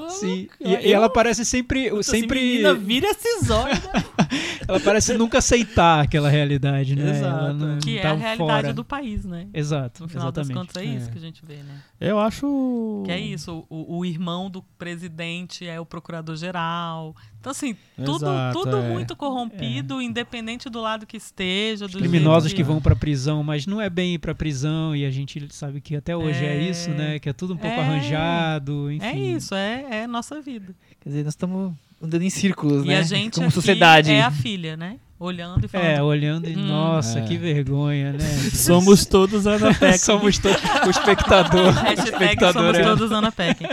[0.09, 1.89] Sim, e, eu, e ela parece sempre.
[2.03, 2.39] sempre...
[2.39, 3.79] Assim, menina, vira esses olhos.
[3.83, 4.03] Né?
[4.67, 7.11] ela parece nunca aceitar aquela realidade, né?
[7.11, 7.77] Exato.
[7.83, 8.73] que é tá a realidade fora.
[8.73, 9.47] do país, né?
[9.53, 10.03] Exato.
[10.03, 10.53] No final exatamente.
[10.53, 11.81] das contas é, é isso que a gente vê, né?
[12.01, 13.03] Eu acho.
[13.05, 13.65] Que é isso.
[13.69, 17.15] O, o irmão do presidente é o procurador-geral.
[17.39, 18.89] Então, assim, tudo, Exato, tudo é.
[18.89, 20.03] muito corrompido, é.
[20.03, 21.85] independente do lado que esteja.
[21.85, 22.57] Os criminosos que...
[22.57, 25.81] que vão pra prisão, mas não é bem ir pra prisão e a gente sabe
[25.81, 27.19] que até hoje é, é isso, né?
[27.19, 27.79] Que é tudo um pouco é.
[27.79, 29.05] arranjado, enfim.
[29.05, 30.73] É isso, é, é nossa vida.
[31.01, 32.93] Quer dizer, nós estamos andando em círculos, e né?
[32.93, 34.11] E a gente Como sociedade.
[34.11, 34.97] é a filha, né?
[35.19, 35.87] Olhando e falando.
[35.87, 36.55] É, olhando e.
[36.55, 36.67] Hum.
[36.67, 37.21] Nossa, é.
[37.23, 38.25] que vergonha, né?
[38.53, 39.97] somos todos Ana Peck.
[40.05, 40.61] somos todos.
[40.85, 41.73] O espectador.
[41.73, 42.83] Hashtag o espectador somos é...
[42.83, 43.63] todos Ana Peck.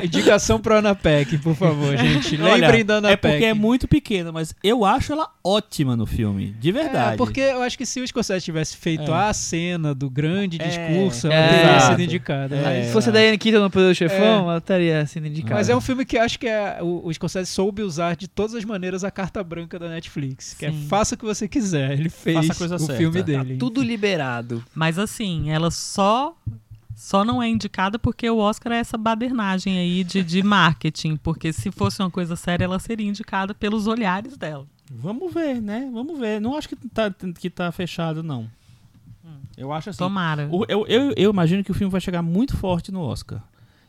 [0.00, 2.36] Indicação pro Ana Peck, por favor, gente.
[2.36, 3.26] Lembrem da Ana é Peck.
[3.26, 6.54] É porque é muito pequena, mas eu acho ela ótima no filme.
[6.60, 7.14] De verdade.
[7.14, 9.14] É, porque eu acho que se o Scorsese tivesse feito é.
[9.14, 10.66] a cena do grande é.
[10.66, 11.48] discurso, ela é.
[11.48, 12.56] teria sido indicada.
[12.56, 12.84] É.
[12.84, 15.54] Se fosse a Diane Keaton no Poder do Chefão, ela estaria sendo indicada.
[15.54, 18.54] Mas é um filme que acho que é, o, o Scorsese soube usar de todas
[18.54, 20.27] as maneiras a carta branca da Netflix.
[20.28, 21.92] Netflix, que é faça o que você quiser.
[21.92, 22.96] Ele fez o certa.
[22.96, 23.54] filme dele.
[23.54, 24.64] Tá tudo liberado.
[24.74, 26.36] Mas assim, ela só
[26.94, 31.16] só não é indicada porque o Oscar é essa badernagem aí de, de marketing.
[31.16, 34.66] Porque se fosse uma coisa séria, ela seria indicada pelos olhares dela.
[34.90, 35.88] Vamos ver, né?
[35.92, 36.40] Vamos ver.
[36.40, 38.50] Não acho que tá, que tá fechado, não.
[39.24, 39.38] Hum.
[39.56, 39.98] Eu acho assim.
[39.98, 40.48] Tomara.
[40.50, 43.42] O, eu, eu, eu imagino que o filme vai chegar muito forte no Oscar.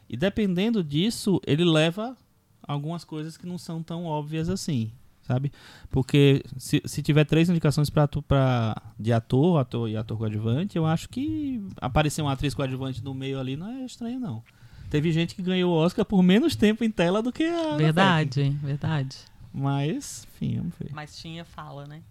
[0.10, 2.18] E dependendo disso, ele leva
[2.64, 4.92] algumas coisas que não são tão óbvias assim
[5.30, 5.52] sabe?
[5.92, 10.88] Porque se, se tiver três indicações pra, pra, de ator, ator e ator coadjuvante, eu
[10.88, 14.44] acho que aparecer uma atriz coadjuvante no meio ali não é estranho, não.
[14.90, 17.78] Teve gente que ganhou o Oscar por menos tempo em tela do que a.
[17.78, 19.18] Verdade, verdade.
[19.54, 20.90] Mas, enfim, vamos ver.
[20.92, 22.02] Mas tinha fala, né?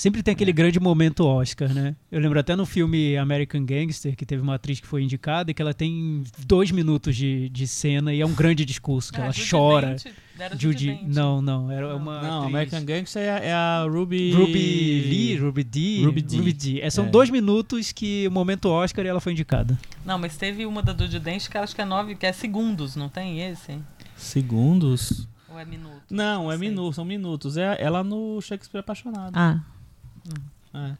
[0.00, 1.94] Sempre tem aquele grande momento Oscar, né?
[2.10, 5.54] Eu lembro até no filme American Gangster, que teve uma atriz que foi indicada e
[5.54, 9.24] que ela tem dois minutos de, de cena e é um grande discurso, que Ah,
[9.24, 9.96] ela Judy chora.
[10.38, 11.96] Era Judy Judy, não, não, era Não.
[11.98, 14.32] uma Não, atriz- American Gangster é, é a Ruby...
[14.32, 16.22] Ruby Lee, Ruby Dee, Ruby
[16.54, 16.80] Dee.
[16.80, 17.08] É, são É.
[17.10, 19.78] dois minutos que o momento Oscar e ela foi indicada.
[20.02, 22.96] Não, mas teve uma da Judy Dent que acho que é nove, que é segundos,
[22.96, 23.78] não tem esse?
[24.16, 25.28] Segundos?
[25.46, 26.00] Ou é minuto?
[26.10, 26.68] Não, é Sei.
[26.70, 27.58] minutos, são minutos.
[27.58, 29.32] É ela no Shakespeare Apaixonado.
[29.36, 29.60] Ah,
[30.74, 30.96] É.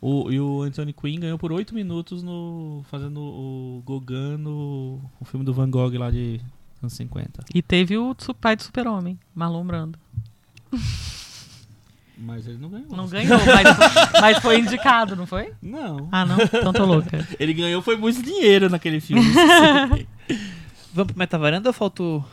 [0.00, 5.24] O, e o Anthony Quinn ganhou por oito minutos no fazendo o Gauguin no o
[5.24, 6.40] filme do Van Gogh lá de
[6.82, 7.44] anos 50.
[7.54, 9.98] e teve o pai do super-homem, Marlon Brando.
[12.16, 12.88] Mas ele não ganhou.
[12.90, 15.52] Não ganhou, mas, mas foi indicado, não foi?
[15.60, 16.08] Não.
[16.12, 16.36] Ah, não?
[16.40, 17.26] Então tô louca.
[17.40, 19.22] Ele ganhou foi muito dinheiro naquele filme.
[20.94, 22.24] Vamos pro Metavaranda ou faltou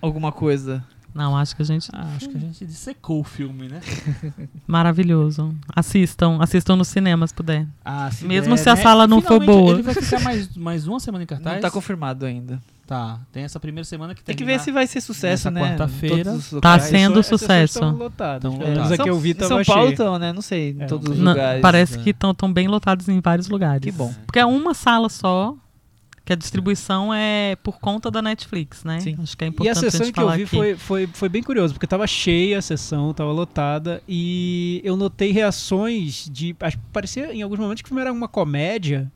[0.00, 0.82] alguma coisa?
[1.16, 1.88] Não, acho que a gente.
[1.94, 3.80] ah, acho que a gente dissecou o filme, né?
[4.66, 5.54] Maravilhoso.
[5.74, 7.66] Assistam, assistam no cinema se puder.
[7.84, 8.82] Ah, se Mesmo der, se a né?
[8.82, 9.72] sala não for Finalmente, boa.
[9.74, 11.54] Ele vai ficar mais, mais uma semana em cartaz?
[11.56, 12.60] Não tá confirmado ainda.
[12.86, 15.60] Tá, tem essa primeira semana que Tem que terminar- ver se vai ser sucesso, né?
[15.60, 16.38] quarta-feira.
[16.62, 17.78] Tá sendo Essas sucesso.
[17.78, 17.98] estão.
[18.38, 19.00] Tão Pelo menos lotadas.
[19.00, 20.32] a que eu vi São Paulo estão, né?
[20.32, 21.60] Não sei, em É, todos os lugares.
[21.62, 22.04] parece né?
[22.04, 23.80] que estão bem lotados em vários lugares.
[23.82, 24.14] Que bom.
[24.24, 25.56] Porque é uma sala só,
[26.26, 28.98] que a distribuição é por conta da Netflix, né?
[29.00, 29.16] Sim.
[29.22, 30.46] Acho que é E a importante a, sessão gente que eu vi aqui.
[30.56, 35.30] foi, foi, foi bem curioso, porque tava cheia a sessão, tava lotada, e eu notei
[35.30, 36.54] reações de.
[36.60, 39.10] Acho que parecia em alguns momentos que o filme era uma comédia.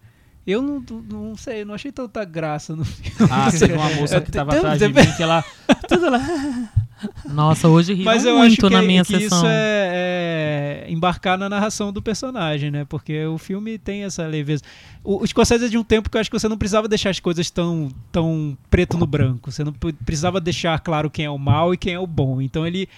[0.47, 3.31] Eu não, não sei, não achei tanta graça no filme.
[3.31, 5.45] Ah, teve uma moça que tava Tem- atrás de mim que ela.
[5.89, 6.21] Tudo lá.
[7.25, 9.39] Nossa, hoje riram Mas eu muito acho que, na minha que sessão.
[9.39, 12.85] isso é, é embarcar na narração do personagem, né?
[12.85, 14.63] Porque o filme tem essa leveza.
[15.03, 17.11] O, o Scorsese é de um tempo que eu acho que você não precisava deixar
[17.11, 19.51] as coisas tão, tão preto no branco.
[19.51, 22.41] Você não pre- precisava deixar claro quem é o mal e quem é o bom.
[22.41, 22.89] Então ele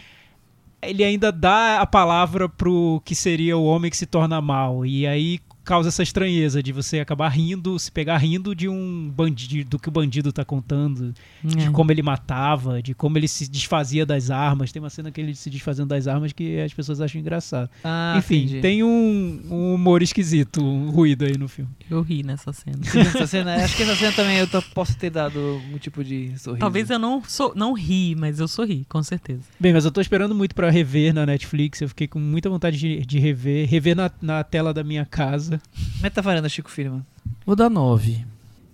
[0.81, 4.85] ele ainda dá a palavra pro que seria o homem que se torna mal.
[4.85, 9.71] E aí causa essa estranheza de você acabar rindo, se pegar rindo de um bandido,
[9.71, 11.71] do que o bandido tá contando, de É.
[11.71, 14.73] como ele matava, de como ele se desfazia das armas.
[14.73, 17.71] Tem uma cena que ele se desfazendo das armas que as pessoas acham engraçado.
[17.85, 18.61] Ah, Enfim, entendi.
[18.61, 21.71] tem um, um humor esquisito, um ruído aí no filme.
[21.91, 22.79] Eu ri nessa cena.
[22.83, 25.39] Essa cena, acho que essa cena também eu tô- posso ter dado
[25.73, 26.59] um tipo de sorriso.
[26.61, 29.43] Talvez eu não, sou, não ri, mas eu sorri, com certeza.
[29.61, 31.81] Bem, mas eu tô esperando muito pra rever na Netflix.
[31.81, 35.52] Eu fiquei com muita vontade de, de rever, rever na, na tela da minha casa.
[36.01, 37.05] Metavaranda, Chico Firma.
[37.45, 38.25] Vou dar nove.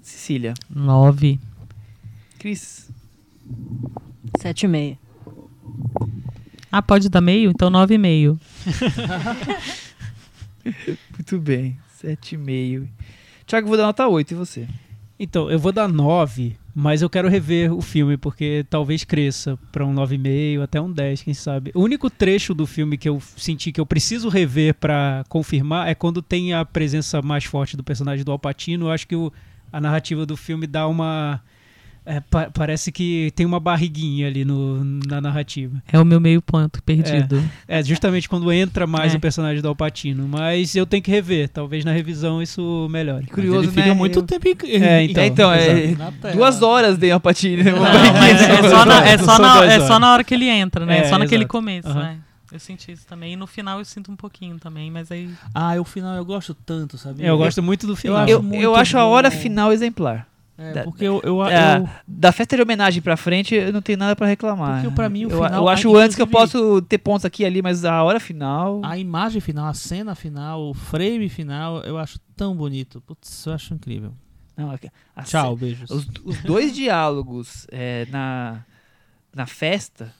[0.02, 0.54] Cecília.
[0.68, 1.40] Nove.
[2.38, 2.90] Cris.
[4.40, 4.98] Sete e meia.
[6.70, 7.50] Ah, pode dar meio?
[7.50, 8.38] Então nove e meio.
[11.14, 11.78] Muito bem.
[11.96, 12.88] Sete e meio.
[13.46, 14.30] Tiago, vou dar nota 8.
[14.30, 14.68] E você?
[15.20, 19.84] Então, eu vou dar 9, mas eu quero rever o filme, porque talvez cresça pra
[19.84, 21.72] um 9,5, até um 10, quem sabe.
[21.74, 25.94] O único trecho do filme que eu senti que eu preciso rever pra confirmar é
[25.94, 28.86] quando tem a presença mais forte do personagem do Alpatino.
[28.86, 29.32] Eu acho que o-
[29.72, 31.42] a narrativa do filme dá uma.
[32.08, 35.82] É, pa- parece que tem uma barriguinha ali no, na narrativa.
[35.92, 37.42] É o meu meio ponto perdido.
[37.68, 39.16] É, justamente quando entra mais É.
[39.18, 40.26] o personagem do Alpatino.
[40.26, 41.48] Mas eu tenho que rever.
[41.50, 43.26] Talvez na revisão isso melhore.
[43.26, 43.94] Curioso, Ele fica né?
[43.94, 47.62] muito Eu- tempo em, É, então, É, então, é, duas horas patinha.
[47.64, 47.78] Não,
[48.18, 51.00] mas é só, na, é, só na, é só na hora que ele entra, né?
[51.00, 51.52] É, só naquele exato.
[51.52, 52.02] começo, Aham.
[52.02, 52.18] né?
[52.50, 53.34] Eu senti isso também.
[53.34, 55.28] E no final eu sinto um pouquinho também, mas aí.
[55.54, 57.22] Ah, o final eu gosto tanto, sabe?
[57.22, 58.26] Eu gosto muito do final.
[58.26, 60.26] Eu, muito eu acho a hora final exemplar.
[60.60, 63.80] É, Da- porque eu, eu, É, eu- da festa de homenagem pra frente, eu não
[63.80, 64.82] tenho nada pra reclamar.
[64.82, 67.44] Porque pra mim o eu, final- eu acho antes que eu posso ter pontos aqui
[67.44, 68.80] e ali, mas a hora final.
[68.84, 73.00] a imagem final, a cena final, o frame final, eu acho tão bonito.
[73.02, 74.12] Putz, eu acho incrível.
[74.56, 74.76] Não,
[75.14, 75.88] a Tchau, beijos.
[75.88, 78.64] Os, os dois diálogos é, na,
[79.32, 80.12] na festa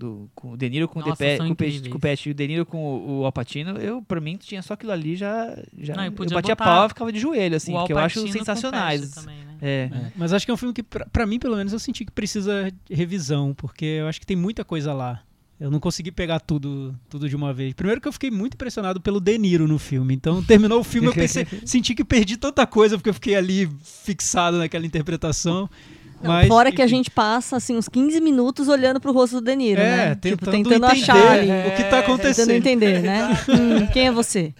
[0.00, 1.46] do, com o De Niro com, o, Depe- com,
[1.90, 4.62] com o Pet e o De Niro com o, o Alpatino, eu, pra mim, tinha
[4.62, 7.72] só aquilo ali, já, já Não, eu podia batia pau e ficava de joelho, assim,
[7.86, 9.10] que eu acho sensacionais.
[9.14, 9.56] Também, né?
[9.60, 9.90] É.
[9.92, 10.12] É.
[10.16, 12.10] Mas acho que é um filme que, pra, pra mim, pelo menos, eu senti que
[12.12, 15.22] precisa de revisão, porque eu acho que tem muita coisa lá.
[15.58, 17.74] Eu não consegui pegar tudo, tudo de uma vez.
[17.74, 20.14] Primeiro que eu fiquei muito impressionado pelo De Niro no filme.
[20.14, 23.68] Então, terminou o filme, eu pensei, senti que perdi tanta coisa, porque eu fiquei ali
[23.84, 25.68] fixado naquela interpretação.
[26.22, 26.96] Não, Mas, fora que a enfim.
[26.96, 30.14] gente passa assim uns 15 minutos olhando pro rosto do De Niro, É, né?
[30.16, 31.46] Tipo, tentando tentando entender achar ali.
[31.50, 32.50] o que tá Tentando acontecendo.
[32.50, 33.28] entender, né?
[33.48, 34.52] Hum, quem é você?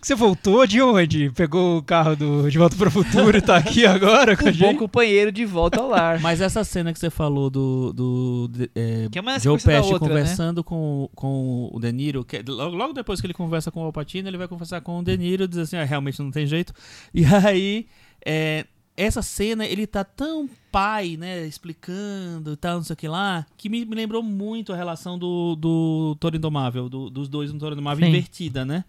[0.00, 1.30] Você voltou de onde?
[1.32, 4.50] Pegou o carro do De Volta para o Futuro e tá aqui agora com a
[4.50, 4.78] Um bom gente?
[4.78, 6.20] companheiro de volta ao lar.
[6.22, 9.92] Mas essa cena que você falou do, do de- é, Que é uma Joe Pesci
[9.92, 10.14] outra, né?
[10.14, 13.80] conversando com, com o De Niro, que é- logo, logo depois que ele conversa com
[13.80, 16.30] o Alpatino, ele vai conversar com o De Niro e diz assim, ah, realmente não
[16.30, 16.72] tem jeito.
[17.12, 17.86] E aí,
[18.24, 18.64] é,
[18.96, 23.44] essa cena, ele tá tão pai, né, explicando e tal, não sei o que lá,
[23.56, 27.58] que me, me lembrou muito a relação do, do Toro Indomável, do- dos dois no
[27.58, 28.10] Toro Indomável Sim.
[28.10, 28.84] invertida, né?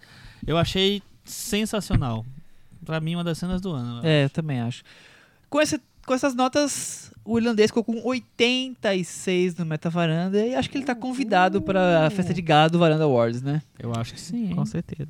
[0.45, 2.25] Eu achei sensacional.
[2.85, 3.99] Pra mim, uma das cenas do ano.
[4.05, 4.83] É, eu também acho.
[5.49, 10.77] Com, esse, com essas notas, o irlandês ficou com 86 no Metavaranda e acho que
[10.77, 13.61] ele tá convidado para a festa de gala do Varanda Awards, né?
[13.79, 14.49] Eu acho que sim.
[14.55, 15.09] Com certeza.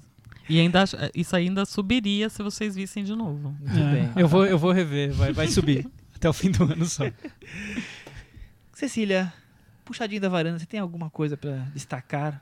[0.49, 0.83] E ainda,
[1.13, 3.55] isso ainda subiria se vocês vissem de novo.
[3.59, 4.11] Muito É, bem.
[4.15, 7.03] Eu vou, eu vou rever, vai, vai subir até o fim do ano só.
[8.73, 9.33] Cecília,
[9.83, 12.41] puxadinho da varanda, você tem alguma coisa pra destacar?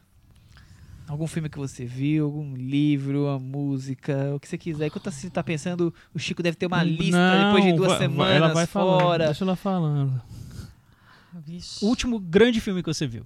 [1.08, 4.88] Algum filme que você viu, algum livro, uma música, o que você quiser.
[4.88, 8.00] Enquanto você tá pensando, o Chico deve ter uma lista Não, depois de duas vai-
[8.00, 9.26] vai- semanas ela vai falando, fora.
[9.26, 10.22] Deixa ela falando.
[11.46, 11.86] Vixe.
[11.86, 13.24] O último grande filme que você viu.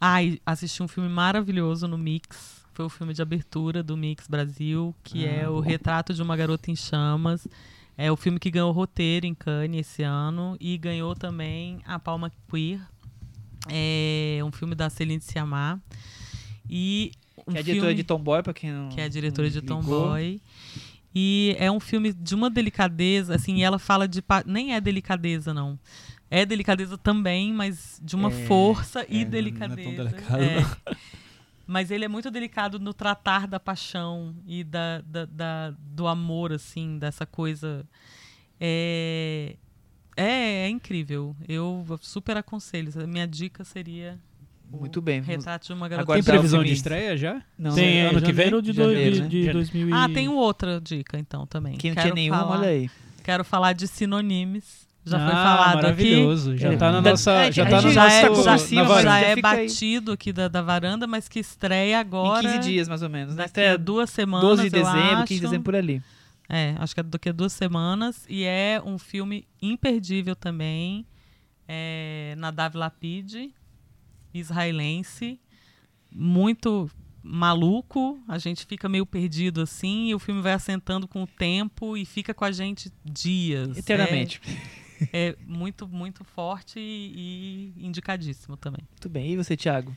[0.00, 2.61] Ai, assisti um filme maravilhoso no Mix.
[2.72, 6.70] Foi o filme de abertura do Mix Brasil, que é o Retrato de uma Garota
[6.70, 7.46] em Chamas.
[7.98, 11.98] É o filme que ganhou o roteiro em Cannes esse ano e ganhou também a
[11.98, 12.80] Palma Queer.
[13.68, 15.80] É um filme da Celine Sciamma.
[16.68, 17.12] E
[17.46, 18.88] um Que é diretora de Tomboy, pra quem não.
[18.88, 19.82] que é diretora de ligou.
[19.82, 20.40] Tomboy.
[21.14, 24.24] E é um filme de uma delicadeza, assim, ela fala de.
[24.46, 25.78] Nem é delicadeza, não.
[26.30, 30.04] É delicadeza também, mas de uma É, força é, e não- não é tão delicadeza.
[30.04, 30.96] delicado, É.
[31.72, 36.52] Mas ele é muito delicado no tratar da paixão e da, da- da- do amor,
[36.52, 37.86] assim, dessa coisa.
[38.60, 39.56] É,
[40.14, 41.34] é, é incrível.
[41.48, 42.92] Eu super aconselho.
[43.08, 44.18] Minha dica seria.
[44.70, 45.22] Muito bem.
[45.22, 46.04] Retrato de uma garota.
[46.04, 47.42] Agora Tem previsão de estreia já?
[47.58, 48.46] Não, Tem, é, ano que vem?
[48.46, 49.28] janeiro de, dois- Janeiro, de, né?
[49.28, 49.58] de Janeiro.
[49.58, 49.92] 2000 e...
[49.94, 51.76] Ah, tem outra dica, então, também.
[51.78, 52.90] Quem não Quero tinha nenhuma, falar- olha aí.
[53.24, 54.86] Quero falar de Sinonimes.
[55.04, 55.82] Já foi Ah, falado aqui.
[55.82, 56.56] maravilhoso.
[56.56, 56.76] Já É.
[56.76, 57.32] tá na nossa.
[57.32, 58.14] é, Já tá no gente já nosso.
[58.16, 59.02] é, tá já, varanda.
[59.02, 62.42] já Já é batido aqui da, da varanda, mas que estreia Em agora.
[62.48, 63.34] 15 dias, mais ou menos.
[63.34, 63.44] Né?
[63.44, 64.48] Daqui a duas semanas.
[64.48, 65.26] 12 de dezembro, acho.
[65.26, 66.02] 15 de dezembro por ali.
[66.48, 68.24] É, acho que é daqui a duas semanas.
[68.28, 71.04] E é um filme imperdível também.
[71.66, 73.34] É, Nadav Lapid,
[74.32, 75.40] israelense.
[76.10, 76.90] Muito
[77.22, 78.18] maluco.
[78.28, 80.08] A gente fica meio perdido assim.
[80.08, 83.76] E o filme vai assentando com o tempo e fica com a gente dias.
[83.78, 84.40] Eternamente.
[84.46, 84.81] É,
[85.12, 88.82] é muito, muito forte e, e indicadíssimo também.
[88.90, 89.32] Muito bem.
[89.32, 89.94] E você, Thiago?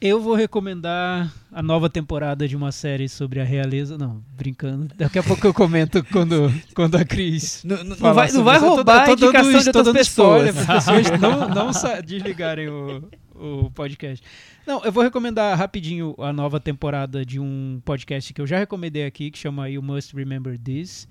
[0.00, 3.98] Eu vou recomendar a nova temporada de uma série sobre a realeza.
[3.98, 4.88] Não, brincando.
[4.96, 7.64] Daqui a pouco eu comento quando, quando a Cris.
[7.64, 8.66] Não, não falar vai, não sobre vai isso.
[8.66, 10.64] Roubar eu a dando indicação isso, de outras dando pessoas.
[10.64, 11.70] para as pessoas não, não
[12.04, 14.24] desligarem o, o podcast.
[14.64, 19.04] Não, eu vou recomendar rapidinho a nova temporada de um podcast que eu já recomendei
[19.04, 21.08] aqui, que chama You Must Remember This.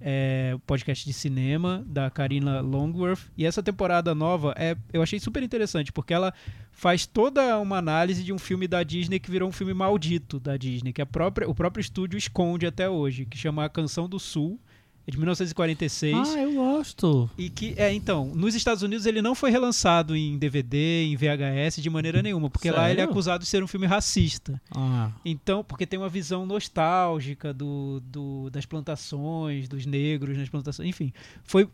[0.00, 3.30] É podcast de cinema da Karina Longworth.
[3.36, 6.32] E essa temporada nova é, eu achei super interessante, porque ela
[6.70, 10.56] faz toda uma análise de um filme da Disney que virou um filme maldito da
[10.56, 14.18] Disney, que a própria, o próprio estúdio esconde até hoje, que chama A Canção do
[14.18, 14.60] Sul.
[15.08, 16.14] É de 1946.
[16.14, 17.30] Ah, eu gosto.
[17.38, 21.80] E que, é, então, nos Estados Unidos ele não foi relançado em DVD, em VHS,
[21.80, 23.10] de maneira nenhuma, porque lá ele é Sério?
[23.10, 24.60] acusado de ser um filme racista.
[24.70, 30.86] Ah, Então, porque tem uma visão nostálgica do, do- das plantações, dos negros nas plantações,
[30.90, 31.10] enfim.
[31.42, 31.66] Foi,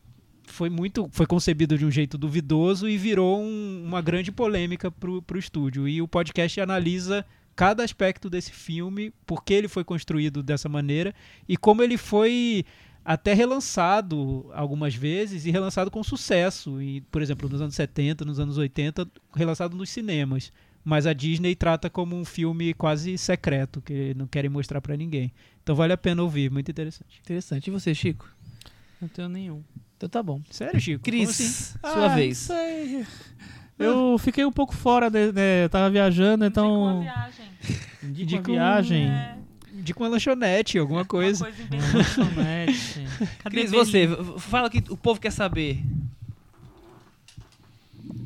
[0.44, 1.09] foi muito.
[1.11, 5.89] Foi concebido de um jeito duvidoso e virou um- uma grande polêmica pro, pro estúdio.
[5.89, 11.12] E o podcast analisa cada aspecto desse filme, por que ele foi construído dessa maneira
[11.48, 12.65] e como ele foi
[13.05, 16.81] até relançado algumas vezes e relançado com sucesso.
[16.81, 20.52] E, por exemplo, nos anos 70, nos anos 80, relançado nos cinemas.
[20.85, 25.32] Mas a Disney trata como um filme quase secreto, que não querem mostrar pra ninguém.
[25.62, 27.20] Então vale a pena ouvir, muito interessante.
[27.22, 27.68] Interessante.
[27.68, 28.28] E você, Chico?
[29.01, 29.62] não tenho nenhum.
[29.97, 30.40] Então tá bom.
[30.51, 31.02] Sério, Chico?
[31.05, 31.43] Como assim?
[31.44, 32.36] Cris, sua Ah, vez.
[32.39, 33.06] sei.
[33.78, 37.01] Eu fiquei um pouco fora, de, né, eu tava viajando, então...
[37.01, 37.47] viagem.
[38.02, 39.09] Indica Indica uma um- viagem.
[39.85, 41.44] De uma lanchonete, alguma coisa.
[41.44, 43.05] Uma coisa Lanchonete.
[43.44, 44.09] Cadê Cris, você,
[44.39, 45.81] fala o que o povo quer saber.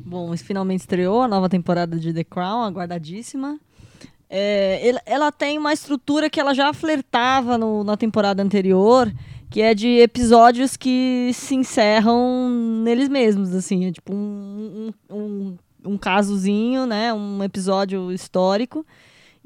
[0.05, 3.59] Bom, finalmente estreou a nova temporada de The Crown, aguardadíssima.
[4.29, 9.11] É, ele- ela tem uma estrutura que ela já flertava no- na temporada anterior,
[9.49, 12.49] que é de episódios que se encerram
[12.83, 15.57] neles mesmos, assim, é tipo um, um, um,
[15.93, 18.85] um casozinho, né, um episódio histórico,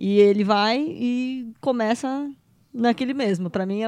[0.06, 2.30] e ele vai e começa
[2.74, 3.50] naquele mesmo.
[3.50, 3.80] Pra mim,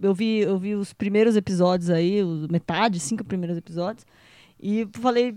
[0.00, 4.06] eu vi, eu vi os primeiros episódios aí, metade, cinco primeiros episódios,
[4.58, 5.36] e falei,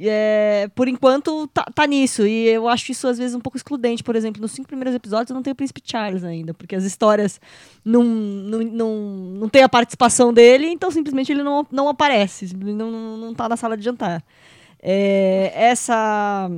[0.00, 2.26] é, por enquanto tá, tá nisso.
[2.26, 4.02] E eu acho isso às vezes um pouco excludente.
[4.02, 6.82] Por exemplo, nos cinco primeiros episódios eu não tenho o Príncipe Charles ainda, porque as
[6.82, 7.40] histórias
[7.84, 8.96] não, não, não,
[9.36, 13.56] não tem a participação dele, então simplesmente ele não, não aparece, não, não tá na
[13.56, 14.20] sala de jantar.
[14.82, 16.50] É, essa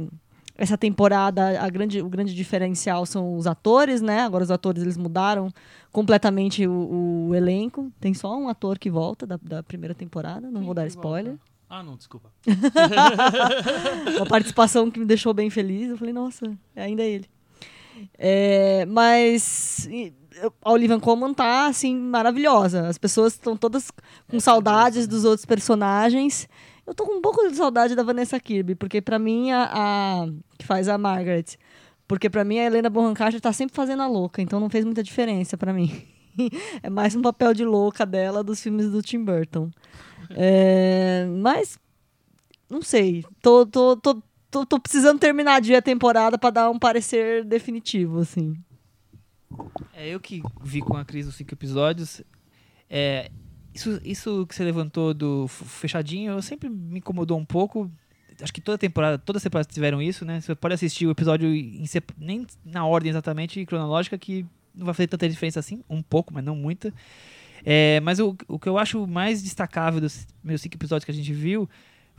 [0.56, 4.20] essa temporada, a grande, o grande diferencial são os atores, né?
[4.20, 5.52] Agora os atores eles mudaram
[5.90, 7.90] completamente o, o elenco.
[7.98, 11.32] Tem só um ator que volta da, da primeira temporada, não Quem vou dar spoiler.
[11.32, 11.52] volta?
[11.68, 12.30] Ah, não, desculpa.
[14.16, 15.88] Uma participação que me deixou bem feliz.
[15.88, 17.26] Eu falei, nossa, ainda é ele.
[18.18, 19.88] É, mas
[20.62, 22.88] a Olivia Colman tá, assim, maravilhosa.
[22.88, 23.90] As pessoas estão todas
[24.28, 26.48] com saudades dos outros personagens.
[26.86, 30.26] Eu tô com um pouco de saudade da Vanessa Kirby, porque pra mim, a, a-
[30.58, 31.44] que faz a Margaret,
[32.08, 34.84] porque pra mim a Helena Bonham Carter tá sempre fazendo a louca, então não fez
[34.84, 35.90] muita diferença pra mim.
[36.82, 39.70] é mais um papel de louca dela dos filmes do Tim Burton.
[40.30, 41.78] É, mas,
[42.68, 43.24] não sei.
[43.40, 48.18] Tô, tô, tô, tô, tô precisando terminar de a temporada pra dar um parecer definitivo,
[48.20, 48.56] assim.
[49.94, 52.22] É eu que vi com a Cris os cinco episódios.
[52.90, 53.30] É,
[53.74, 57.90] isso, isso que você levantou do fechadinho, sempre me incomodou um pouco.
[58.40, 60.40] Acho que toda temporada, todas as temporadas tiveram isso, né?
[60.40, 61.48] Você pode assistir o episódio
[62.18, 64.44] nem na ordem exatamente cronológica, que
[64.74, 66.92] não vai fazer tanta diferença assim, um pouco, mas não muita.
[67.64, 71.14] É, mas o, o que eu acho mais destacável dos meus cinco episódios que a
[71.14, 71.68] gente viu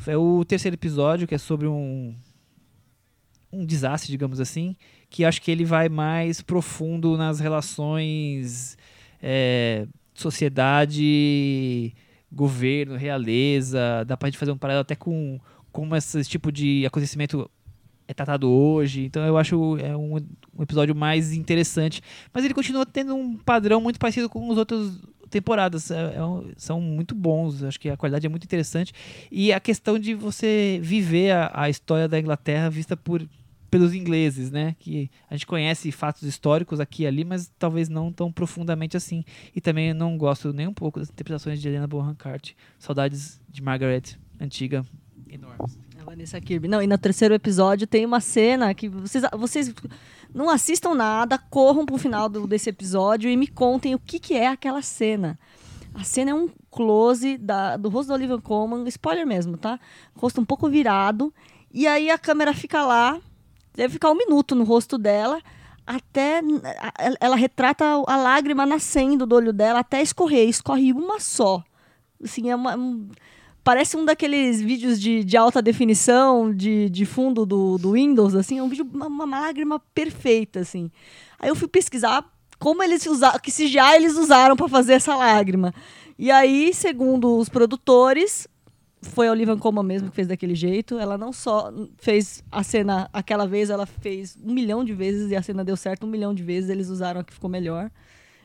[0.07, 2.15] é o terceiro episódio, que é sobre um,
[3.51, 4.75] um desastre, digamos assim,
[5.09, 8.77] que acho que ele vai mais profundo nas relações
[9.21, 11.93] é, sociedade,
[12.31, 14.03] governo, realeza.
[14.05, 15.39] Dá pra gente fazer um paralelo até com
[15.71, 17.49] como esse tipo de acontecimento
[18.07, 19.05] é tratado hoje.
[19.05, 20.17] Então eu acho é um,
[20.57, 22.01] um episódio mais interessante.
[22.33, 26.19] Mas ele continua tendo um padrão muito parecido com os outros temporadas É- é
[26.57, 28.93] são muito bons acho que a qualidade é muito interessante
[29.31, 33.27] e a questão de você viver a, a história da Inglaterra vista por
[33.73, 34.75] pelos ingleses, né?
[34.79, 39.25] Que a gente conhece fatos históricos aqui e ali, mas talvez não tão profundamente assim.
[39.55, 42.53] E também não gosto nem um pouco das interpretações de Helena Bonham Carter.
[42.77, 44.03] Saudades de Margaret,
[44.39, 44.85] antiga,
[45.29, 45.77] enormes.
[45.99, 46.67] A Vanessa Kirby.
[46.67, 49.73] Não, e no terceiro episódio tem uma cena que vocês, vocês
[50.33, 54.35] não assistam nada, corram pro final do- desse episódio e me contem o que, que
[54.35, 55.39] é aquela cena.
[55.95, 59.79] A cena é um close da- do rosto da Olivia Colman, spoiler mesmo, tá?
[60.15, 61.33] Rosto um pouco virado.
[61.71, 63.19] E aí a câmera fica lá,
[63.73, 65.41] deve ficar um minuto no rosto dela,
[65.85, 66.41] até
[67.19, 71.63] ela retrata a lágrima nascendo do olho dela até escorrer, escorre uma só.
[72.23, 73.09] Assim, é uma, um-
[73.65, 78.57] Parece um daqueles vídeos de, de alta definição, de, de fundo do, do Windows, assim,
[78.59, 80.91] é um vídeo, uma, uma lágrima perfeita, assim.
[81.39, 82.25] Aí eu fui pesquisar
[82.59, 85.73] como eles usaram, que CGI eles usaram para fazer essa lágrima.
[86.19, 88.49] E aí, segundo os produtores,
[89.03, 90.97] foi a Olivia Colman mesmo que fez daquele jeito.
[90.97, 95.35] Ela não só fez a cena aquela vez, ela fez um milhão de vezes e
[95.35, 96.69] a cena deu certo um milhão de vezes.
[96.69, 97.91] Eles usaram a que ficou melhor.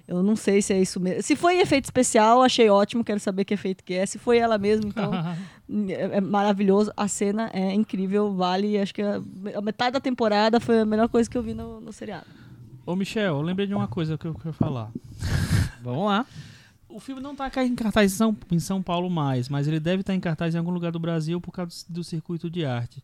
[0.09, 1.23] Eu não sei se é isso mesmo.
[1.23, 3.05] Se foi efeito especial, achei ótimo.
[3.05, 4.07] Quero saber que efeito que é.
[4.07, 5.13] Se foi ela mesmo, então
[5.89, 6.91] é, é maravilhoso.
[6.97, 8.79] A cena é incrível, vale.
[8.79, 9.21] Acho que a,
[9.55, 12.27] a metade da temporada foi a melhor coisa que eu vi no, no seriado.
[12.87, 14.91] Ô, Michel, eu lembrei de uma coisa que eu quero falar.
[15.85, 16.25] Vamos lá.
[16.89, 20.01] O filme não tá em cartaz em São, em São Paulo mais, mas ele deve
[20.01, 23.03] estar em cartaz em algum lugar do Brasil por causa do, do circuito de arte.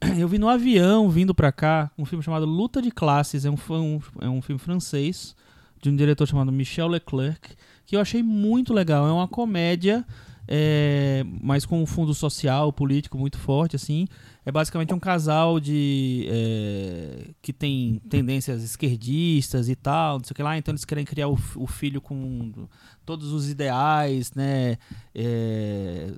[0.18, 3.56] Eu vi no avião vindo pra cá um filme chamado Luta de Classes, é um,
[3.70, 5.36] um- é um filme francês
[5.80, 7.54] de um diretor chamado Michel Leclerc,
[7.86, 9.06] que eu achei muito legal.
[9.06, 10.04] É uma comédia,
[10.46, 14.06] é, mas com um fundo social, político muito forte, assim.
[14.44, 20.34] É basicamente um casal de é, que tem tendências esquerdistas e tal, não sei o
[20.34, 20.56] que lá.
[20.56, 22.66] Então eles querem criar o, o filho com
[23.04, 24.78] todos os ideais, né,
[25.14, 26.12] é,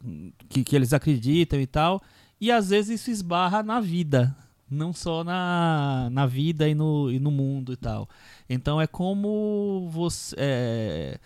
[0.49, 2.01] que, que eles acreditam e tal.
[2.41, 4.35] E às vezes isso esbarra na vida,
[4.71, 8.09] não só na, na vida e no, e no mundo e tal.
[8.49, 10.37] Então é como você.
[10.39, 11.19] é,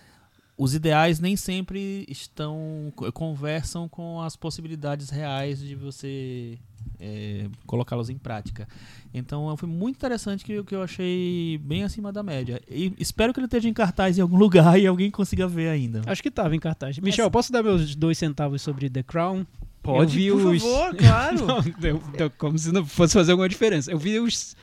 [0.58, 6.58] os ideais nem sempre estão conversam com as possibilidades reais de você
[7.00, 8.66] é, colocá-los em prática.
[9.12, 12.60] Então foi muito interessante que, que eu achei bem acima da média.
[12.70, 16.02] E espero que ele esteja em cartaz em algum lugar e alguém consiga ver ainda.
[16.06, 16.98] Acho que tava em cartaz.
[16.98, 19.46] Michel, posso dar meus dois centavos sobre The Crown?
[19.82, 20.62] Pode, eu vi por os...
[20.62, 21.46] favor, claro.
[21.46, 21.58] Não,
[21.88, 23.90] eu- eu- como se não fosse fazer alguma diferença.
[23.90, 24.56] Eu vi os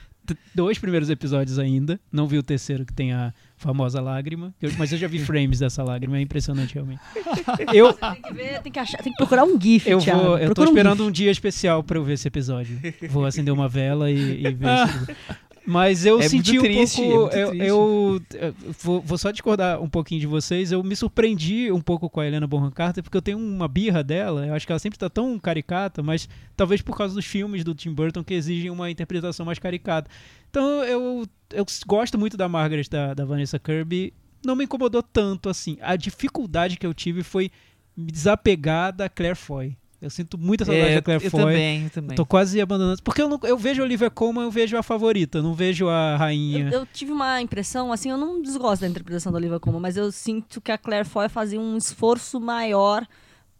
[0.54, 2.00] dois primeiros episódios ainda.
[2.12, 3.34] Não vi o terceiro que tem a
[3.64, 4.54] famosa lágrima.
[4.62, 6.18] Eu- mas eu já vi frames dessa lágrima.
[6.18, 7.00] É impressionante, realmente.
[7.74, 10.22] Eu, Tem que ver, tem que achar, tem que procurar um GIF, eu, Thiago.
[10.22, 11.08] vou, eu tô Procura um esperando GIF.
[11.08, 12.80] um dia especial pra eu ver esse episódio.
[13.10, 15.16] Vou acender uma vela e, e ver esse
[15.66, 17.20] Mas eu É senti um triste, é pouco.
[17.22, 20.72] muito eu eu- eu vou, vou só discordar um pouquinho de vocês.
[20.74, 24.04] Eu me surpreendi um pouco com a Helena Bonham Carter, porque eu tenho uma birra
[24.04, 24.46] dela.
[24.46, 26.28] Eu acho que ela sempre tá tão caricata, mas
[26.58, 30.10] talvez por causa dos filmes do Tim Burton que exigem uma interpretação mais caricata.
[30.50, 34.14] Então eu, eu gosto muito da Margaret, da, da Vanessa Kirby.
[34.46, 35.78] Não me incomodou tanto assim.
[35.82, 37.50] A dificuldade que eu tive foi
[37.96, 39.78] me desapegar da Claire Foy.
[40.04, 41.40] Eu sinto muita saudade É, da Claire eu Foy.
[41.42, 42.16] também, eu também.
[42.18, 43.02] Tô quase abandonando.
[43.02, 46.18] Porque eu, não, eu vejo a Olivia Colman, eu vejo a favorita, não vejo a
[46.18, 46.70] rainha.
[46.70, 49.96] Eu, eu tive uma impressão, assim, eu não desgosto da interpretação da Olivia Colman, mas
[49.96, 53.08] eu sinto que a Claire Foy fazia um esforço maior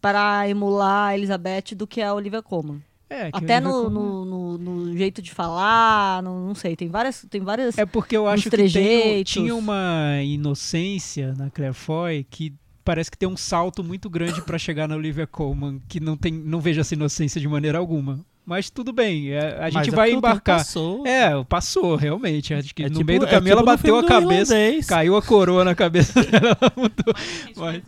[0.00, 2.82] para emular a Elizabeth do que a Olivia Colman.
[3.08, 7.40] É, Até no, no, no- no jeito de falar, no- não sei, tem várias, tem
[7.40, 12.52] várias É porque eu acho que tem, tinha uma inocência na Claire Foy que
[12.84, 16.32] parece que tem um salto muito grande pra chegar na Olivia Colman, que não tem,
[16.32, 18.20] não vejo essa inocência de maneira alguma.
[18.46, 20.58] Mas tudo bem, é, a Mas gente é vai embarcar.
[20.58, 21.06] Passou.
[21.06, 22.52] É, passou, realmente.
[22.52, 24.86] Acho que É no tipo- meio do é caminho tipo ela bateu a cabeça, irlandês.
[24.86, 26.58] caiu a coroa na cabeça dela.
[27.56, 27.82] Mas, Mas-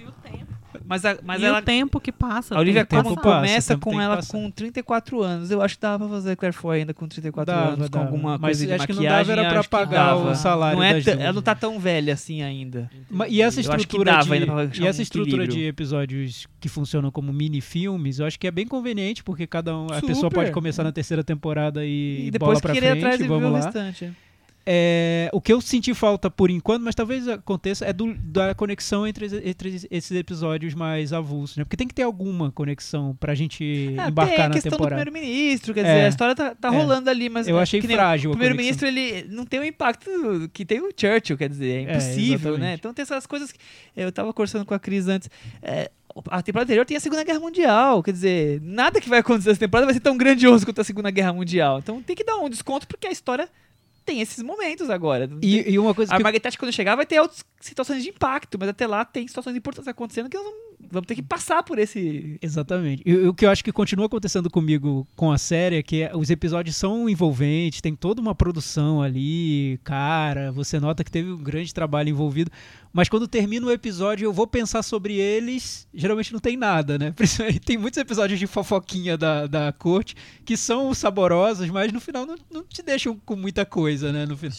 [0.89, 1.13] mas o tempo?
[1.13, 1.59] Mas, a, mas e ela.
[1.59, 2.55] o tempo que passa.
[2.55, 5.51] A Olivia Colman começa com ela com 34 anos.
[5.51, 8.05] Eu acho que dava pra fazer Claire Foy ainda com 34 Dava, anos, com dava.
[8.07, 9.27] alguma Mas coisa de acho que não maquiagem.
[9.27, 11.01] dava era pra acho pagar o salário não é.
[11.21, 12.91] Ela não tá tão velha assim ainda.
[13.11, 16.69] Ma- E essa acho estrutura, dava de, pra e essa um estrutura de episódios que
[16.69, 20.07] funcionam como mini filmes, eu acho que é bem conveniente, porque cada um, a Super.
[20.07, 23.23] pessoa pode começar na terceira temporada e, E bola depois pra querer frente, atrás e
[23.23, 23.59] ver vamos o lá.
[23.61, 24.13] restante.
[24.68, 29.06] É, o que eu senti falta por enquanto, mas talvez aconteça, é do- da conexão
[29.06, 31.62] entre, entre esses episódios mais avulsos, né?
[31.62, 34.76] Porque tem que ter alguma conexão pra gente Ah, tem embarcar a na questão do
[34.76, 35.02] temporada.
[35.05, 35.82] primeiro-ministro, quer É.
[35.84, 36.76] dizer, a história tá, tá É.
[36.76, 40.10] rolando ali, mas Eu achei frágil O a primeiro-ministro, ele não tem o impacto
[40.52, 42.74] que tem o Churchill, quer dizer, é É, impossível, né?
[42.74, 43.60] Então tem essas coisas que...
[43.97, 45.30] Eu tava conversando com a Cris antes.
[45.62, 45.93] é,
[46.30, 49.60] a temporada anterior tem a Segunda Guerra Mundial, quer dizer, nada que vai acontecer nessa
[49.60, 51.78] temporada vai ser tão grandioso quanto a Segunda Guerra Mundial.
[51.78, 53.48] Então tem que dar um desconto porque a história
[54.07, 55.28] tem esses momentos agora.
[55.43, 58.11] E, e uma coisa A que Margaret Thatcher, quando chegar, vai ter outras situações de
[58.11, 60.61] impacto, mas até lá tem situações importantes acontecendo que nós vamos,
[60.91, 62.39] vamos ter que passar por esse.
[62.41, 63.03] Exatamente.
[63.05, 66.31] E o que eu acho que continua acontecendo comigo com a série é que os
[66.31, 71.73] episódios são envolventes, tem toda uma produção ali, cara, você nota que teve um grande
[71.73, 72.51] trabalho envolvido,
[72.93, 77.15] mas quando termina o episódio eu vou pensar sobre eles, geralmente não tem nada, né?
[77.65, 82.37] Tem muitos episódios de fofoquinha da, da corte que são saborosos, mas no final não,
[82.51, 84.25] não te deixam com muita coisa, né?
[84.25, 84.57] No final.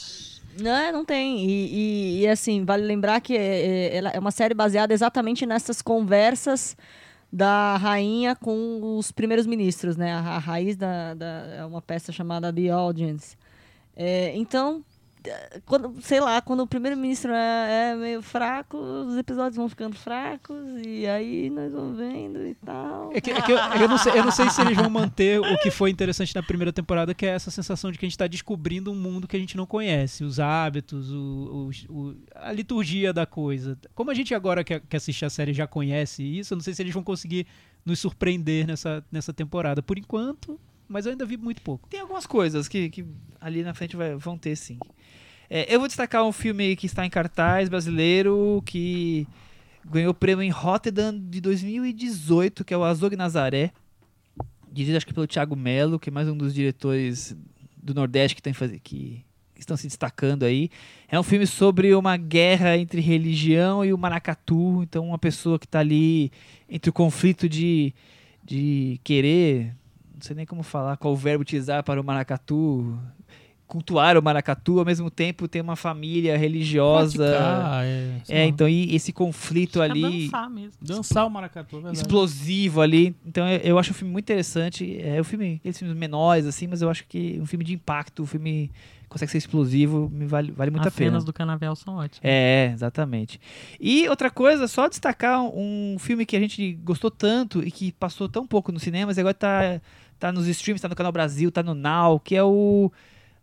[0.60, 1.46] Não, não tem.
[1.46, 5.82] E, e- e, assim, vale lembrar que é, é- é uma série baseada exatamente nessas
[5.82, 6.76] conversas
[7.32, 10.14] da rainha com os primeiros ministros, né?
[10.14, 11.28] A, a raiz da, da-
[11.60, 13.38] é uma peça chamada The Audience.
[13.96, 14.84] É, então,
[15.66, 20.56] quando, sei lá, quando o primeiro-ministro é, é meio fraco, os episódios vão ficando fracos
[20.86, 23.12] e aí nós vamos vendo e tal.
[23.14, 25.40] É que, é que eu, eu não sei, eu não sei se eles vão manter
[25.40, 28.14] o que foi interessante na primeira temporada, que é essa sensação de que a gente
[28.16, 32.52] está descobrindo um mundo que a gente não conhece, os hábitos, o, o- o- a
[32.52, 33.78] liturgia da coisa.
[33.96, 36.74] Como a gente agora que, que assiste a série já conhece isso, eu não sei
[36.74, 37.48] se eles vão conseguir
[37.86, 39.82] nos surpreender nessa, nessa temporada.
[39.82, 40.60] Por enquanto,
[40.90, 41.88] mas eu ainda vi muito pouco.
[41.90, 43.06] Tem algumas coisas que, que
[43.40, 44.78] ali na frente vai- vão ter, sim.
[45.50, 49.28] É, eu vou destacar um filme que está em cartaz brasileiro, que
[49.86, 53.72] ganhou prêmio em Rotterdam de 2018, que é o Azog Nazaré.
[54.72, 57.36] Dirigido acho que pelo Thiago Melo, que é mais um dos diretores
[57.78, 58.54] do Nordeste que, tem
[58.84, 59.26] que
[59.58, 60.70] estão se destacando aí.
[61.08, 64.84] É um filme sobre uma guerra entre religião e o maracatu.
[64.84, 66.32] Então, uma pessoa que está ali
[66.70, 67.94] entre o conflito de,
[68.44, 69.74] de querer,
[70.14, 73.00] não sei nem como falar, qual verbo utilizar para o maracatu,
[73.68, 77.18] cultuar o maracatu, ao mesmo tempo tem uma família religiosa.
[77.18, 80.72] Praticar, é, É, então e esse conflito É ali dançar mesmo.
[80.82, 81.98] Dançar o maracatu, é verdade.
[81.98, 83.16] explosivo ali.
[83.26, 85.00] Então eu, eu acho o filme muito interessante.
[85.02, 88.24] É um filme, aqueles filmes menores assim, mas eu acho que um filme de impacto,
[88.24, 88.72] um filme
[89.02, 91.12] que consegue ser explosivo, me vale, vale muito As a pena.
[91.12, 92.20] cenas do canavial são ótimas.
[92.24, 93.40] É, exatamente.
[93.80, 98.30] E outra coisa, só destacar um filme que a gente gostou tanto e que passou
[98.30, 99.82] tão pouco nos cinemas e agora tá,
[100.20, 102.92] tá nos streams, tá no Canal Brasil, tá no Now, que é o.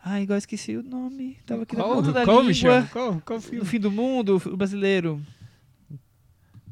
[0.06, 1.38] Ai, agora esqueci o nome.
[1.46, 2.48] Tava aqui na ponta da qual, língua.
[2.48, 2.86] Michel?
[2.92, 3.64] Qual, qual No filme?
[3.64, 5.20] fim do mundo, o brasileiro.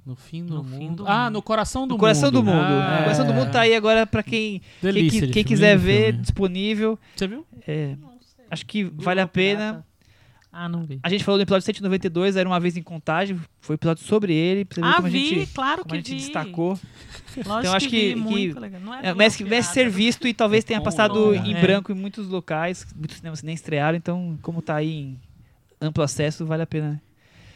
[0.04, 1.04] No fim do No fim mundo.
[1.04, 2.40] do ah, no coração do No Coração mundo.
[2.40, 2.58] do Mundo.
[2.58, 3.34] Ah, o Coração do é.
[3.36, 6.20] Mundo tá aí agora pra quem, quem, Delícia quem filme, quiser ver, filme.
[6.22, 6.98] disponível.
[7.16, 7.46] Você viu?
[7.66, 7.96] É,
[8.50, 9.86] acho que vale a pena.
[10.54, 10.98] Ah, não vi.
[11.02, 13.40] A gente falou do episódio 192, era uma vez em contagem.
[13.60, 14.64] Foi um episódio sobre ele.
[14.66, 16.16] Pra você ver Ah, como vi, a gente, claro como que a gente vi.
[16.16, 16.78] destaccou.
[17.36, 18.80] Lógico Então, acho que- que-.
[18.84, 21.38] Não é É, merece, merece ser visto e talvez É tenha passado né?
[21.46, 21.60] em É.
[21.60, 22.86] branco em muitos locais.
[22.96, 25.18] Muitos cinemas nem estrearam, então, como tá aí em
[25.80, 27.00] amplo acesso, vale a pena.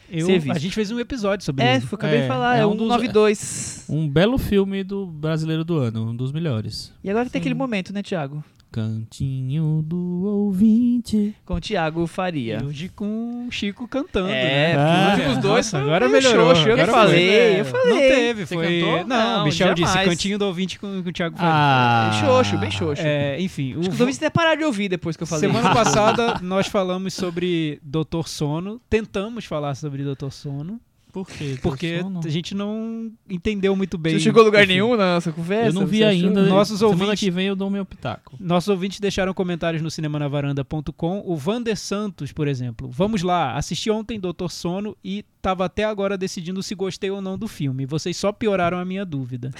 [0.09, 0.55] Eu- ser visto.
[0.55, 1.85] a gente fez um episódio sobre É, ele.
[1.85, 3.85] foi, acabei de É, falar, é é, um um dos- 92.
[3.89, 6.93] Um belo filme do brasileiro do ano, um dos melhores.
[7.03, 7.59] E agora tem aquele Sim.
[7.59, 8.41] momento, né, Thiago?
[8.71, 11.33] Cantinho do ouvinte.
[11.45, 12.59] Com o Thiago Faria.
[12.61, 14.29] E hoje com o Chico cantando.
[14.29, 14.75] É, né?
[14.77, 16.53] Ah, os dois Nossa, agora melhorou.
[16.55, 17.59] xoxo, eu que agora falei, foi.
[17.61, 17.89] eu falei.
[17.89, 18.79] Não teve, Você foi.
[18.81, 19.07] cantou?
[19.07, 20.09] Não, Não, o Michel disse jamais.
[20.09, 21.51] cantinho do ouvinte com, com o Thiago Faria.
[21.53, 23.01] Ah, Xoxo, bem xoxo.
[23.05, 25.47] É, enfim, o Acho que os ouvintes até pararam de ouvir depois que eu falei.
[25.49, 30.79] Semana passada nós falamos sobre Doutor Sono, tentamos falar sobre Doutor Sono.
[31.25, 31.57] Por quê?
[31.61, 34.13] Porque a gente não entendeu muito bem.
[34.13, 35.69] Você chegou a lugar nenhum na nossa conversa?
[35.69, 36.27] Eu não vi achou?
[36.27, 36.43] ainda.
[36.45, 38.35] Nossos Semana ouvintes- que vem eu dou meu pitaco.
[38.39, 41.23] Nossos ouvintes deixaram comentários no cinemanavaranda.com.
[41.25, 42.89] O Vander Santos, por exemplo.
[42.91, 47.37] Vamos lá, assisti ontem Doutor Sono e tava até agora decidindo se gostei ou não
[47.37, 47.85] do filme.
[47.85, 49.51] Vocês só pioraram a minha dúvida.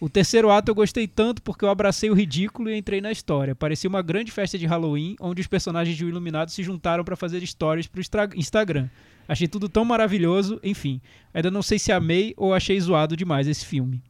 [0.00, 3.54] O terceiro ato eu gostei tanto porque eu abracei o ridículo e entrei na história.
[3.54, 7.16] Parecia uma grande festa de Halloween onde os personagens de O Iluminado se juntaram para
[7.16, 8.02] fazer stories pro
[8.36, 8.88] Instagram.
[9.26, 11.00] Achei tudo tão maravilhoso, enfim.
[11.32, 14.02] Ainda não sei se amei ou achei zoado demais esse filme.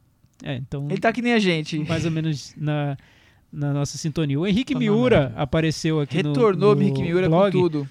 [0.43, 1.79] É, então Ele tá que nem a gente.
[1.79, 2.97] mais ou menos na,
[3.51, 4.37] na nossa sintonia.
[4.37, 7.89] O Henrique Tá Miura apareceu aqui no- Retornou no, Henrique Miura blog, com tudo.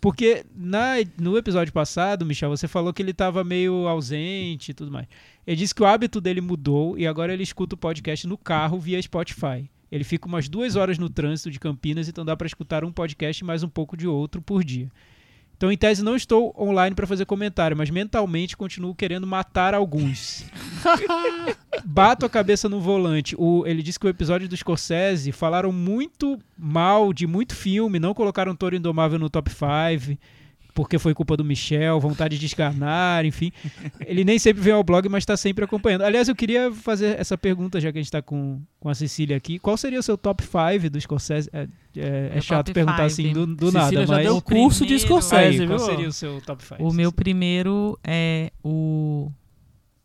[0.00, 4.92] Porque na, no episódio passado, Michel, você falou que ele estava meio ausente e tudo
[4.92, 5.06] mais.
[5.48, 8.78] Ele disse que o hábito dele mudou e agora ele escuta o podcast no carro
[8.78, 9.66] via Spotify.
[9.90, 13.42] Ele fica umas duas horas no trânsito de Campinas, então dá para escutar um podcast
[13.42, 14.90] e mais um pouco de outro por dia.
[15.56, 20.44] Então, em tese, não estou online para fazer comentário, mas mentalmente continuo querendo matar alguns.
[21.82, 23.34] Bato a cabeça no volante.
[23.38, 28.12] O- ele disse que o episódio do Scorsese falaram muito mal de muito filme, não
[28.12, 30.18] colocaram Toro Indomável no top 5,
[30.78, 33.50] porque foi culpa do Michel, vontade de escarnar, enfim.
[34.06, 36.02] Ele nem sempre vem ao blog, mas está sempre acompanhando.
[36.02, 39.36] Aliás, eu queria fazer essa pergunta, já que a gente está com, com a Cecília
[39.36, 39.58] aqui.
[39.58, 41.50] Qual seria o seu top 5 do Scorsese?
[41.52, 41.62] É,
[41.96, 43.28] é- é Meu chato perguntar five.
[43.28, 44.22] assim do, do nada, já mas...
[44.24, 45.86] deu O curso de primeiro- Scorsese, Aí, qual viu?
[45.88, 46.76] seria o seu top 5?
[46.88, 49.32] O meu primeiro é o.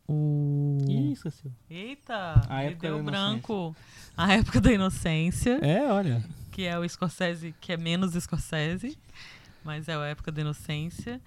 [0.07, 0.79] O.
[0.89, 1.51] Ih, esqueci.
[1.69, 2.41] Eita!
[2.49, 3.75] A época deu branco.
[4.17, 6.23] A época da inocência, É, olha.
[6.51, 8.97] que é o Scorsese, que é menos Scorsese,
[9.63, 11.21] mas é a época da inocência.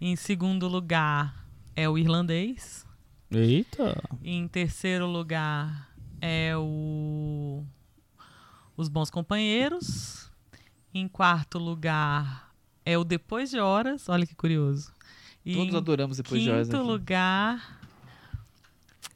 [0.00, 1.46] Em segundo lugar
[1.76, 2.86] é o irlandês.
[3.30, 4.02] Eita.
[4.22, 5.90] Em terceiro lugar
[6.20, 7.64] é o
[8.76, 10.30] Os Bons Companheiros.
[10.94, 12.52] Em quarto lugar
[12.84, 14.08] é o Depois de Horas.
[14.08, 14.92] Olha que curioso.
[15.44, 16.78] E Todos em adoramos depois de quinto horas aqui.
[16.78, 17.80] lugar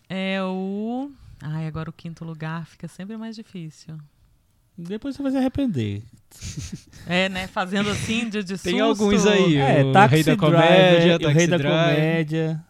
[0.09, 1.11] é o.
[1.41, 3.99] Ai, agora o quinto lugar fica sempre mais difícil.
[4.77, 6.03] Depois você vai se arrepender.
[7.09, 7.47] É, né?
[7.47, 9.57] Fazendo assim de, de Tem alguns aí.
[9.57, 11.95] É, o Taxi Rei da Driver, Comédia, o Rei da Driver.
[11.95, 12.65] Comédia,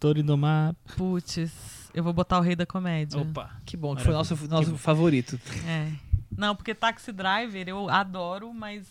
[0.00, 0.74] Toro Indomável.
[0.96, 3.20] Putz, eu vou botar o Rei da Comédia.
[3.20, 3.48] Opa.
[3.64, 5.38] Que bom, que foi o nosso, nosso Que favorito.
[5.68, 5.88] É.
[6.36, 8.88] Não, porque Taxi Driver eu adoro, mas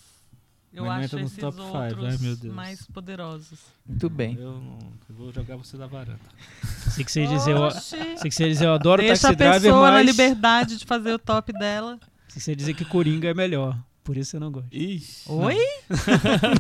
[0.74, 2.54] eu Mas não acho esses top five, outros ai, meu Deus.
[2.54, 3.60] mais poderosos.
[3.86, 4.36] Muito bem.
[4.36, 6.20] Eu, não, eu vou jogar você da varanda.
[6.92, 9.60] Sei que você dizer, eu, sei que você dizer, eu adoro Deixa Taxi a pessoa
[9.60, 10.06] Driver, na mas...
[10.06, 12.00] liberdade de fazer o top dela.
[12.30, 13.78] Você ia dizer que Coringa é melhor.
[14.04, 14.70] Por isso eu não gosto.
[14.72, 15.24] Ixi.
[15.30, 15.58] Oi?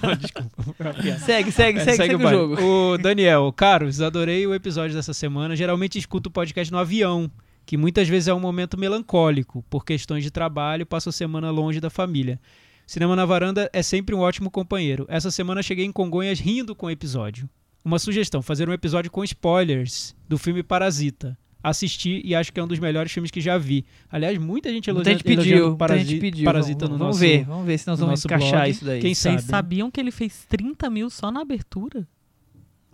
[0.03, 0.63] Não, desculpa.
[0.79, 1.19] uma piada.
[1.19, 2.37] Segue, segue, É, segue, segue, o baile.
[2.37, 2.61] jogo.
[2.61, 5.55] O Daniel, caros, adorei o episódio dessa semana.
[5.55, 7.29] Geralmente escuto o podcast no avião,
[7.65, 9.63] que muitas vezes é um momento melancólico.
[9.69, 12.39] Por questões de trabalho, passo a semana longe da família.
[12.85, 15.05] Cinema na Varanda é sempre um ótimo companheiro.
[15.07, 17.49] Essa semana cheguei em Congonhas rindo com o episódio.
[17.83, 21.37] Uma sugestão, fazer um episódio com spoilers do filme Parasita.
[21.61, 23.83] Assisti e acho que é um dos melhores filmes que já vi.
[24.09, 26.45] Aliás, muita gente Muita elogia, gente pediu, elogiando muita Parasi- gente pediu.
[26.45, 27.19] Parasita vamos, no vamos nosso...
[27.19, 28.69] ver, vamos ver se nós vamos encaixar blog.
[28.71, 29.01] isso daí.
[29.01, 29.49] Quem Vocês sabe?
[29.49, 32.07] sabiam que ele fez 30 mil só na abertura?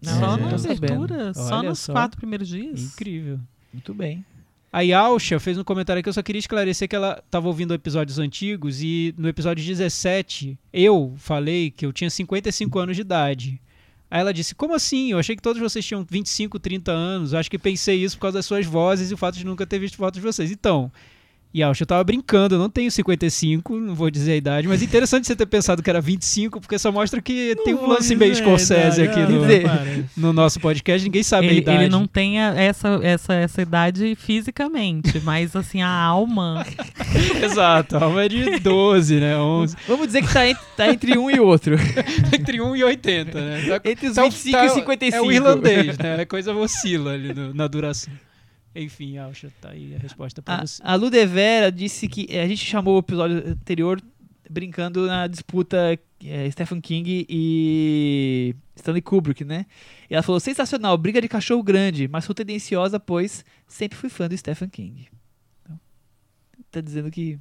[0.01, 1.33] Não, só é, na abertura?
[1.33, 1.91] Só Olha nos só.
[1.91, 2.81] quatro primeiros dias?
[2.81, 3.39] Incrível.
[3.71, 4.25] Muito bem.
[4.73, 8.19] A Yalcha fez um comentário aqui, eu só queria esclarecer que ela estava ouvindo episódios
[8.19, 13.61] antigos e no episódio 17 eu falei que eu tinha 55 anos de idade.
[14.15, 15.11] Aí ela disse, como assim?
[15.11, 17.33] Eu achei que todos vocês tinham 25, 30 anos.
[17.33, 19.77] Acho que pensei isso por causa das suas vozes e o fato de nunca ter
[19.77, 20.51] visto fotos de vocês.
[20.51, 20.89] Então,
[21.55, 25.25] Yalcha, eu tava brincando, eu não tenho 55, não vou dizer a idade, mas interessante
[25.25, 29.01] você ter pensado que era 25, porque só mostra que tem um lance meio Scorsese
[29.03, 29.63] aqui no, Dizer.
[30.17, 31.83] no nosso podcast, ninguém sabe a Ele, idade.
[31.83, 36.65] ele não tem a- essa, essa, essa idade fisicamente, mas assim, a alma.
[37.41, 39.37] Exato, a alma é de 12, né?
[39.37, 39.77] 11.
[39.87, 41.75] Vamos dizer que tá, ent- tá entre um e outro.
[42.33, 43.61] Entre 1 e 80, né?
[43.79, 45.15] Tá- Entre os tá- 25 tá- e 55.
[45.23, 46.21] É o irlandês, né?
[46.21, 48.11] A coisa oscila ali no- na duração.
[48.75, 50.81] Enfim, Alcha, tá aí a resposta pra A, você.
[50.83, 54.01] a Ludevera disse que eh, a gente chamou o episódio anterior
[54.49, 59.65] brincando na disputa eh, Stephen King e Stanley Kubrick, né?
[60.09, 64.27] E ela falou: sensacional, briga de cachorro grande, mas sou tendenciosa, pois sempre fui fã
[64.27, 65.07] do Stephen King.
[65.63, 65.79] Então,
[66.69, 67.39] tá dizendo que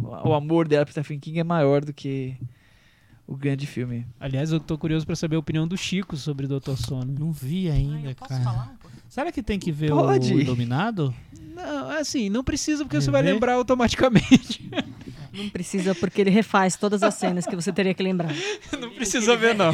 [0.00, 2.36] o o amor dela pro Stephen King é maior do que
[3.30, 4.04] o grande filme.
[4.18, 7.14] Aliás, eu tô curioso pra saber a opinião do Chico sobre Doutor Sono.
[7.18, 8.42] Não vi Ai, ainda, posso cara.
[8.44, 8.90] falar um?
[9.08, 10.34] Será que tem que ver Pode.
[10.34, 11.14] o Dominado?
[11.54, 14.68] Não, assim, não precisa porque você vai lembrar automaticamente.
[15.32, 18.34] Não precisa, porque ele refaz todas as cenas que você teria que lembrar.
[18.80, 19.70] não precisa ver, não.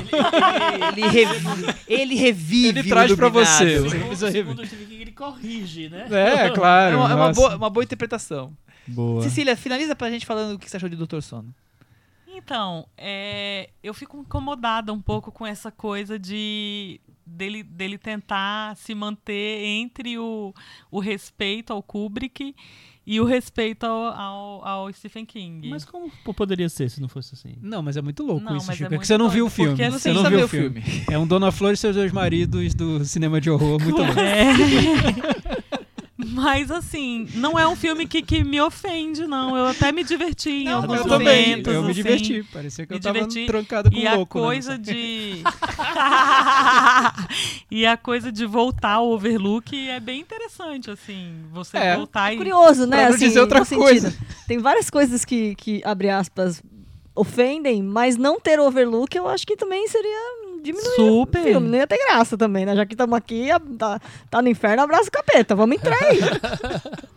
[0.92, 2.78] Ele, revi- ele revive.
[2.80, 3.80] Ele traz o pra você.
[3.80, 4.54] Você precisa rever.
[4.90, 6.08] Ele corrige, né?
[6.10, 6.94] É, claro.
[6.96, 8.52] É uma, é uma boa, uma boa interpretação.
[8.86, 9.22] Boa.
[9.22, 11.54] Cecília, finaliza pra gente falando o que você achou de Doutor Sono.
[12.36, 18.94] Então, é, eu fico incomodada um pouco com essa coisa de dele, dele tentar se
[18.94, 20.52] manter entre o,
[20.90, 22.54] o respeito ao Kubrick
[23.06, 25.68] e o respeito ao, ao, ao Stephen King.
[25.70, 27.54] Mas como poderia ser se não fosse assim?
[27.62, 28.92] Não, mas é muito louco Não, isso, Chico.
[28.92, 29.70] é É, que você não viu o filme.
[29.76, 30.82] porque, Você assim, não Só viu o o filme.
[31.10, 34.20] É um Dona Flor e seus dois maridos do cinema de horror muito louco.
[34.20, 34.46] É.
[36.32, 39.56] Mas assim, não é um filme que, que me ofende, não.
[39.56, 41.50] Eu até me diverti em Não, alguns eu também.
[41.50, 41.74] momentos.
[41.74, 42.02] Eu me assim.
[42.02, 42.42] diverti.
[42.52, 43.46] Parecia que me eu tava diverti.
[43.46, 44.38] trancado com E um a louco.
[44.38, 45.42] né, coisa nessa- de.
[47.70, 51.32] e a coisa de voltar ao Overlook é bem interessante, assim.
[51.52, 52.36] Você É, voltar e.
[52.36, 53.06] Curioso, né?
[53.06, 53.84] Pra assim, dizer outra no sentido.
[53.84, 54.14] coisa.
[54.46, 56.62] Tem várias coisas que, que, abre aspas,
[57.14, 61.40] ofendem, mas não ter overlook eu acho que também seria diminuir Super.
[61.40, 61.68] o filme.
[61.68, 62.76] Não ia ter graça também, né?
[62.76, 63.48] Já que estamos aqui,
[63.78, 65.54] tá, tá no inferno, abraça o capeta.
[65.54, 66.20] Vamos entrar aí.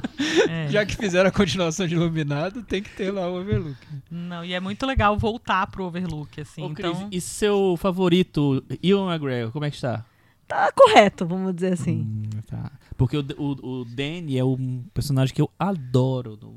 [0.49, 0.67] É.
[0.67, 3.77] Já que fizeram a continuação de Iluminado, tem que ter lá o Overlook.
[4.11, 6.61] Não, e é muito legal voltar pro Overlook, assim.
[6.61, 7.07] Ô, Cris, então.
[7.09, 10.03] E seu favorito, Ian McGregor, como é que está?
[10.49, 12.01] tá correto, vamos dizer assim.
[12.01, 12.71] Hum, tá.
[12.97, 16.51] Porque o, o, o Danny é um personagem que eu adoro no,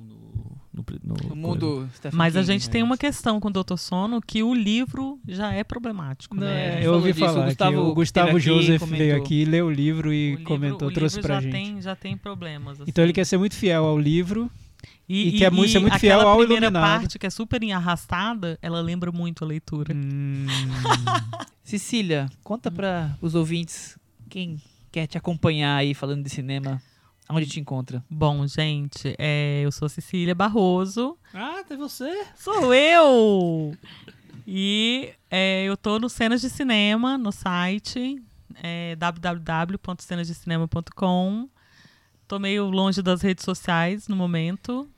[0.72, 2.72] no, no, mundo Mas a King, gente né?
[2.72, 3.76] tem uma questão com o Dr.
[3.76, 6.80] Sono que o livro já é problemático, Não, né?
[6.82, 8.98] é, eu ouvi disso, falar o Gustavo que o Gustavo Joseph comentou.
[9.06, 11.52] veio aqui, leu o livro e O livro- comentou, o trouxe livro pra já gente.
[11.52, 12.80] Tem, já tem problemas.
[12.80, 12.90] assim.
[12.90, 14.50] Então ele quer ser muito fiel ao livro.
[15.08, 17.00] E, e quer muito- ser muito fiel aquela ao primeira Iluminado.
[17.00, 19.92] parte que é super arrastada, ela lembra muito a leitura.
[19.94, 20.46] Hum,
[21.64, 24.56] Cecília, conta pra os ouvintes quem
[24.90, 26.80] quer te acompanhar aí falando de cinema,
[27.32, 28.04] onde te encontra.
[28.08, 31.16] Bom, gente, é, eu sou Cecília Barroso.
[31.32, 32.26] Ah, tem você?
[32.36, 33.76] Sou eu!
[34.46, 38.20] E é, eu tô no Cenas de Cinema, no site
[38.62, 41.48] é, www.cenasdecinema.com.
[42.26, 44.88] Tô meio longe das redes sociais no momento.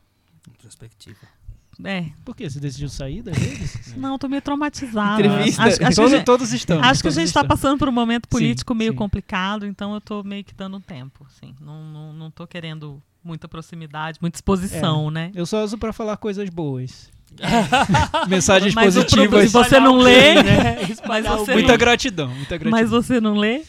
[0.60, 1.33] Perspectiva.
[1.82, 2.48] É, por que?
[2.48, 3.94] Você decidiu sair das redes?
[3.96, 5.20] não, tô meio traumatizada.
[5.20, 5.62] Entrevista.
[5.62, 6.84] Acho, acho todos, gente, todos estamos.
[6.86, 7.48] acho que a gente tá estamos.
[7.48, 8.96] passando por um momento político Sim, meio sim.
[8.98, 11.54] complicado, então eu tô meio que dando tempo, assim.
[11.60, 15.30] Não, não, não tô querendo muita proximidade, muita exposição, né?
[15.34, 17.10] Eu só uso pra falar coisas boas.
[18.28, 19.46] Mensagens Mas positivas.
[19.46, 20.76] se você não lê, né?
[21.08, 22.70] mas você Muita não, gratidão, muita gratidão.
[22.70, 23.62] mas você não lê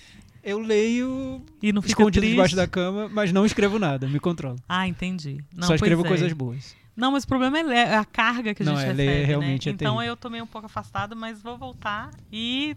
[0.43, 2.33] Eu leio e não fica escondido triste.
[2.35, 4.57] debaixo da cama, mas não escrevo nada, me controlo.
[4.69, 5.43] Ah, entendi.
[5.55, 6.07] Não, Só escrevo é.
[6.07, 6.75] coisas boas.
[6.95, 9.25] Não, mas o problema é é a carga que a Não, gente é, ler recebe,
[9.25, 9.71] realmente né?
[9.71, 10.11] é Então terrível.
[10.13, 12.75] eu tô meio um pouco afastada, mas vou voltar e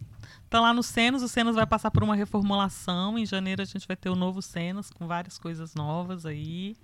[0.51, 1.23] tá lá no Cenos.
[1.23, 3.17] O Cenos vai passar por uma reformulação.
[3.19, 6.77] Em janeiro a gente vai ter o novo Cenos com várias coisas novas aí.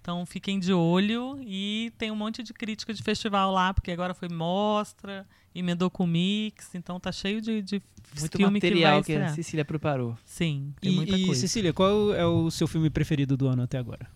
[0.00, 4.14] Então fiquem de olho e tem um monte de crítica de festival lá, porque agora
[4.14, 7.82] foi mostra, emendou com mix, então tá cheio de, de
[8.18, 9.28] Muito filme material que que, a.
[9.34, 10.16] Cecília preparou.
[10.24, 11.40] Sim, tem E, muita e, coisa.
[11.42, 14.08] Cecília, qual é o seu filme preferido do ano até agora?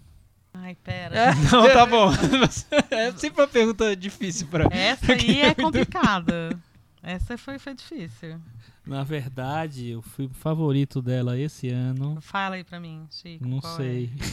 [0.54, 1.34] Ai, pera.
[1.50, 2.10] Não, tá bom.
[2.90, 4.68] é sempre uma pergunta difícil pra.
[4.70, 6.58] Essa aí é complicada.
[7.02, 8.40] Essa foi, foi difícil.
[8.86, 13.46] Na verdade, o filme favorito dela esse ano, Fala aí pra mim, Chico.
[13.46, 14.10] não qual sei.
[14.18, 14.24] é?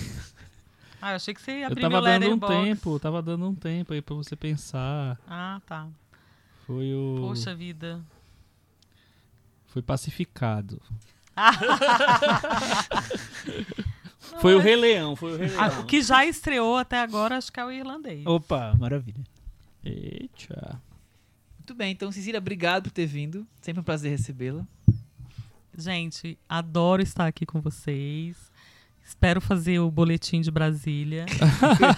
[1.01, 2.53] Ah, eu achei que você ia Eu tava meu dando um letterbox.
[2.53, 5.17] tempo, tava dando um tempo aí pra você pensar.
[5.27, 5.87] Ah, tá.
[6.67, 7.15] Foi o.
[7.21, 8.01] Poxa vida.
[9.67, 10.81] Foi pacificado.
[14.39, 15.81] Foi o Rei Leão, foi o Rei Ah, Leão.
[15.81, 18.25] o que já estreou até agora, acho que é o irlandês.
[18.25, 19.23] Opa, maravilha.
[19.83, 20.81] Eita.
[21.57, 23.45] Muito bem, então Cecília, obrigado por ter vindo.
[23.61, 24.65] Sempre um prazer recebê-la.
[25.77, 28.51] Gente, adoro estar aqui com vocês.
[29.03, 31.25] Espero fazer o boletim de Brasília.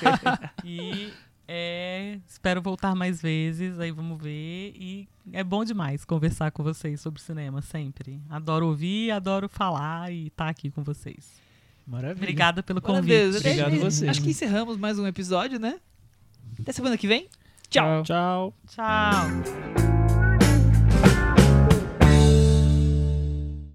[0.64, 1.12] e
[1.48, 4.74] é, espero voltar mais vezes, aí vamos ver.
[4.76, 8.22] E é bom demais conversar com vocês sobre cinema, sempre.
[8.30, 11.42] Adoro ouvir, adoro falar e estar aqui com vocês.
[11.86, 12.16] Maravilha.
[12.24, 13.38] Obrigada pelo convite.
[13.38, 14.08] Até- Obrigado você.
[14.08, 15.80] Acho que encerramos mais um episódio, né?
[16.60, 17.28] Até semana que vem.
[17.70, 18.04] Tchau.
[18.04, 18.54] Tchau.
[18.70, 20.03] Tchau.